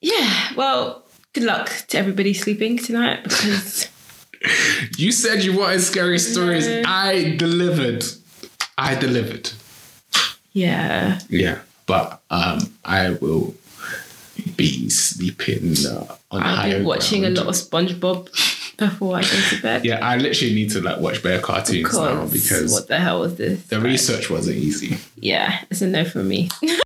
yeah. 0.00 0.52
Well, 0.56 1.02
good 1.32 1.44
luck 1.44 1.70
to 1.88 1.98
everybody 1.98 2.34
sleeping 2.34 2.78
tonight 2.78 3.22
because 3.24 3.88
You 4.98 5.10
said 5.10 5.42
you 5.42 5.58
wanted 5.58 5.80
scary 5.80 6.18
stories. 6.18 6.68
No. 6.68 6.82
I 6.86 7.34
delivered. 7.36 8.04
I 8.76 8.94
delivered. 8.94 9.50
yeah. 10.52 11.18
Yeah, 11.28 11.58
but 11.86 12.20
um, 12.30 12.58
I 12.84 13.10
will 13.10 13.54
be 14.56 14.88
sleeping 14.90 15.74
uh, 15.86 16.16
on 16.30 16.42
I'll 16.42 16.56
higher 16.56 16.78
be 16.80 16.84
watching 16.84 17.20
ground. 17.22 17.38
a 17.38 17.40
lot 17.44 17.48
of 17.48 17.54
SpongeBob 17.54 18.76
before 18.76 19.16
I 19.16 19.22
go 19.22 19.28
to 19.50 19.62
bed. 19.62 19.84
Yeah, 19.84 20.06
I 20.06 20.16
literally 20.16 20.54
need 20.54 20.70
to 20.70 20.80
like 20.80 21.00
watch 21.00 21.22
bear 21.22 21.40
cartoons 21.40 21.92
now 21.94 22.26
Because 22.26 22.32
because 22.32 22.72
what 22.72 22.88
the 22.88 22.98
hell 22.98 23.20
was 23.20 23.36
this? 23.36 23.62
the 23.66 23.80
research 23.80 24.30
wasn't 24.30 24.56
easy. 24.56 24.98
Yeah, 25.16 25.60
it's 25.70 25.82
a 25.82 25.86
no 25.86 26.04
for 26.04 26.22
me. 26.22 26.48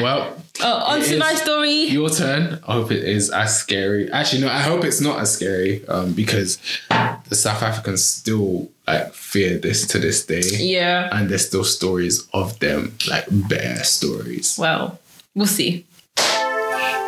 Well, 0.00 0.36
Oh, 0.62 0.72
on 0.86 1.00
to 1.02 1.18
my 1.18 1.34
story. 1.34 1.84
Your 1.84 2.10
turn. 2.10 2.60
I 2.66 2.74
hope 2.74 2.90
it 2.92 3.02
is 3.04 3.30
as 3.30 3.58
scary. 3.58 4.10
Actually, 4.12 4.42
no. 4.42 4.48
I 4.48 4.58
hope 4.60 4.84
it's 4.84 5.00
not 5.00 5.18
as 5.20 5.32
scary. 5.32 5.86
Um, 5.88 6.12
because 6.12 6.58
the 6.90 7.34
South 7.34 7.62
Africans 7.62 8.04
still 8.04 8.68
like 8.86 9.12
fear 9.14 9.58
this 9.58 9.86
to 9.88 9.98
this 9.98 10.24
day, 10.26 10.42
Yeah. 10.58 11.08
and 11.12 11.28
there's 11.30 11.46
still 11.46 11.64
stories 11.64 12.26
of 12.34 12.58
them, 12.58 12.94
like 13.08 13.26
bear 13.30 13.82
stories. 13.84 14.56
Well, 14.58 14.98
we'll 15.34 15.46
see. 15.46 15.86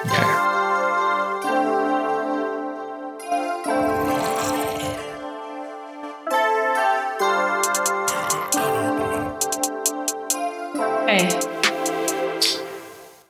Okay. 0.02 0.10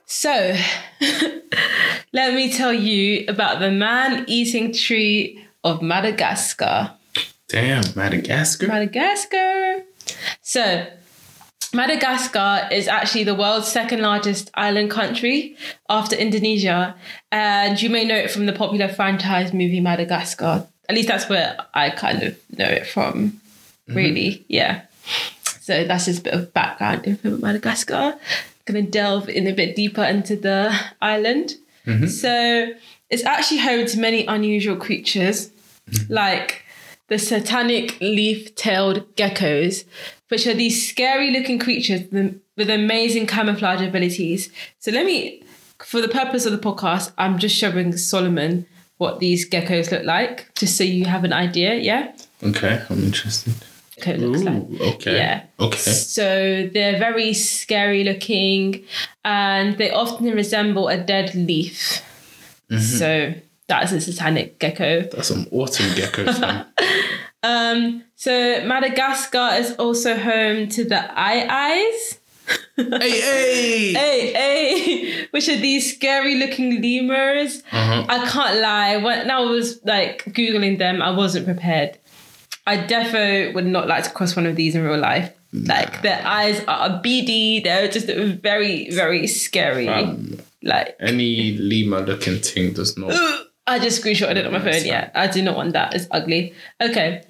So, 0.07 0.55
let 2.11 2.33
me 2.33 2.51
tell 2.51 2.73
you 2.73 3.25
about 3.27 3.59
the 3.59 3.69
man 3.69 4.25
eating 4.27 4.73
tree 4.73 5.45
of 5.63 5.83
Madagascar. 5.83 6.93
Damn, 7.49 7.83
Madagascar. 7.95 8.65
Madagascar. 8.65 9.83
So, 10.41 10.87
Madagascar 11.73 12.67
is 12.71 12.87
actually 12.87 13.23
the 13.23 13.35
world's 13.35 13.67
second 13.67 14.01
largest 14.01 14.51
island 14.53 14.91
country 14.91 15.57
after 15.89 16.15
Indonesia. 16.15 16.95
And 17.31 17.81
you 17.81 17.89
may 17.89 18.05
know 18.05 18.15
it 18.15 18.29
from 18.31 18.45
the 18.45 18.53
popular 18.53 18.87
franchise 18.87 19.53
movie 19.53 19.79
Madagascar. 19.79 20.67
At 20.87 20.95
least 20.95 21.07
that's 21.07 21.27
where 21.29 21.57
I 21.73 21.89
kind 21.89 22.21
of 22.21 22.37
know 22.57 22.67
it 22.67 22.85
from, 22.85 23.31
mm-hmm. 23.31 23.95
really. 23.95 24.45
Yeah. 24.47 24.83
So 25.61 25.85
that's 25.85 26.05
just 26.05 26.19
a 26.19 26.23
bit 26.23 26.33
of 26.33 26.53
background 26.53 27.07
info 27.07 27.29
about 27.29 27.41
Madagascar. 27.41 28.19
Gonna 28.65 28.83
delve 28.83 29.27
in 29.29 29.47
a 29.47 29.53
bit 29.53 29.75
deeper 29.75 30.03
into 30.03 30.35
the 30.35 30.77
island. 31.01 31.55
Mm-hmm. 31.87 32.07
So 32.07 32.73
it's 33.09 33.23
actually 33.23 33.59
home 33.59 33.85
to 33.87 33.99
many 33.99 34.25
unusual 34.25 34.75
creatures, 34.75 35.49
mm-hmm. 35.89 36.13
like 36.13 36.63
the 37.07 37.19
satanic 37.19 37.99
leaf-tailed 37.99 39.15
geckos, 39.15 39.85
which 40.33 40.47
are 40.47 40.55
these 40.55 40.89
scary-looking 40.89 41.59
creatures 41.59 42.01
with 42.11 42.41
with 42.57 42.69
amazing 42.69 43.27
camouflage 43.27 43.81
abilities. 43.81 44.49
So 44.79 44.91
let 44.91 45.05
me, 45.05 45.43
for 45.79 46.01
the 46.01 46.07
purpose 46.07 46.45
of 46.47 46.51
the 46.51 46.57
podcast, 46.69 47.11
I'm 47.19 47.37
just 47.37 47.55
showing 47.55 47.95
Solomon 47.97 48.65
what 48.97 49.19
these 49.19 49.47
geckos 49.47 49.91
look 49.91 50.03
like, 50.05 50.49
just 50.55 50.75
so 50.77 50.83
you 50.83 51.05
have 51.05 51.23
an 51.23 51.33
idea. 51.33 51.75
Yeah, 51.75 52.11
Okay, 52.43 52.81
I'm 52.89 53.03
interested. 53.03 53.53
gecko 53.97 54.17
looks 54.17 54.43
like. 54.43 54.81
Okay. 54.95 55.15
Yeah. 55.17 55.43
Okay. 55.59 55.91
So 56.17 56.69
they're 56.73 56.97
very 56.97 57.33
scary 57.33 58.03
looking 58.03 58.83
and 59.23 59.77
they 59.77 59.91
often 59.91 60.31
resemble 60.31 60.87
a 60.89 60.97
dead 60.97 61.35
leaf. 61.35 62.01
So 62.97 63.33
that's 63.67 63.91
a 63.91 64.01
satanic 64.01 64.57
gecko. 64.59 65.01
That's 65.11 65.27
some 65.27 65.45
autumn 65.51 65.93
gecko. 65.95 66.23
man. 66.41 66.65
Um, 67.43 68.03
so 68.23 68.63
Madagascar 68.65 69.49
is 69.55 69.75
also 69.75 70.15
home 70.15 70.69
to 70.69 70.85
the 70.85 71.11
aye-ayes. 71.19 72.19
hey, 72.77 73.11
hey. 73.19 73.93
Hey, 73.99 74.33
hey, 74.33 75.27
which 75.31 75.49
are 75.49 75.57
these 75.57 75.93
scary 75.93 76.35
looking 76.35 76.81
lemurs. 76.81 77.61
Uh-huh. 77.69 78.05
I 78.07 78.25
can't 78.29 78.61
lie. 78.61 78.95
When 78.95 79.29
I 79.29 79.41
was 79.41 79.83
like 79.83 80.23
Googling 80.23 80.77
them, 80.77 81.01
I 81.01 81.11
wasn't 81.11 81.45
prepared. 81.45 81.99
I 82.65 82.77
defo 82.77 83.53
would 83.53 83.65
not 83.65 83.89
like 83.89 84.05
to 84.05 84.09
cross 84.11 84.37
one 84.37 84.45
of 84.45 84.55
these 84.55 84.73
in 84.73 84.83
real 84.83 84.97
life. 84.97 85.29
Like 85.51 86.01
their 86.01 86.25
eyes 86.25 86.63
are 86.65 87.01
beady. 87.03 87.59
They're 87.59 87.89
just 87.89 88.07
very, 88.07 88.89
very 88.89 89.27
scary. 89.27 89.89
Um, 89.89 90.39
like 90.63 90.95
any 91.01 91.57
lemur 91.57 91.99
looking 92.05 92.37
thing 92.37 92.71
does 92.71 92.97
not. 92.97 93.11
I 93.67 93.79
just 93.79 94.01
screenshotted 94.01 94.37
it 94.37 94.45
on 94.45 94.53
my 94.53 94.59
phone. 94.59 94.85
Yeah, 94.85 95.11
I 95.13 95.27
do 95.27 95.41
not 95.41 95.57
want 95.57 95.73
that. 95.73 95.93
It's 95.93 96.07
ugly. 96.09 96.53
Okay. 96.79 97.23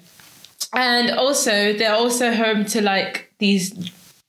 And 0.76 1.10
also, 1.10 1.72
they're 1.72 1.94
also 1.94 2.32
home 2.32 2.64
to 2.66 2.82
like 2.82 3.32
these 3.38 3.72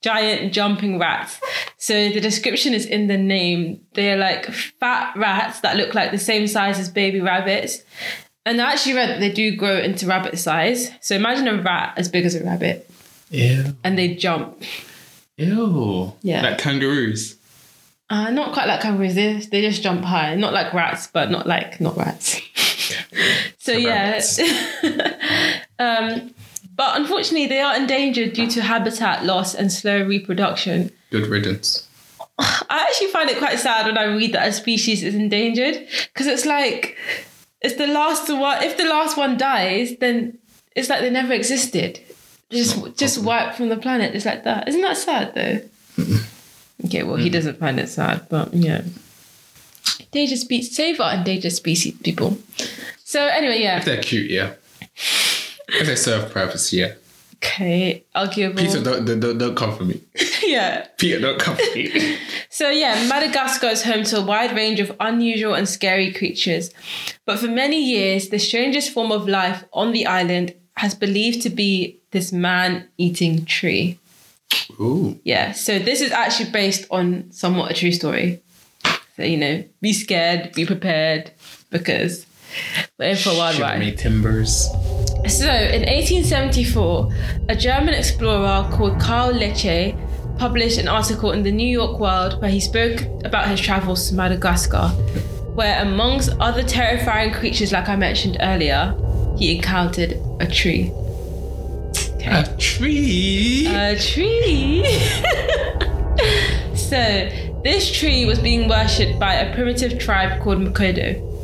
giant 0.02 0.54
jumping 0.54 1.00
rats. 1.00 1.40
So 1.78 2.10
the 2.10 2.22
description 2.22 2.74
is 2.74 2.86
in 2.86 3.08
the 3.08 3.18
name. 3.18 3.82
They're 3.94 4.18
like 4.18 4.46
fat 4.80 5.16
rats 5.16 5.62
that 5.62 5.78
look 5.78 5.96
like 5.96 6.12
the 6.12 6.20
same 6.20 6.48
size 6.48 6.78
as 6.78 6.90
baby 6.90 7.22
rabbits. 7.22 7.82
And 8.46 8.62
I 8.62 8.74
actually 8.74 8.94
read 8.94 9.10
that 9.10 9.20
they 9.20 9.32
do 9.32 9.56
grow 9.56 9.78
into 9.80 10.06
rabbit 10.06 10.38
size. 10.38 10.92
So 11.02 11.16
imagine 11.16 11.48
a 11.48 11.60
rat 11.62 11.94
as 11.98 12.08
big 12.08 12.26
as 12.26 12.36
a 12.36 12.44
rabbit 12.44 12.88
Ew. 13.32 13.76
and 13.84 13.98
they 13.98 14.14
jump. 14.14 14.62
Ew. 15.38 16.14
Yeah. 16.22 16.44
Like 16.44 16.60
kangaroos. 16.60 17.38
Uh, 18.08 18.30
not 18.30 18.54
quite 18.54 18.68
like 18.68 18.82
kangaroos. 18.82 19.16
They, 19.16 19.40
they 19.40 19.62
just 19.62 19.82
jump 19.82 20.04
high. 20.04 20.36
Not 20.36 20.54
like 20.54 20.72
rats, 20.72 21.08
but 21.08 21.32
not 21.32 21.48
like 21.48 21.82
not 21.82 21.98
rats. 21.98 22.40
so 23.58 23.72
yeah. 23.72 24.22
um, 25.80 26.34
but 26.76 27.00
unfortunately, 27.00 27.48
they 27.48 27.62
are 27.62 27.76
endangered 27.76 28.34
due 28.34 28.48
to 28.48 28.62
habitat 28.62 29.26
loss 29.26 29.56
and 29.56 29.72
slow 29.72 30.04
reproduction. 30.04 30.92
Good 31.10 31.28
riddance. 31.28 31.88
I 32.38 32.86
actually 32.90 33.08
find 33.08 33.30
it 33.30 33.38
quite 33.38 33.60
sad 33.60 33.86
when 33.86 33.98
I 33.98 34.04
read 34.06 34.34
that 34.34 34.48
a 34.48 34.52
species 34.52 35.04
is 35.04 35.16
endangered 35.16 35.88
because 36.14 36.28
it's 36.28 36.46
like 36.46 36.98
it's 37.62 37.76
the 37.76 37.88
last 37.88 38.30
one. 38.30 38.62
If 38.62 38.78
the 38.78 38.86
last 38.86 39.18
one 39.18 39.38
dies, 39.38 39.96
then 39.98 40.38
it's 40.76 40.90
like 40.90 41.00
they 41.02 41.10
never 41.10 41.34
existed. 41.34 42.00
Just 42.50 42.98
just 42.98 43.24
wiped 43.24 43.56
from 43.56 43.70
the 43.70 43.78
planet, 43.78 44.12
just 44.12 44.26
like 44.26 44.44
that. 44.44 44.68
Isn't 44.68 44.82
that 44.82 44.98
sad 44.98 45.34
though? 45.34 45.62
Okay, 46.86 47.04
well 47.04 47.16
he 47.16 47.30
doesn't 47.30 47.58
find 47.58 47.80
it 47.80 47.88
sad, 47.88 48.28
but 48.30 48.54
yeah. 48.54 48.82
Endangered 50.00 50.40
species, 50.40 50.76
save 50.76 51.00
our 51.00 51.14
endangered 51.14 51.54
species, 51.54 51.98
people. 52.00 52.38
So 53.04 53.26
anyway, 53.26 53.62
yeah. 53.62 53.78
If 53.78 53.86
they're 53.86 54.02
cute, 54.02 54.30
yeah. 54.30 54.56
They 55.84 55.96
serve 55.96 56.32
purpose, 56.32 56.72
yeah. 56.74 56.94
Okay, 57.36 58.04
arguable. 58.16 58.56
Peter, 58.62 58.82
don't, 58.82 59.06
don't, 59.06 59.20
don't- 59.20 59.38
don't 59.38 59.56
come 59.56 59.76
for 59.76 59.84
me. 59.84 60.02
yeah. 60.44 60.88
Peter, 60.98 61.20
don't 61.20 61.40
come 61.40 61.56
for 61.56 61.76
me. 61.76 62.18
So, 62.50 62.70
yeah, 62.70 63.06
Madagascar 63.10 63.68
is 63.68 63.84
home 63.84 64.06
to 64.06 64.20
a 64.20 64.26
wide 64.26 64.56
range 64.56 64.80
of 64.80 64.96
unusual 65.02 65.54
and 65.56 65.68
scary 65.68 66.14
creatures. 66.14 66.72
But 67.26 67.38
for 67.40 67.48
many 67.50 67.84
years, 67.84 68.30
the 68.30 68.40
strangest 68.40 68.92
form 68.94 69.12
of 69.12 69.28
life 69.28 69.66
on 69.74 69.92
the 69.92 70.06
island 70.06 70.54
has 70.78 70.96
believed 70.96 71.42
to 71.42 71.50
be 71.50 72.00
this 72.12 72.32
man 72.32 72.88
eating 72.98 73.44
tree. 73.44 74.00
Ooh. 74.80 75.20
Yeah, 75.26 75.52
so 75.52 75.80
this 75.80 76.00
is 76.00 76.14
actually 76.14 76.52
based 76.52 76.86
on 76.92 77.30
somewhat 77.34 77.72
a 77.72 77.74
true 77.74 77.92
story. 77.92 78.42
So, 79.18 79.24
you 79.24 79.36
know, 79.36 79.66
be 79.82 79.92
scared, 79.92 80.54
be 80.54 80.66
prepared, 80.66 81.32
because 81.72 82.26
we're 82.98 83.10
in 83.10 83.18
for 83.18 83.32
a 83.32 83.36
wild 83.36 83.56
Shiver 83.56 83.68
ride. 83.68 83.80
me 83.80 83.92
timbers. 83.92 84.70
So, 85.28 85.50
in 85.50 85.82
1874, 85.82 87.12
a 87.50 87.56
German 87.56 87.96
explorer 87.96 88.70
called 88.72 89.00
Karl 89.00 89.34
Leche 89.34 89.96
published 90.38 90.78
an 90.78 90.88
article 90.88 91.32
in 91.32 91.42
the 91.42 91.52
New 91.52 91.68
York 91.68 92.00
World 92.00 92.40
where 92.42 92.50
he 92.50 92.60
spoke 92.60 93.02
about 93.24 93.48
his 93.48 93.60
travels 93.60 94.08
to 94.10 94.16
Madagascar, 94.16 94.90
where, 95.56 95.82
amongst 95.82 96.30
other 96.40 96.62
terrifying 96.62 97.34
creatures, 97.34 97.72
like 97.72 97.90
I 97.90 97.96
mentioned 97.96 98.38
earlier, 98.40 98.96
he 99.38 99.56
encountered 99.56 100.20
a 100.40 100.46
tree. 100.46 100.92
A 102.28 102.44
tree. 102.58 103.68
A 103.68 103.98
tree! 103.98 104.86
so, 106.76 107.30
this 107.64 107.92
tree 107.92 108.26
was 108.26 108.38
being 108.40 108.70
worshipped 108.70 109.20
by 109.20 109.34
a 109.34 109.54
primitive 109.56 109.98
tribe 109.98 110.40
called 110.42 110.60
Mkodo. 110.60 111.35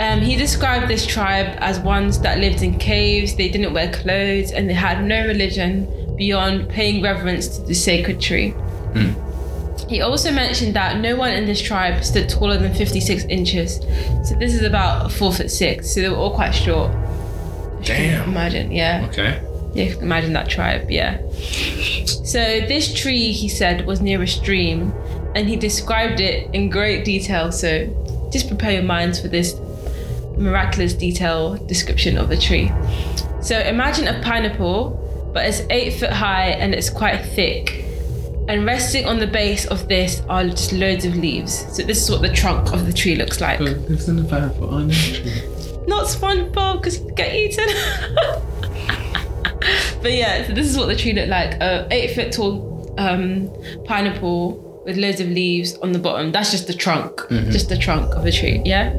Um, 0.00 0.20
he 0.22 0.34
described 0.34 0.88
this 0.88 1.06
tribe 1.06 1.58
as 1.58 1.78
ones 1.78 2.18
that 2.20 2.38
lived 2.38 2.62
in 2.62 2.78
caves, 2.78 3.36
they 3.36 3.50
didn't 3.50 3.74
wear 3.74 3.92
clothes, 3.92 4.50
and 4.50 4.68
they 4.68 4.72
had 4.74 5.04
no 5.04 5.26
religion 5.26 6.16
beyond 6.16 6.70
paying 6.70 7.02
reverence 7.02 7.58
to 7.58 7.62
the 7.66 7.74
sacred 7.74 8.18
tree. 8.18 8.54
He 9.90 10.00
also 10.00 10.30
mentioned 10.30 10.74
that 10.74 11.00
no 11.00 11.16
one 11.16 11.32
in 11.32 11.46
this 11.46 11.60
tribe 11.60 12.04
stood 12.04 12.28
taller 12.28 12.56
than 12.56 12.72
56 12.72 13.24
inches. 13.24 13.80
So 14.24 14.36
this 14.36 14.54
is 14.54 14.62
about 14.62 15.10
four 15.10 15.32
foot 15.32 15.50
six. 15.50 15.90
So 15.90 16.00
they 16.00 16.08
were 16.08 16.16
all 16.16 16.34
quite 16.34 16.52
short. 16.52 16.92
Damn. 17.82 18.28
Imagine, 18.28 18.70
yeah. 18.70 19.06
Okay. 19.08 19.42
Yeah, 19.74 19.84
you 19.84 19.94
can 19.94 20.02
imagine 20.02 20.32
that 20.32 20.48
tribe, 20.48 20.90
yeah. 20.90 21.20
So 22.06 22.38
this 22.38 22.94
tree, 22.94 23.32
he 23.32 23.48
said, 23.48 23.84
was 23.84 24.00
near 24.00 24.22
a 24.22 24.26
stream, 24.26 24.92
and 25.34 25.48
he 25.48 25.56
described 25.56 26.20
it 26.20 26.48
in 26.54 26.70
great 26.70 27.04
detail. 27.04 27.52
So 27.52 28.28
just 28.32 28.48
prepare 28.48 28.72
your 28.72 28.82
minds 28.82 29.20
for 29.20 29.28
this 29.28 29.54
miraculous 30.40 30.94
detail 30.94 31.56
description 31.66 32.16
of 32.16 32.30
a 32.30 32.36
tree. 32.36 32.72
So 33.42 33.58
imagine 33.58 34.08
a 34.08 34.20
pineapple, 34.22 35.30
but 35.32 35.46
it's 35.46 35.60
eight 35.70 36.00
foot 36.00 36.10
high 36.10 36.48
and 36.48 36.74
it's 36.74 36.90
quite 36.90 37.18
thick. 37.18 37.84
And 38.48 38.66
resting 38.66 39.06
on 39.06 39.20
the 39.20 39.28
base 39.28 39.66
of 39.66 39.86
this 39.86 40.22
are 40.28 40.42
just 40.44 40.72
loads 40.72 41.04
of 41.04 41.16
leaves. 41.16 41.64
So 41.76 41.84
this 41.84 42.02
is 42.02 42.10
what 42.10 42.22
the 42.22 42.32
trunk 42.32 42.72
of 42.72 42.86
the 42.86 42.92
tree 42.92 43.14
looks 43.14 43.40
like. 43.40 43.60
Lives 43.60 44.08
in 44.08 44.16
the 44.16 44.24
pineapple 44.24 44.70
on 44.70 44.88
the 44.88 44.94
tree. 44.94 45.86
Not 45.86 46.06
SpongeBob 46.06 46.78
because 46.78 47.00
you 47.00 47.10
get 47.12 47.34
eaten. 47.34 47.66
but 50.02 50.12
yeah, 50.12 50.46
so 50.46 50.52
this 50.52 50.66
is 50.66 50.76
what 50.76 50.86
the 50.86 50.96
tree 50.96 51.12
looked 51.12 51.28
like: 51.28 51.54
a 51.60 51.86
eight 51.90 52.14
foot 52.14 52.32
tall 52.32 52.94
um, 52.98 53.50
pineapple 53.84 54.82
with 54.84 54.96
loads 54.96 55.20
of 55.20 55.28
leaves 55.28 55.76
on 55.78 55.92
the 55.92 55.98
bottom. 55.98 56.32
That's 56.32 56.50
just 56.50 56.66
the 56.66 56.74
trunk, 56.74 57.20
just 57.28 57.68
the 57.68 57.78
trunk 57.78 58.14
of 58.14 58.24
the 58.24 58.32
tree. 58.32 58.60
Yeah. 58.64 58.94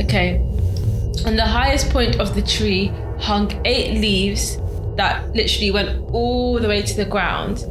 Okay. 0.00 0.40
On 1.24 1.36
the 1.36 1.46
highest 1.46 1.90
point 1.90 2.20
of 2.20 2.34
the 2.34 2.42
tree 2.42 2.92
hung 3.18 3.50
eight 3.64 4.00
leaves 4.00 4.58
that 4.96 5.34
literally 5.34 5.70
went 5.70 6.02
all 6.12 6.58
the 6.60 6.68
way 6.68 6.82
to 6.82 6.96
the 6.96 7.04
ground. 7.04 7.64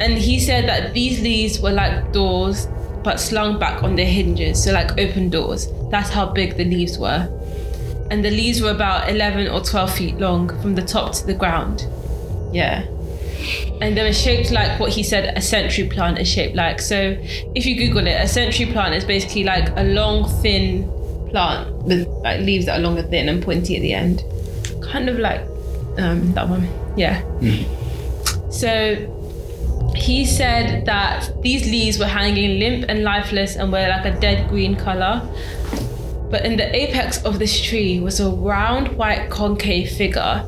And 0.00 0.16
he 0.16 0.38
said 0.38 0.68
that 0.68 0.94
these 0.94 1.20
leaves 1.20 1.60
were 1.60 1.72
like 1.72 2.12
doors, 2.12 2.66
but 3.02 3.18
slung 3.20 3.58
back 3.58 3.82
on 3.82 3.96
their 3.96 4.06
hinges, 4.06 4.62
so 4.62 4.72
like 4.72 4.92
open 4.98 5.28
doors. 5.30 5.68
That's 5.90 6.10
how 6.10 6.26
big 6.26 6.56
the 6.56 6.64
leaves 6.64 6.98
were 6.98 7.28
and 8.10 8.24
the 8.24 8.30
leaves 8.30 8.60
were 8.60 8.70
about 8.70 9.10
11 9.10 9.48
or 9.48 9.60
12 9.60 9.94
feet 9.94 10.18
long 10.18 10.48
from 10.60 10.74
the 10.74 10.82
top 10.82 11.12
to 11.14 11.26
the 11.26 11.34
ground. 11.34 11.86
Yeah. 12.52 12.86
and 13.80 13.96
they 13.96 14.02
were 14.02 14.12
shaped 14.12 14.50
like 14.50 14.80
what 14.80 14.90
he 14.90 15.02
said 15.02 15.36
a 15.36 15.40
century 15.40 15.88
plant 15.88 16.18
is 16.18 16.28
shaped 16.28 16.56
like. 16.56 16.80
So 16.80 17.16
if 17.54 17.66
you 17.66 17.76
Google 17.76 18.06
it, 18.06 18.20
a 18.20 18.26
century 18.26 18.66
plant 18.66 18.94
is 18.94 19.04
basically 19.04 19.44
like 19.44 19.68
a 19.76 19.84
long, 19.84 20.28
thin 20.42 20.90
plant 21.30 21.72
with 21.84 22.06
like 22.24 22.40
leaves 22.40 22.66
that 22.66 22.78
are 22.78 22.82
long 22.82 22.98
and 22.98 23.08
thin 23.10 23.28
and 23.28 23.42
pointy 23.42 23.76
at 23.76 23.82
the 23.82 23.92
end, 23.92 24.24
kind 24.82 25.08
of 25.08 25.18
like 25.18 25.40
um, 25.98 26.32
that 26.34 26.48
one. 26.48 26.68
Yeah. 26.96 27.22
So 28.50 29.14
he 29.94 30.24
said 30.24 30.84
that 30.86 31.30
these 31.42 31.64
leaves 31.70 31.98
were 31.98 32.06
hanging 32.06 32.58
limp 32.58 32.86
and 32.88 33.02
lifeless 33.02 33.56
and 33.56 33.70
were 33.72 33.88
like 33.88 34.04
a 34.04 34.18
dead 34.18 34.48
green 34.48 34.76
color. 34.76 35.22
But 36.30 36.44
in 36.44 36.56
the 36.56 36.74
apex 36.74 37.24
of 37.24 37.38
this 37.38 37.60
tree 37.60 38.00
was 38.00 38.20
a 38.20 38.30
round 38.30 38.96
white 38.96 39.30
concave 39.30 39.90
figure 39.90 40.44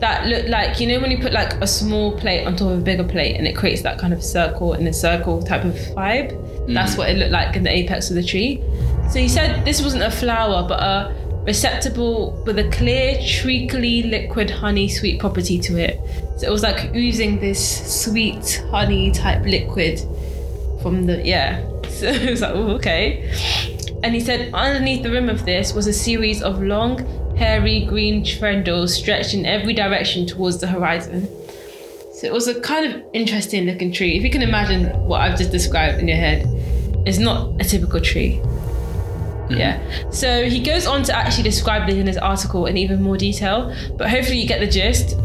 that 0.00 0.26
looked 0.26 0.48
like 0.48 0.78
you 0.78 0.86
know 0.86 1.00
when 1.00 1.10
you 1.10 1.18
put 1.18 1.32
like 1.32 1.54
a 1.54 1.66
small 1.66 2.16
plate 2.16 2.46
on 2.46 2.54
top 2.54 2.68
of 2.68 2.78
a 2.78 2.82
bigger 2.82 3.04
plate 3.04 3.36
and 3.36 3.46
it 3.46 3.56
creates 3.56 3.82
that 3.82 3.98
kind 3.98 4.12
of 4.12 4.22
circle 4.22 4.74
in 4.74 4.86
a 4.86 4.92
circle 4.92 5.42
type 5.42 5.64
of 5.64 5.74
vibe. 5.74 6.32
That's 6.72 6.96
what 6.96 7.08
it 7.08 7.16
looked 7.16 7.32
like 7.32 7.56
in 7.56 7.62
the 7.62 7.70
apex 7.70 8.10
of 8.10 8.16
the 8.16 8.22
tree. 8.22 8.62
So 9.10 9.18
he 9.18 9.28
said 9.28 9.64
this 9.64 9.80
wasn't 9.82 10.02
a 10.02 10.10
flower 10.10 10.66
but 10.68 10.80
a 10.80 11.14
receptacle 11.44 12.42
with 12.44 12.58
a 12.58 12.68
clear, 12.68 13.18
treacly 13.26 14.02
liquid 14.02 14.50
honey 14.50 14.86
sweet 14.86 15.18
property 15.18 15.58
to 15.60 15.78
it. 15.78 15.98
So 16.36 16.46
it 16.46 16.50
was 16.50 16.62
like 16.62 16.94
oozing 16.94 17.40
this 17.40 18.04
sweet 18.04 18.62
honey 18.70 19.10
type 19.10 19.44
liquid 19.44 20.00
from 20.82 21.06
the 21.06 21.22
yeah. 21.24 21.64
So 21.88 22.06
it 22.06 22.30
was 22.30 22.42
like, 22.42 22.54
oh, 22.54 22.76
okay. 22.76 23.32
And 24.04 24.14
he 24.14 24.20
said 24.20 24.52
underneath 24.54 25.02
the 25.02 25.10
rim 25.10 25.28
of 25.28 25.44
this 25.46 25.72
was 25.72 25.86
a 25.86 25.92
series 25.92 26.42
of 26.42 26.62
long, 26.62 26.98
hairy 27.36 27.86
green 27.86 28.22
tendrils 28.22 28.94
stretched 28.94 29.32
in 29.32 29.46
every 29.46 29.72
direction 29.72 30.26
towards 30.26 30.58
the 30.58 30.66
horizon. 30.66 31.26
So 32.12 32.26
it 32.26 32.32
was 32.32 32.46
a 32.46 32.60
kind 32.60 32.92
of 32.92 33.02
interesting 33.14 33.64
looking 33.64 33.90
tree. 33.90 34.16
If 34.16 34.22
you 34.22 34.30
can 34.30 34.42
imagine 34.42 34.86
what 35.06 35.22
I've 35.22 35.38
just 35.38 35.50
described 35.50 35.98
in 35.98 36.08
your 36.08 36.18
head, 36.18 36.46
it's 37.06 37.18
not 37.18 37.60
a 37.60 37.64
typical 37.64 38.00
tree. 38.00 38.40
Mm-hmm. 39.48 39.58
Yeah. 39.58 40.10
So 40.10 40.44
he 40.44 40.62
goes 40.62 40.86
on 40.86 41.02
to 41.04 41.16
actually 41.16 41.44
describe 41.44 41.86
this 41.86 41.96
in 41.96 42.06
his 42.06 42.18
article 42.18 42.66
in 42.66 42.76
even 42.76 43.02
more 43.02 43.16
detail, 43.16 43.74
but 43.96 44.10
hopefully 44.10 44.38
you 44.38 44.46
get 44.46 44.60
the 44.60 44.66
gist. 44.66 45.16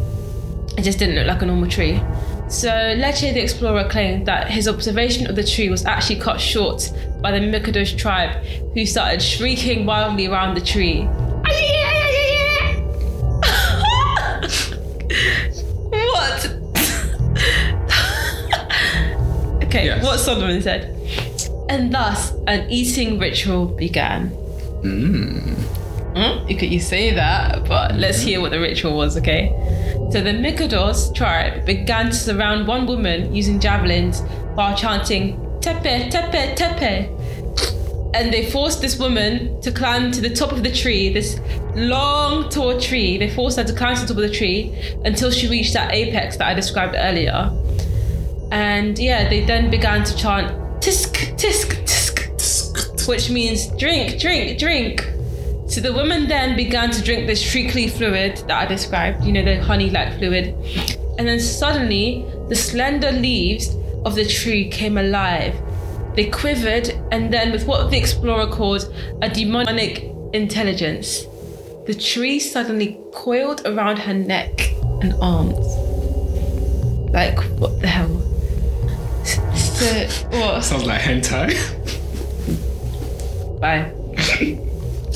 It 0.77 0.83
just 0.83 0.99
didn't 0.99 1.15
look 1.15 1.27
like 1.27 1.41
a 1.41 1.45
normal 1.45 1.69
tree. 1.69 2.01
So 2.49 2.69
Leche 2.97 3.21
the 3.21 3.41
explorer 3.41 3.87
claimed 3.89 4.25
that 4.27 4.49
his 4.49 4.67
observation 4.67 5.27
of 5.27 5.35
the 5.35 5.43
tree 5.43 5.69
was 5.69 5.85
actually 5.85 6.19
cut 6.19 6.39
short 6.39 6.91
by 7.21 7.31
the 7.31 7.39
Mkodos 7.39 7.97
tribe, 7.97 8.43
who 8.73 8.85
started 8.85 9.21
shrieking 9.21 9.85
wildly 9.85 10.27
around 10.27 10.55
the 10.55 10.61
tree. 10.61 11.03
what? 15.89 16.45
okay, 19.63 19.85
Yes. 19.85 20.03
what 20.03 20.19
Solomon 20.19 20.61
said. 20.61 20.92
And 21.73 21.91
thus, 21.91 22.33
an 22.45 22.69
eating 22.69 23.17
ritual 23.17 23.65
began. 23.65 24.29
Mm, 24.83 26.47
you 26.47 26.55
could 26.55 26.71
you 26.71 26.79
say 26.79 27.15
that, 27.15 27.67
but 27.67 27.95
let's 27.95 28.21
hear 28.21 28.41
what 28.41 28.51
the 28.51 28.59
ritual 28.59 28.95
was, 28.95 29.17
okay? 29.17 29.49
So 30.11 30.21
the 30.21 30.33
Mkodos 30.33 31.15
tribe 31.15 31.65
began 31.65 32.11
to 32.11 32.15
surround 32.15 32.67
one 32.67 32.85
woman 32.85 33.33
using 33.33 33.59
javelins 33.59 34.21
while 34.53 34.77
chanting 34.77 35.39
Tepe, 35.61 36.11
Tepe, 36.11 36.55
Tepe. 36.55 37.09
And 38.13 38.31
they 38.31 38.51
forced 38.51 38.79
this 38.79 38.99
woman 38.99 39.59
to 39.61 39.71
climb 39.71 40.11
to 40.11 40.21
the 40.21 40.29
top 40.29 40.51
of 40.51 40.61
the 40.61 40.71
tree, 40.71 41.11
this 41.11 41.39
long, 41.73 42.49
tall 42.49 42.79
tree. 42.79 43.17
They 43.17 43.31
forced 43.31 43.57
her 43.57 43.63
to 43.63 43.73
climb 43.73 43.95
to 43.95 44.01
the 44.01 44.07
top 44.09 44.17
of 44.17 44.29
the 44.29 44.35
tree 44.37 44.77
until 45.05 45.31
she 45.31 45.47
reached 45.49 45.73
that 45.73 45.91
apex 45.91 46.37
that 46.37 46.49
I 46.49 46.53
described 46.53 46.93
earlier. 46.95 47.51
And 48.51 48.99
yeah, 48.99 49.27
they 49.27 49.43
then 49.43 49.71
began 49.71 50.03
to 50.03 50.15
chant 50.15 50.62
tisk, 50.83 51.15
tisk, 51.37 51.81
tisk, 51.85 53.07
which 53.07 53.29
means 53.29 53.67
drink, 53.77 54.19
drink, 54.19 54.59
drink. 54.59 55.09
So 55.67 55.79
the 55.79 55.93
woman 55.93 56.27
then 56.27 56.57
began 56.57 56.91
to 56.91 57.01
drink 57.01 57.25
this 57.25 57.41
treacly 57.41 57.87
fluid 57.87 58.43
that 58.47 58.51
I 58.51 58.65
described, 58.65 59.23
you 59.23 59.31
know, 59.31 59.45
the 59.45 59.63
honey 59.63 59.89
like 59.89 60.17
fluid. 60.17 60.53
And 61.17 61.25
then 61.25 61.39
suddenly, 61.39 62.25
the 62.49 62.55
slender 62.55 63.13
leaves 63.13 63.73
of 64.03 64.15
the 64.15 64.25
tree 64.25 64.67
came 64.67 64.97
alive. 64.97 65.55
They 66.15 66.29
quivered, 66.29 66.89
and 67.13 67.31
then, 67.31 67.53
with 67.53 67.65
what 67.65 67.89
the 67.89 67.97
explorer 67.97 68.47
called 68.47 68.93
a 69.21 69.29
demonic 69.29 70.11
intelligence, 70.33 71.25
the 71.85 71.93
tree 71.93 72.41
suddenly 72.41 72.99
coiled 73.13 73.65
around 73.65 73.99
her 73.99 74.13
neck 74.13 74.73
and 75.01 75.13
arms. 75.21 75.65
Like, 77.13 77.39
what 77.57 77.79
the 77.79 77.87
hell? 77.87 78.22
So, 79.83 80.07
what? 80.29 80.63
Sounds 80.63 80.85
like 80.85 81.01
hentai. 81.01 81.49
Bye. 83.59 83.91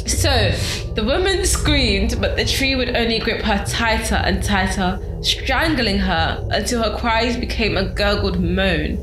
so 0.06 0.52
the 0.96 1.04
woman 1.04 1.46
screamed, 1.46 2.18
but 2.20 2.36
the 2.36 2.44
tree 2.46 2.76
would 2.76 2.96
only 2.96 3.20
grip 3.20 3.42
her 3.44 3.64
tighter 3.66 4.16
and 4.16 4.44
tighter, 4.44 5.00
strangling 5.22 6.00
her 6.00 6.46
until 6.52 6.84
her 6.84 6.98
cries 6.98 7.38
became 7.38 7.78
a 7.78 7.86
gurgled 7.86 8.40
moan. 8.42 8.98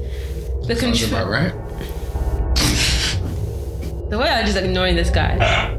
The, 0.67 0.77
Sounds 0.77 1.01
contr- 1.03 1.09
about 1.09 1.29
right. 1.31 1.53
the 4.11 4.19
way 4.19 4.29
I'm 4.29 4.45
just 4.45 4.59
ignoring 4.59 4.97
this 4.97 5.11
guy. 5.11 5.77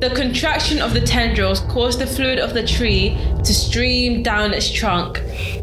the 0.00 0.10
contraction 0.14 0.80
of 0.80 0.94
the 0.94 1.00
tendrils 1.00 1.60
caused 1.60 1.98
the 1.98 2.06
fluid 2.06 2.38
of 2.38 2.54
the 2.54 2.66
tree 2.66 3.16
to 3.44 3.54
stream 3.54 4.22
down 4.22 4.52
its 4.54 4.70
trunk, 4.70 5.20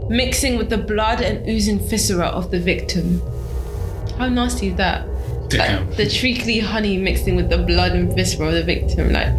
mixing 0.10 0.58
with 0.58 0.70
the 0.70 0.78
blood 0.78 1.22
and 1.22 1.48
oozing 1.48 1.80
viscera 1.80 2.28
of 2.28 2.52
the 2.52 2.60
victim. 2.60 3.22
How 4.18 4.30
nasty 4.30 4.70
is 4.70 4.76
that? 4.76 5.06
Damn. 5.50 5.88
Like, 5.88 5.98
the 5.98 6.10
treacly 6.10 6.60
honey 6.60 6.98
mixing 6.98 7.36
with 7.36 7.50
the 7.50 7.58
blood 7.58 7.94
and 7.94 8.14
viscera 8.14 8.48
of 8.48 8.54
the 8.54 8.64
victim, 8.64 9.12
like 9.12 9.34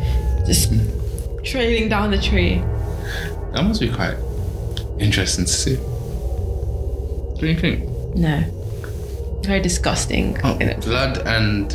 just 0.46 0.70
hmm. 0.70 1.42
trailing 1.42 1.88
down 1.88 2.10
the 2.10 2.20
tree. 2.20 2.62
That 3.52 3.64
must 3.64 3.80
be 3.80 3.90
quite 3.90 4.16
interesting 4.98 5.44
to 5.44 5.52
see. 5.52 5.76
What 5.76 7.40
do 7.40 7.46
you 7.46 7.58
think? 7.58 7.84
No. 8.14 8.42
Very 9.42 9.60
disgusting. 9.60 10.38
Oh, 10.44 10.58
blood 10.80 11.18
and 11.26 11.72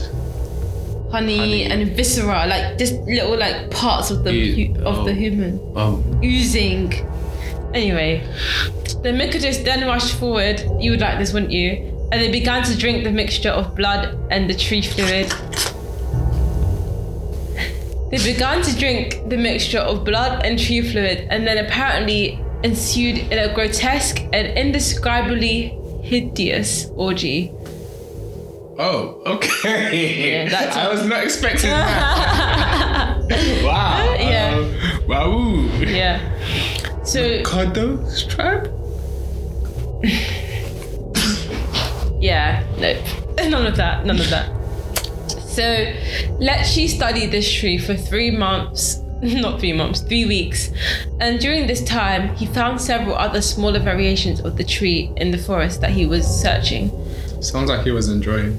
honey, 1.11 1.37
honey. 1.37 1.63
and 1.65 1.95
viscera, 1.95 2.45
like 2.47 2.77
just 2.77 2.93
little 3.01 3.37
like 3.37 3.71
parts 3.71 4.11
of 4.11 4.23
the 4.23 4.33
Ew. 4.33 4.75
of 4.83 5.05
the 5.05 5.11
Oh. 5.11 5.15
human 5.15 5.59
oh, 5.75 6.03
oozing. 6.23 6.91
Anyway, 7.73 8.25
the 9.01 9.09
Mkodos 9.09 9.63
then 9.63 9.87
rushed 9.87 10.15
forward. 10.15 10.63
You 10.79 10.91
would 10.91 11.01
like 11.01 11.17
this, 11.17 11.33
wouldn't 11.33 11.51
you? 11.51 11.89
And 12.11 12.21
they 12.21 12.31
began 12.31 12.63
to 12.63 12.77
drink 12.77 13.03
the 13.03 13.11
mixture 13.11 13.49
of 13.49 13.75
blood 13.75 14.15
and 14.29 14.49
the 14.49 14.53
tree 14.53 14.81
fluid. 14.81 15.33
They 18.11 18.31
began 18.31 18.61
to 18.61 18.77
drink 18.77 19.27
the 19.27 19.37
mixture 19.37 19.79
of 19.79 20.05
blood 20.05 20.45
and 20.45 20.59
tree 20.59 20.81
fluid, 20.81 21.27
and 21.31 21.47
then 21.47 21.57
apparently 21.57 22.39
ensued 22.63 23.17
in 23.17 23.39
a 23.39 23.51
grotesque 23.55 24.19
and 24.31 24.55
indescribably 24.55 25.75
hideous 26.03 26.91
orgy. 26.95 27.51
oh, 28.77 29.21
okay. 29.25 30.45
Yeah, 30.45 30.71
I 30.75 30.89
was 30.89 31.05
not 31.07 31.23
expecting 31.23 31.71
that. 31.71 33.17
wow. 33.63 34.15
Yeah. 34.19 34.55
Um, 34.57 35.07
wow. 35.07 35.79
Yeah. 35.79 36.32
So 37.03 37.41
Kodos 37.43 38.27
tribe? 38.29 38.71
Yeah, 42.23 42.63
no, 42.79 43.49
none 43.49 43.67
of 43.67 43.75
that, 43.75 44.05
none 44.05 44.17
of 44.17 44.29
that. 44.29 44.49
So, 45.45 45.93
Leche 46.39 46.89
studied 46.89 47.31
this 47.31 47.51
tree 47.51 47.77
for 47.77 47.95
three 47.95 48.31
months, 48.31 48.99
not 49.21 49.59
three 49.59 49.73
months, 49.73 49.99
three 49.99 50.25
weeks. 50.25 50.71
And 51.19 51.37
during 51.41 51.67
this 51.67 51.83
time, 51.83 52.33
he 52.37 52.45
found 52.45 52.79
several 52.79 53.15
other 53.17 53.41
smaller 53.41 53.79
variations 53.79 54.39
of 54.39 54.55
the 54.55 54.63
tree 54.63 55.11
in 55.17 55.31
the 55.31 55.37
forest 55.37 55.81
that 55.81 55.89
he 55.89 56.05
was 56.05 56.25
searching. 56.25 56.89
Sounds 57.41 57.69
like 57.69 57.83
he 57.83 57.91
was 57.91 58.07
enjoying. 58.07 58.57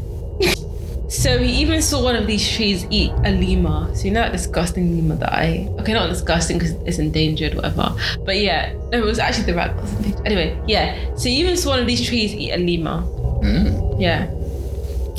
So, 1.14 1.38
he 1.38 1.60
even 1.62 1.80
saw 1.80 2.02
one 2.02 2.16
of 2.16 2.26
these 2.26 2.48
trees 2.50 2.86
eat 2.90 3.12
a 3.24 3.30
lemur. 3.30 3.94
So, 3.94 4.04
you 4.04 4.10
know 4.10 4.20
that 4.22 4.32
disgusting 4.32 4.96
lemur 4.96 5.16
that 5.16 5.32
I. 5.32 5.68
Okay, 5.80 5.92
not 5.92 6.08
disgusting 6.08 6.58
because 6.58 6.72
it's 6.86 6.98
endangered, 6.98 7.54
whatever. 7.54 7.94
But 8.24 8.38
yeah, 8.38 8.72
no, 8.90 8.98
it 8.98 9.04
was 9.04 9.18
actually 9.18 9.44
the 9.44 9.54
rat 9.54 9.76
that 9.76 9.82
was 9.82 9.92
endangered. 9.94 10.26
Anyway, 10.26 10.60
yeah. 10.66 11.14
So, 11.14 11.28
he 11.28 11.36
even 11.36 11.56
saw 11.56 11.70
one 11.70 11.78
of 11.80 11.86
these 11.86 12.04
trees 12.04 12.34
eat 12.34 12.52
a 12.52 12.58
lemur. 12.58 13.02
Mm. 13.42 14.00
Yeah. 14.00 14.30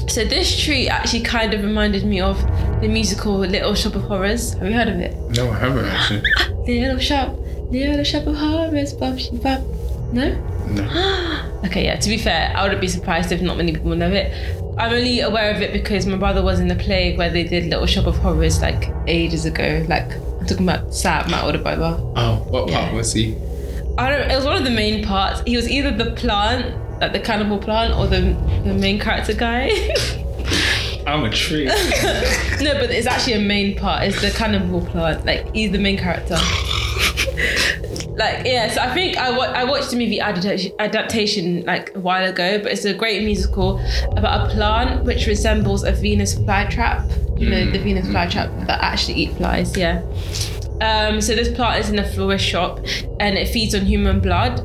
So 0.08 0.24
this 0.24 0.58
tree 0.64 0.88
actually 0.88 1.22
kind 1.22 1.54
of 1.54 1.64
reminded 1.64 2.06
me 2.06 2.22
of 2.22 2.40
the 2.82 2.88
musical 2.88 3.38
Little 3.40 3.74
Shop 3.74 3.96
of 3.96 4.04
Horrors. 4.04 4.54
Have 4.54 4.68
you 4.68 4.74
heard 4.74 4.88
of 4.88 5.00
it? 5.00 5.18
No, 5.32 5.50
I 5.50 5.60
haven't 5.60 5.86
actually. 5.86 6.22
Little 6.68 7.00
shop, 7.00 7.36
little 7.72 8.04
shop 8.04 8.28
of 8.28 8.36
horrors, 8.36 8.94
bop 8.94 9.18
bop. 9.42 9.62
No? 10.14 10.34
No. 10.68 11.52
Okay, 11.66 11.86
yeah. 11.86 11.96
To 11.96 12.10
be 12.10 12.18
fair, 12.18 12.54
I 12.56 12.62
wouldn't 12.62 12.80
be 12.80 12.88
surprised 12.88 13.32
if 13.32 13.42
not 13.42 13.58
many 13.58 13.74
people 13.74 13.96
know 13.96 14.12
it. 14.12 14.32
I'm 14.78 14.92
only 14.92 15.22
aware 15.22 15.54
of 15.56 15.62
it 15.62 15.72
because 15.74 16.06
my 16.06 16.18
brother 16.18 16.44
was 16.44 16.60
in 16.60 16.68
the 16.68 16.76
play 16.76 17.16
where 17.16 17.30
they 17.30 17.44
did 17.44 17.66
Little 17.66 17.86
Shop 17.86 18.08
of 18.08 18.18
Horrors 18.18 18.62
like 18.62 18.92
ages 19.08 19.46
ago. 19.46 19.86
Like 19.88 20.12
I'm 20.12 20.46
talking 20.46 20.68
about 20.68 20.94
Sam, 20.94 21.30
my 21.32 21.42
older 21.42 21.58
brother. 21.60 21.98
Oh, 22.16 22.46
what 22.50 22.70
part 22.70 22.92
Yeah. 22.92 22.94
was 22.94 23.14
he? 23.14 23.36
I 23.98 24.10
don't. 24.10 24.30
It 24.30 24.36
was 24.36 24.44
one 24.46 24.58
of 24.58 24.64
the 24.66 24.72
main 24.72 25.04
parts. 25.06 25.42
He 25.48 25.56
was 25.56 25.70
either 25.70 25.92
the 25.92 26.12
plant, 26.12 26.76
like 27.00 27.14
the 27.14 27.20
cannibal 27.22 27.58
plant, 27.58 27.94
or 27.98 28.08
the 28.08 28.36
the 28.66 28.74
main 28.74 29.00
character 29.00 29.34
guy. 29.34 29.70
I'm 31.08 31.24
a 31.24 31.30
tree. 31.30 31.66
no, 32.62 32.74
but 32.74 32.90
it's 32.92 33.08
actually 33.08 33.34
a 33.34 33.40
main 33.40 33.78
part. 33.78 34.04
It's 34.04 34.20
the 34.22 34.32
cannibal 34.32 34.82
plant. 34.86 35.26
Like 35.26 35.54
he's 35.56 35.72
the 35.72 35.78
main 35.80 35.98
character. 35.98 36.36
like 38.16 38.46
yeah, 38.46 38.70
so 38.72 38.82
I 38.82 38.94
think 38.94 39.18
I 39.18 39.36
wa- 39.36 39.52
I 39.54 39.64
watched 39.64 39.92
the 39.92 39.98
movie 39.98 40.20
adaptation, 40.20 40.72
adaptation 40.80 41.66
like 41.66 41.94
a 41.96 42.00
while 42.00 42.28
ago, 42.30 42.60
but 42.62 42.72
it's 42.72 42.86
a 42.86 42.94
great 42.94 43.24
musical 43.26 43.80
about 44.16 44.48
a 44.48 44.54
plant 44.54 45.04
which 45.04 45.28
resembles 45.28 45.84
a 45.84 45.92
Venus 45.92 46.36
flytrap. 46.36 47.10
You 47.40 47.50
know 47.50 47.70
the 47.70 47.80
Venus 47.80 48.08
flytrap 48.08 48.68
that 48.68 48.82
actually 48.82 49.16
eat 49.16 49.34
flies. 49.34 49.76
Yeah. 49.76 50.02
Um, 50.82 51.22
so 51.22 51.36
this 51.36 51.54
plant 51.54 51.80
is 51.80 51.90
in 51.90 52.00
a 52.00 52.08
florist 52.08 52.46
shop, 52.46 52.80
and 53.20 53.38
it 53.38 53.48
feeds 53.50 53.76
on 53.76 53.86
human 53.86 54.20
blood, 54.20 54.60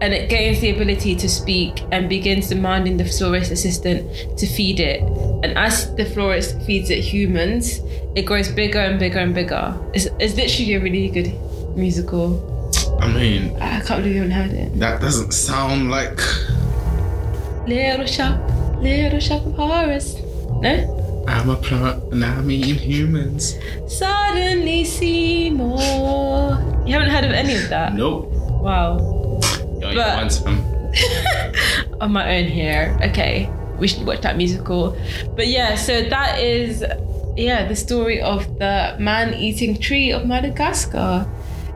and 0.00 0.12
it 0.12 0.28
gains 0.28 0.60
the 0.60 0.70
ability 0.70 1.14
to 1.16 1.28
speak 1.28 1.82
and 1.90 2.08
begins 2.08 2.48
demanding 2.48 2.96
the 2.96 3.04
florist 3.04 3.50
assistant 3.50 4.38
to 4.38 4.46
feed 4.46 4.80
it. 4.80 5.02
And 5.44 5.58
as 5.58 5.92
the 5.96 6.04
florist 6.04 6.60
feeds 6.62 6.90
it 6.90 7.00
humans, 7.00 7.80
it 8.14 8.22
grows 8.22 8.48
bigger 8.48 8.80
and 8.80 8.98
bigger 8.98 9.18
and 9.18 9.34
bigger. 9.34 9.76
It's, 9.94 10.06
it's 10.20 10.36
literally 10.36 10.74
a 10.74 10.80
really 10.80 11.08
good 11.08 11.32
musical. 11.76 12.51
I 13.02 13.08
mean, 13.12 13.56
I 13.60 13.80
can't 13.80 14.00
believe 14.02 14.14
you 14.14 14.22
haven't 14.22 14.30
heard 14.30 14.52
it. 14.52 14.78
that 14.78 15.00
doesn't 15.00 15.32
sound 15.32 15.90
like. 15.90 16.20
Little 17.66 18.06
shop, 18.06 18.40
little 18.80 19.18
shop 19.18 19.44
of 19.44 19.54
horrors. 19.54 20.14
No? 20.60 21.24
I'm 21.26 21.50
a 21.50 21.56
plant 21.56 22.02
and 22.12 22.24
I'm 22.24 22.48
eating 22.50 22.76
humans. 22.76 23.58
Suddenly 23.88 24.84
see 24.84 25.50
more. 25.50 26.50
You 26.86 26.92
haven't 26.94 27.10
heard 27.10 27.24
of 27.24 27.32
any 27.32 27.54
of 27.56 27.68
that? 27.70 27.94
Nope. 27.94 28.28
Wow. 28.62 29.40
But- 29.80 30.42
on 32.00 32.12
my 32.12 32.36
own 32.36 32.44
here. 32.44 32.96
Okay, 33.02 33.50
we 33.78 33.88
should 33.88 34.06
watch 34.06 34.20
that 34.20 34.36
musical. 34.36 34.96
But 35.34 35.48
yeah, 35.48 35.74
so 35.74 36.02
that 36.02 36.38
is 36.38 36.84
yeah 37.36 37.66
the 37.66 37.74
story 37.74 38.20
of 38.20 38.46
the 38.58 38.94
man-eating 39.00 39.78
tree 39.78 40.12
of 40.12 40.24
Madagascar. 40.26 41.26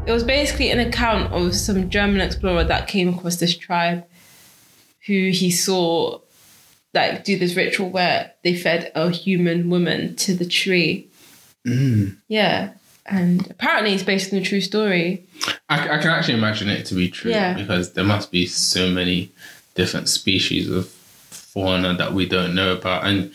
It 0.07 0.12
was 0.12 0.24
basically 0.24 0.70
an 0.70 0.78
account 0.80 1.32
of 1.32 1.54
some 1.54 1.90
German 1.90 2.20
explorer 2.20 2.64
that 2.64 2.86
came 2.88 3.09
across 3.14 3.36
this 3.36 3.57
tribe, 3.57 4.04
who 5.07 5.30
he 5.30 5.50
saw 5.50 6.20
like 6.94 7.24
do 7.24 7.38
this 7.38 7.54
ritual 7.57 7.90
where 7.90 8.32
they 8.42 8.57
fed 8.57 8.90
a 8.94 9.11
human 9.11 9.68
woman 9.68 10.16
to 10.16 10.34
the 10.34 10.46
tree. 10.46 11.09
Mm. 11.66 12.16
Yeah. 12.28 12.72
And 13.04 13.48
apparently 13.50 13.92
it's 13.92 14.02
based 14.02 14.32
on 14.32 14.38
a 14.38 14.42
true 14.42 14.61
story. 14.61 15.24
I, 15.68 15.96
I 15.96 15.98
can 15.98 16.11
actually 16.11 16.34
imagine 16.34 16.68
it 16.68 16.86
to 16.86 16.94
be 16.94 17.09
true 17.11 17.30
Yeah. 17.30 17.54
because 17.54 17.92
there 17.92 18.04
must 18.04 18.30
be 18.30 18.46
so 18.46 18.88
many 18.90 19.30
different 19.74 20.09
species 20.09 20.70
of 20.70 20.88
fauna 20.88 21.94
that 21.94 22.14
we 22.14 22.26
don't 22.26 22.54
know 22.54 22.72
about. 22.72 23.04
And, 23.04 23.32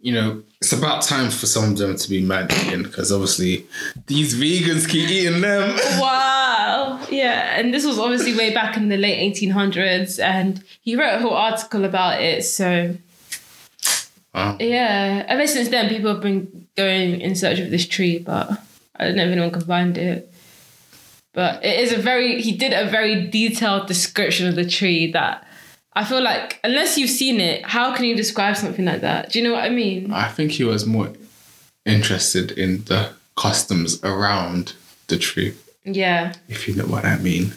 you 0.00 0.12
know, 0.12 0.42
it's 0.60 0.72
about 0.72 1.02
time 1.02 1.30
for 1.30 1.46
some 1.46 1.72
of 1.72 1.78
them 1.78 1.96
to 1.96 2.08
be 2.08 2.22
man 2.22 2.48
eaten 2.50 2.82
because 2.82 3.12
obviously 3.12 3.66
these 4.06 4.34
vegans 4.34 4.88
keep 4.88 5.08
eating 5.08 5.40
them. 5.40 5.78
Wow. 6.00 7.00
Yeah. 7.10 7.58
And 7.58 7.72
this 7.74 7.84
was 7.84 7.98
obviously 7.98 8.34
way 8.34 8.52
back 8.52 8.76
in 8.76 8.88
the 8.88 8.96
late 8.96 9.34
1800s. 9.34 10.18
And 10.22 10.62
he 10.80 10.96
wrote 10.96 11.14
a 11.16 11.18
whole 11.20 11.34
article 11.34 11.84
about 11.84 12.20
it. 12.22 12.42
So, 12.44 12.96
Wow. 14.34 14.56
yeah. 14.60 15.24
Ever 15.28 15.46
since 15.46 15.68
then, 15.68 15.88
people 15.88 16.12
have 16.12 16.22
been 16.22 16.66
going 16.76 17.20
in 17.20 17.34
search 17.34 17.58
of 17.58 17.70
this 17.70 17.86
tree, 17.86 18.18
but 18.18 18.50
I 18.96 19.04
don't 19.04 19.16
know 19.16 19.24
if 19.24 19.32
anyone 19.32 19.50
can 19.50 19.62
find 19.62 19.96
it. 19.96 20.32
But 21.32 21.64
it 21.64 21.78
is 21.80 21.92
a 21.92 21.98
very, 21.98 22.40
he 22.40 22.52
did 22.52 22.72
a 22.72 22.90
very 22.90 23.26
detailed 23.28 23.86
description 23.86 24.46
of 24.48 24.56
the 24.56 24.66
tree 24.66 25.12
that 25.12 25.45
I 25.96 26.04
feel 26.04 26.22
like, 26.22 26.60
unless 26.62 26.98
you've 26.98 27.08
seen 27.10 27.40
it, 27.40 27.64
how 27.64 27.94
can 27.96 28.04
you 28.04 28.14
describe 28.14 28.56
something 28.56 28.84
like 28.84 29.00
that? 29.00 29.32
Do 29.32 29.38
you 29.38 29.44
know 29.48 29.54
what 29.54 29.64
I 29.64 29.70
mean? 29.70 30.12
I 30.12 30.28
think 30.28 30.52
he 30.52 30.62
was 30.62 30.84
more 30.84 31.10
interested 31.86 32.52
in 32.52 32.84
the 32.84 33.10
customs 33.34 34.02
around 34.04 34.74
the 35.08 35.16
tree, 35.16 35.54
Yeah. 35.84 36.34
if 36.48 36.68
you 36.68 36.74
know 36.74 36.84
what 36.84 37.04
I 37.06 37.16
mean. 37.16 37.54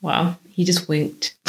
Wow, 0.00 0.36
he 0.48 0.64
just 0.64 0.88
winked. 0.88 1.34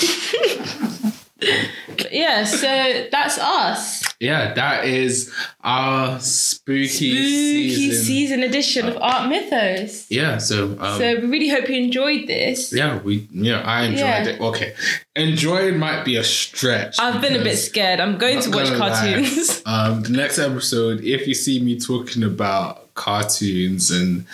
yeah, 2.11 2.43
so 2.43 3.07
that's 3.11 3.37
us. 3.37 3.96
Yeah, 4.19 4.53
that 4.55 4.85
is 4.85 5.31
our 5.63 6.19
spooky, 6.19 6.87
Spooky 6.87 7.69
season. 7.75 8.03
season, 8.05 8.43
edition 8.43 8.87
of 8.87 8.97
Art 8.99 9.29
Mythos. 9.29 10.09
Yeah, 10.09 10.39
so 10.39 10.75
um, 10.79 10.97
So 10.97 11.15
we 11.19 11.27
really 11.27 11.49
hope 11.49 11.69
you 11.69 11.75
enjoyed 11.75 12.25
this. 12.27 12.73
yeah, 12.73 12.97
we 12.99 13.27
yeah 13.31 13.61
I 13.61 13.83
enjoyed 13.83 13.99
Yeah. 13.99 14.23
it. 14.29 14.41
Okay, 14.41 14.73
enjoyed 15.15 15.75
might 15.75 16.03
be 16.03 16.15
a 16.15 16.23
stretch. 16.23 16.97
I've 16.99 17.21
been 17.21 17.39
a 17.39 17.43
bit 17.43 17.57
scared. 17.57 17.99
I'm 17.99 18.17
going 18.17 18.41
to 18.41 18.49
watch 18.49 18.69
lie. 18.71 18.77
cartoons. 18.77 19.61
Um, 19.67 20.01
the 20.01 20.09
next 20.09 20.39
episode, 20.39 21.01
if 21.03 21.27
you 21.27 21.33
see 21.35 21.59
me 21.59 21.79
talking 21.79 22.23
about 22.23 22.93
cartoons 22.95 23.91
and 23.91 24.25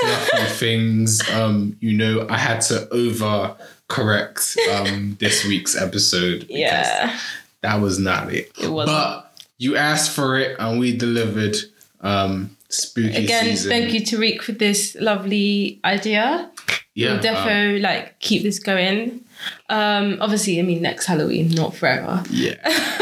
fluffy 0.00 0.44
things, 0.54 1.26
um, 1.30 1.76
you 1.80 1.96
know 1.96 2.26
I 2.28 2.36
had 2.36 2.60
to 2.62 2.88
over 2.90 3.56
correct 3.88 4.56
um 4.72 5.16
this 5.20 5.44
week's 5.46 5.76
episode. 5.80 6.46
yeah. 6.50 7.18
That 7.64 7.80
was 7.80 7.98
not 7.98 8.32
it. 8.32 8.52
It 8.60 8.68
wasn't. 8.68 8.96
But 8.96 9.32
you 9.58 9.76
asked 9.76 10.10
for 10.14 10.38
it 10.38 10.56
and 10.60 10.78
we 10.78 10.96
delivered. 10.96 11.56
Um, 12.00 12.56
spooky 12.68 13.08
season. 13.08 13.24
Again, 13.24 13.44
season. 13.44 13.70
thank 13.70 13.92
you 13.94 14.00
Tariq 14.02 14.42
for 14.42 14.52
this 14.52 14.94
lovely 15.00 15.80
idea. 15.84 16.50
Yeah, 16.94 17.18
we'll 17.18 17.18
um, 17.18 17.22
defo 17.24 17.80
like 17.80 18.18
keep 18.20 18.42
this 18.42 18.58
going. 18.58 19.24
Um, 19.70 20.18
obviously, 20.20 20.58
I 20.58 20.62
mean 20.62 20.82
next 20.82 21.06
Halloween, 21.06 21.48
not 21.50 21.74
forever. 21.74 22.22
yeah. 22.30 22.56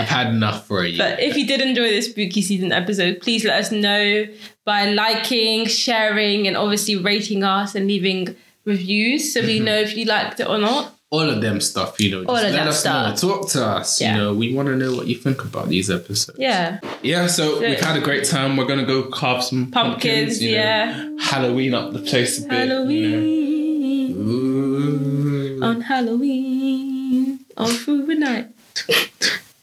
I've 0.00 0.08
had 0.08 0.28
enough 0.28 0.66
for 0.66 0.82
a 0.82 0.88
year. 0.88 0.98
But 0.98 1.20
if 1.20 1.36
you 1.36 1.46
did 1.46 1.60
enjoy 1.60 1.90
this 1.90 2.06
spooky 2.08 2.40
season 2.40 2.72
episode, 2.72 3.20
please 3.20 3.44
let 3.44 3.60
us 3.60 3.70
know 3.70 4.24
by 4.64 4.86
liking, 4.92 5.66
sharing, 5.66 6.48
and 6.48 6.56
obviously 6.56 6.96
rating 6.96 7.44
us 7.44 7.74
and 7.74 7.86
leaving 7.86 8.34
reviews 8.64 9.34
so 9.34 9.42
we 9.42 9.56
Mm-hmm. 9.56 9.64
know 9.66 9.74
if 9.80 9.94
you 9.96 10.06
liked 10.06 10.40
it 10.40 10.48
or 10.48 10.56
not. 10.58 10.94
All 11.10 11.28
of 11.28 11.40
them 11.42 11.60
stuff, 11.60 11.98
you 12.00 12.10
know. 12.12 12.20
Just 12.20 12.28
All 12.30 12.36
of 12.36 12.42
let 12.44 12.52
that 12.52 12.68
us 12.68 12.78
stuff. 12.80 13.20
know. 13.22 13.28
Talk 13.34 13.48
to 13.50 13.66
us. 13.66 14.00
Yeah. 14.00 14.12
You 14.12 14.18
know, 14.22 14.32
we 14.34 14.54
want 14.54 14.68
to 14.68 14.76
know 14.76 14.94
what 14.94 15.08
you 15.08 15.16
think 15.16 15.42
about 15.44 15.68
these 15.68 15.90
episodes. 15.90 16.38
Yeah. 16.38 16.78
Yeah, 17.02 17.26
so 17.26 17.56
So- 17.56 17.60
we've 17.60 17.80
had 17.80 17.96
a 17.96 18.00
great 18.00 18.24
time. 18.24 18.56
We're 18.56 18.66
gonna 18.66 18.84
go 18.86 19.02
carve 19.04 19.42
some 19.42 19.70
pumpkins. 19.72 20.38
Pumpkins, 20.38 20.42
you 20.42 20.52
know, 20.52 20.56
yeah. 20.58 21.08
Halloween 21.20 21.74
up 21.74 21.92
the 21.92 21.98
place 21.98 22.38
a 22.38 22.42
bit. 22.46 22.68
Halloween. 22.68 23.28
You 23.28 24.14
know. 24.14 24.30
Ooh. 24.30 25.60
On 25.64 25.80
Halloween. 25.80 27.40
On 27.56 27.68
the 28.06 28.14
night. 28.14 28.46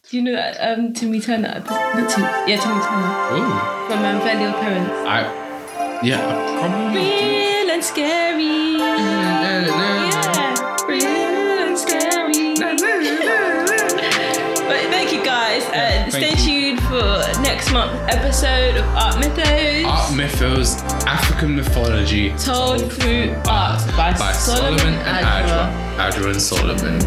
Do 0.09 0.15
you 0.17 0.23
know 0.23 0.31
that 0.33 0.57
um, 0.59 0.93
Timmy 0.93 1.19
Turner? 1.19 1.61
Not 1.65 2.09
Timmy. 2.09 2.27
Yeah, 2.47 2.57
Timmy 2.59 2.79
Turner. 2.79 3.13
Oh, 3.31 3.85
From 3.89 4.05
um, 4.05 4.19
Fairly 4.21 4.45
Odd 4.45 4.55
Parents. 4.61 4.91
I. 5.07 5.21
Yeah, 6.03 6.27
I 6.27 6.29
probably. 6.59 7.01
do. 7.01 7.07
Real 7.09 7.69
and 7.71 7.83
scary. 7.83 8.77
Month's 17.77 18.15
episode 18.15 18.77
of 18.77 18.85
Art 18.95 19.19
Mythos. 19.19 19.85
Art 19.85 20.15
Mythos, 20.15 20.81
African 21.05 21.55
mythology, 21.55 22.31
Told 22.37 22.91
through 22.91 23.35
art 23.47 23.85
by, 23.95 24.13
by 24.17 24.31
Solomon, 24.31 24.79
Solomon 24.79 24.93
and 25.05 25.25
Adra. 25.25 25.69
Adra. 25.95 26.11
Adra 26.11 26.31
and 26.31 26.41
Solomon. 26.41 26.99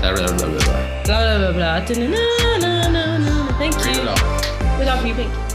Blah, 0.00 0.14
blah, 0.14 0.26
blah, 0.26 0.36
blah, 0.36 0.58
blah. 0.58 1.04
Blah 1.04 1.38
blah 1.38 1.52
blah 1.52 1.52
blah. 1.52 1.84
Thank 3.56 3.74
you. 3.86 4.02
We 4.78 4.84
love 4.84 5.06
you. 5.06 5.14
You. 5.14 5.53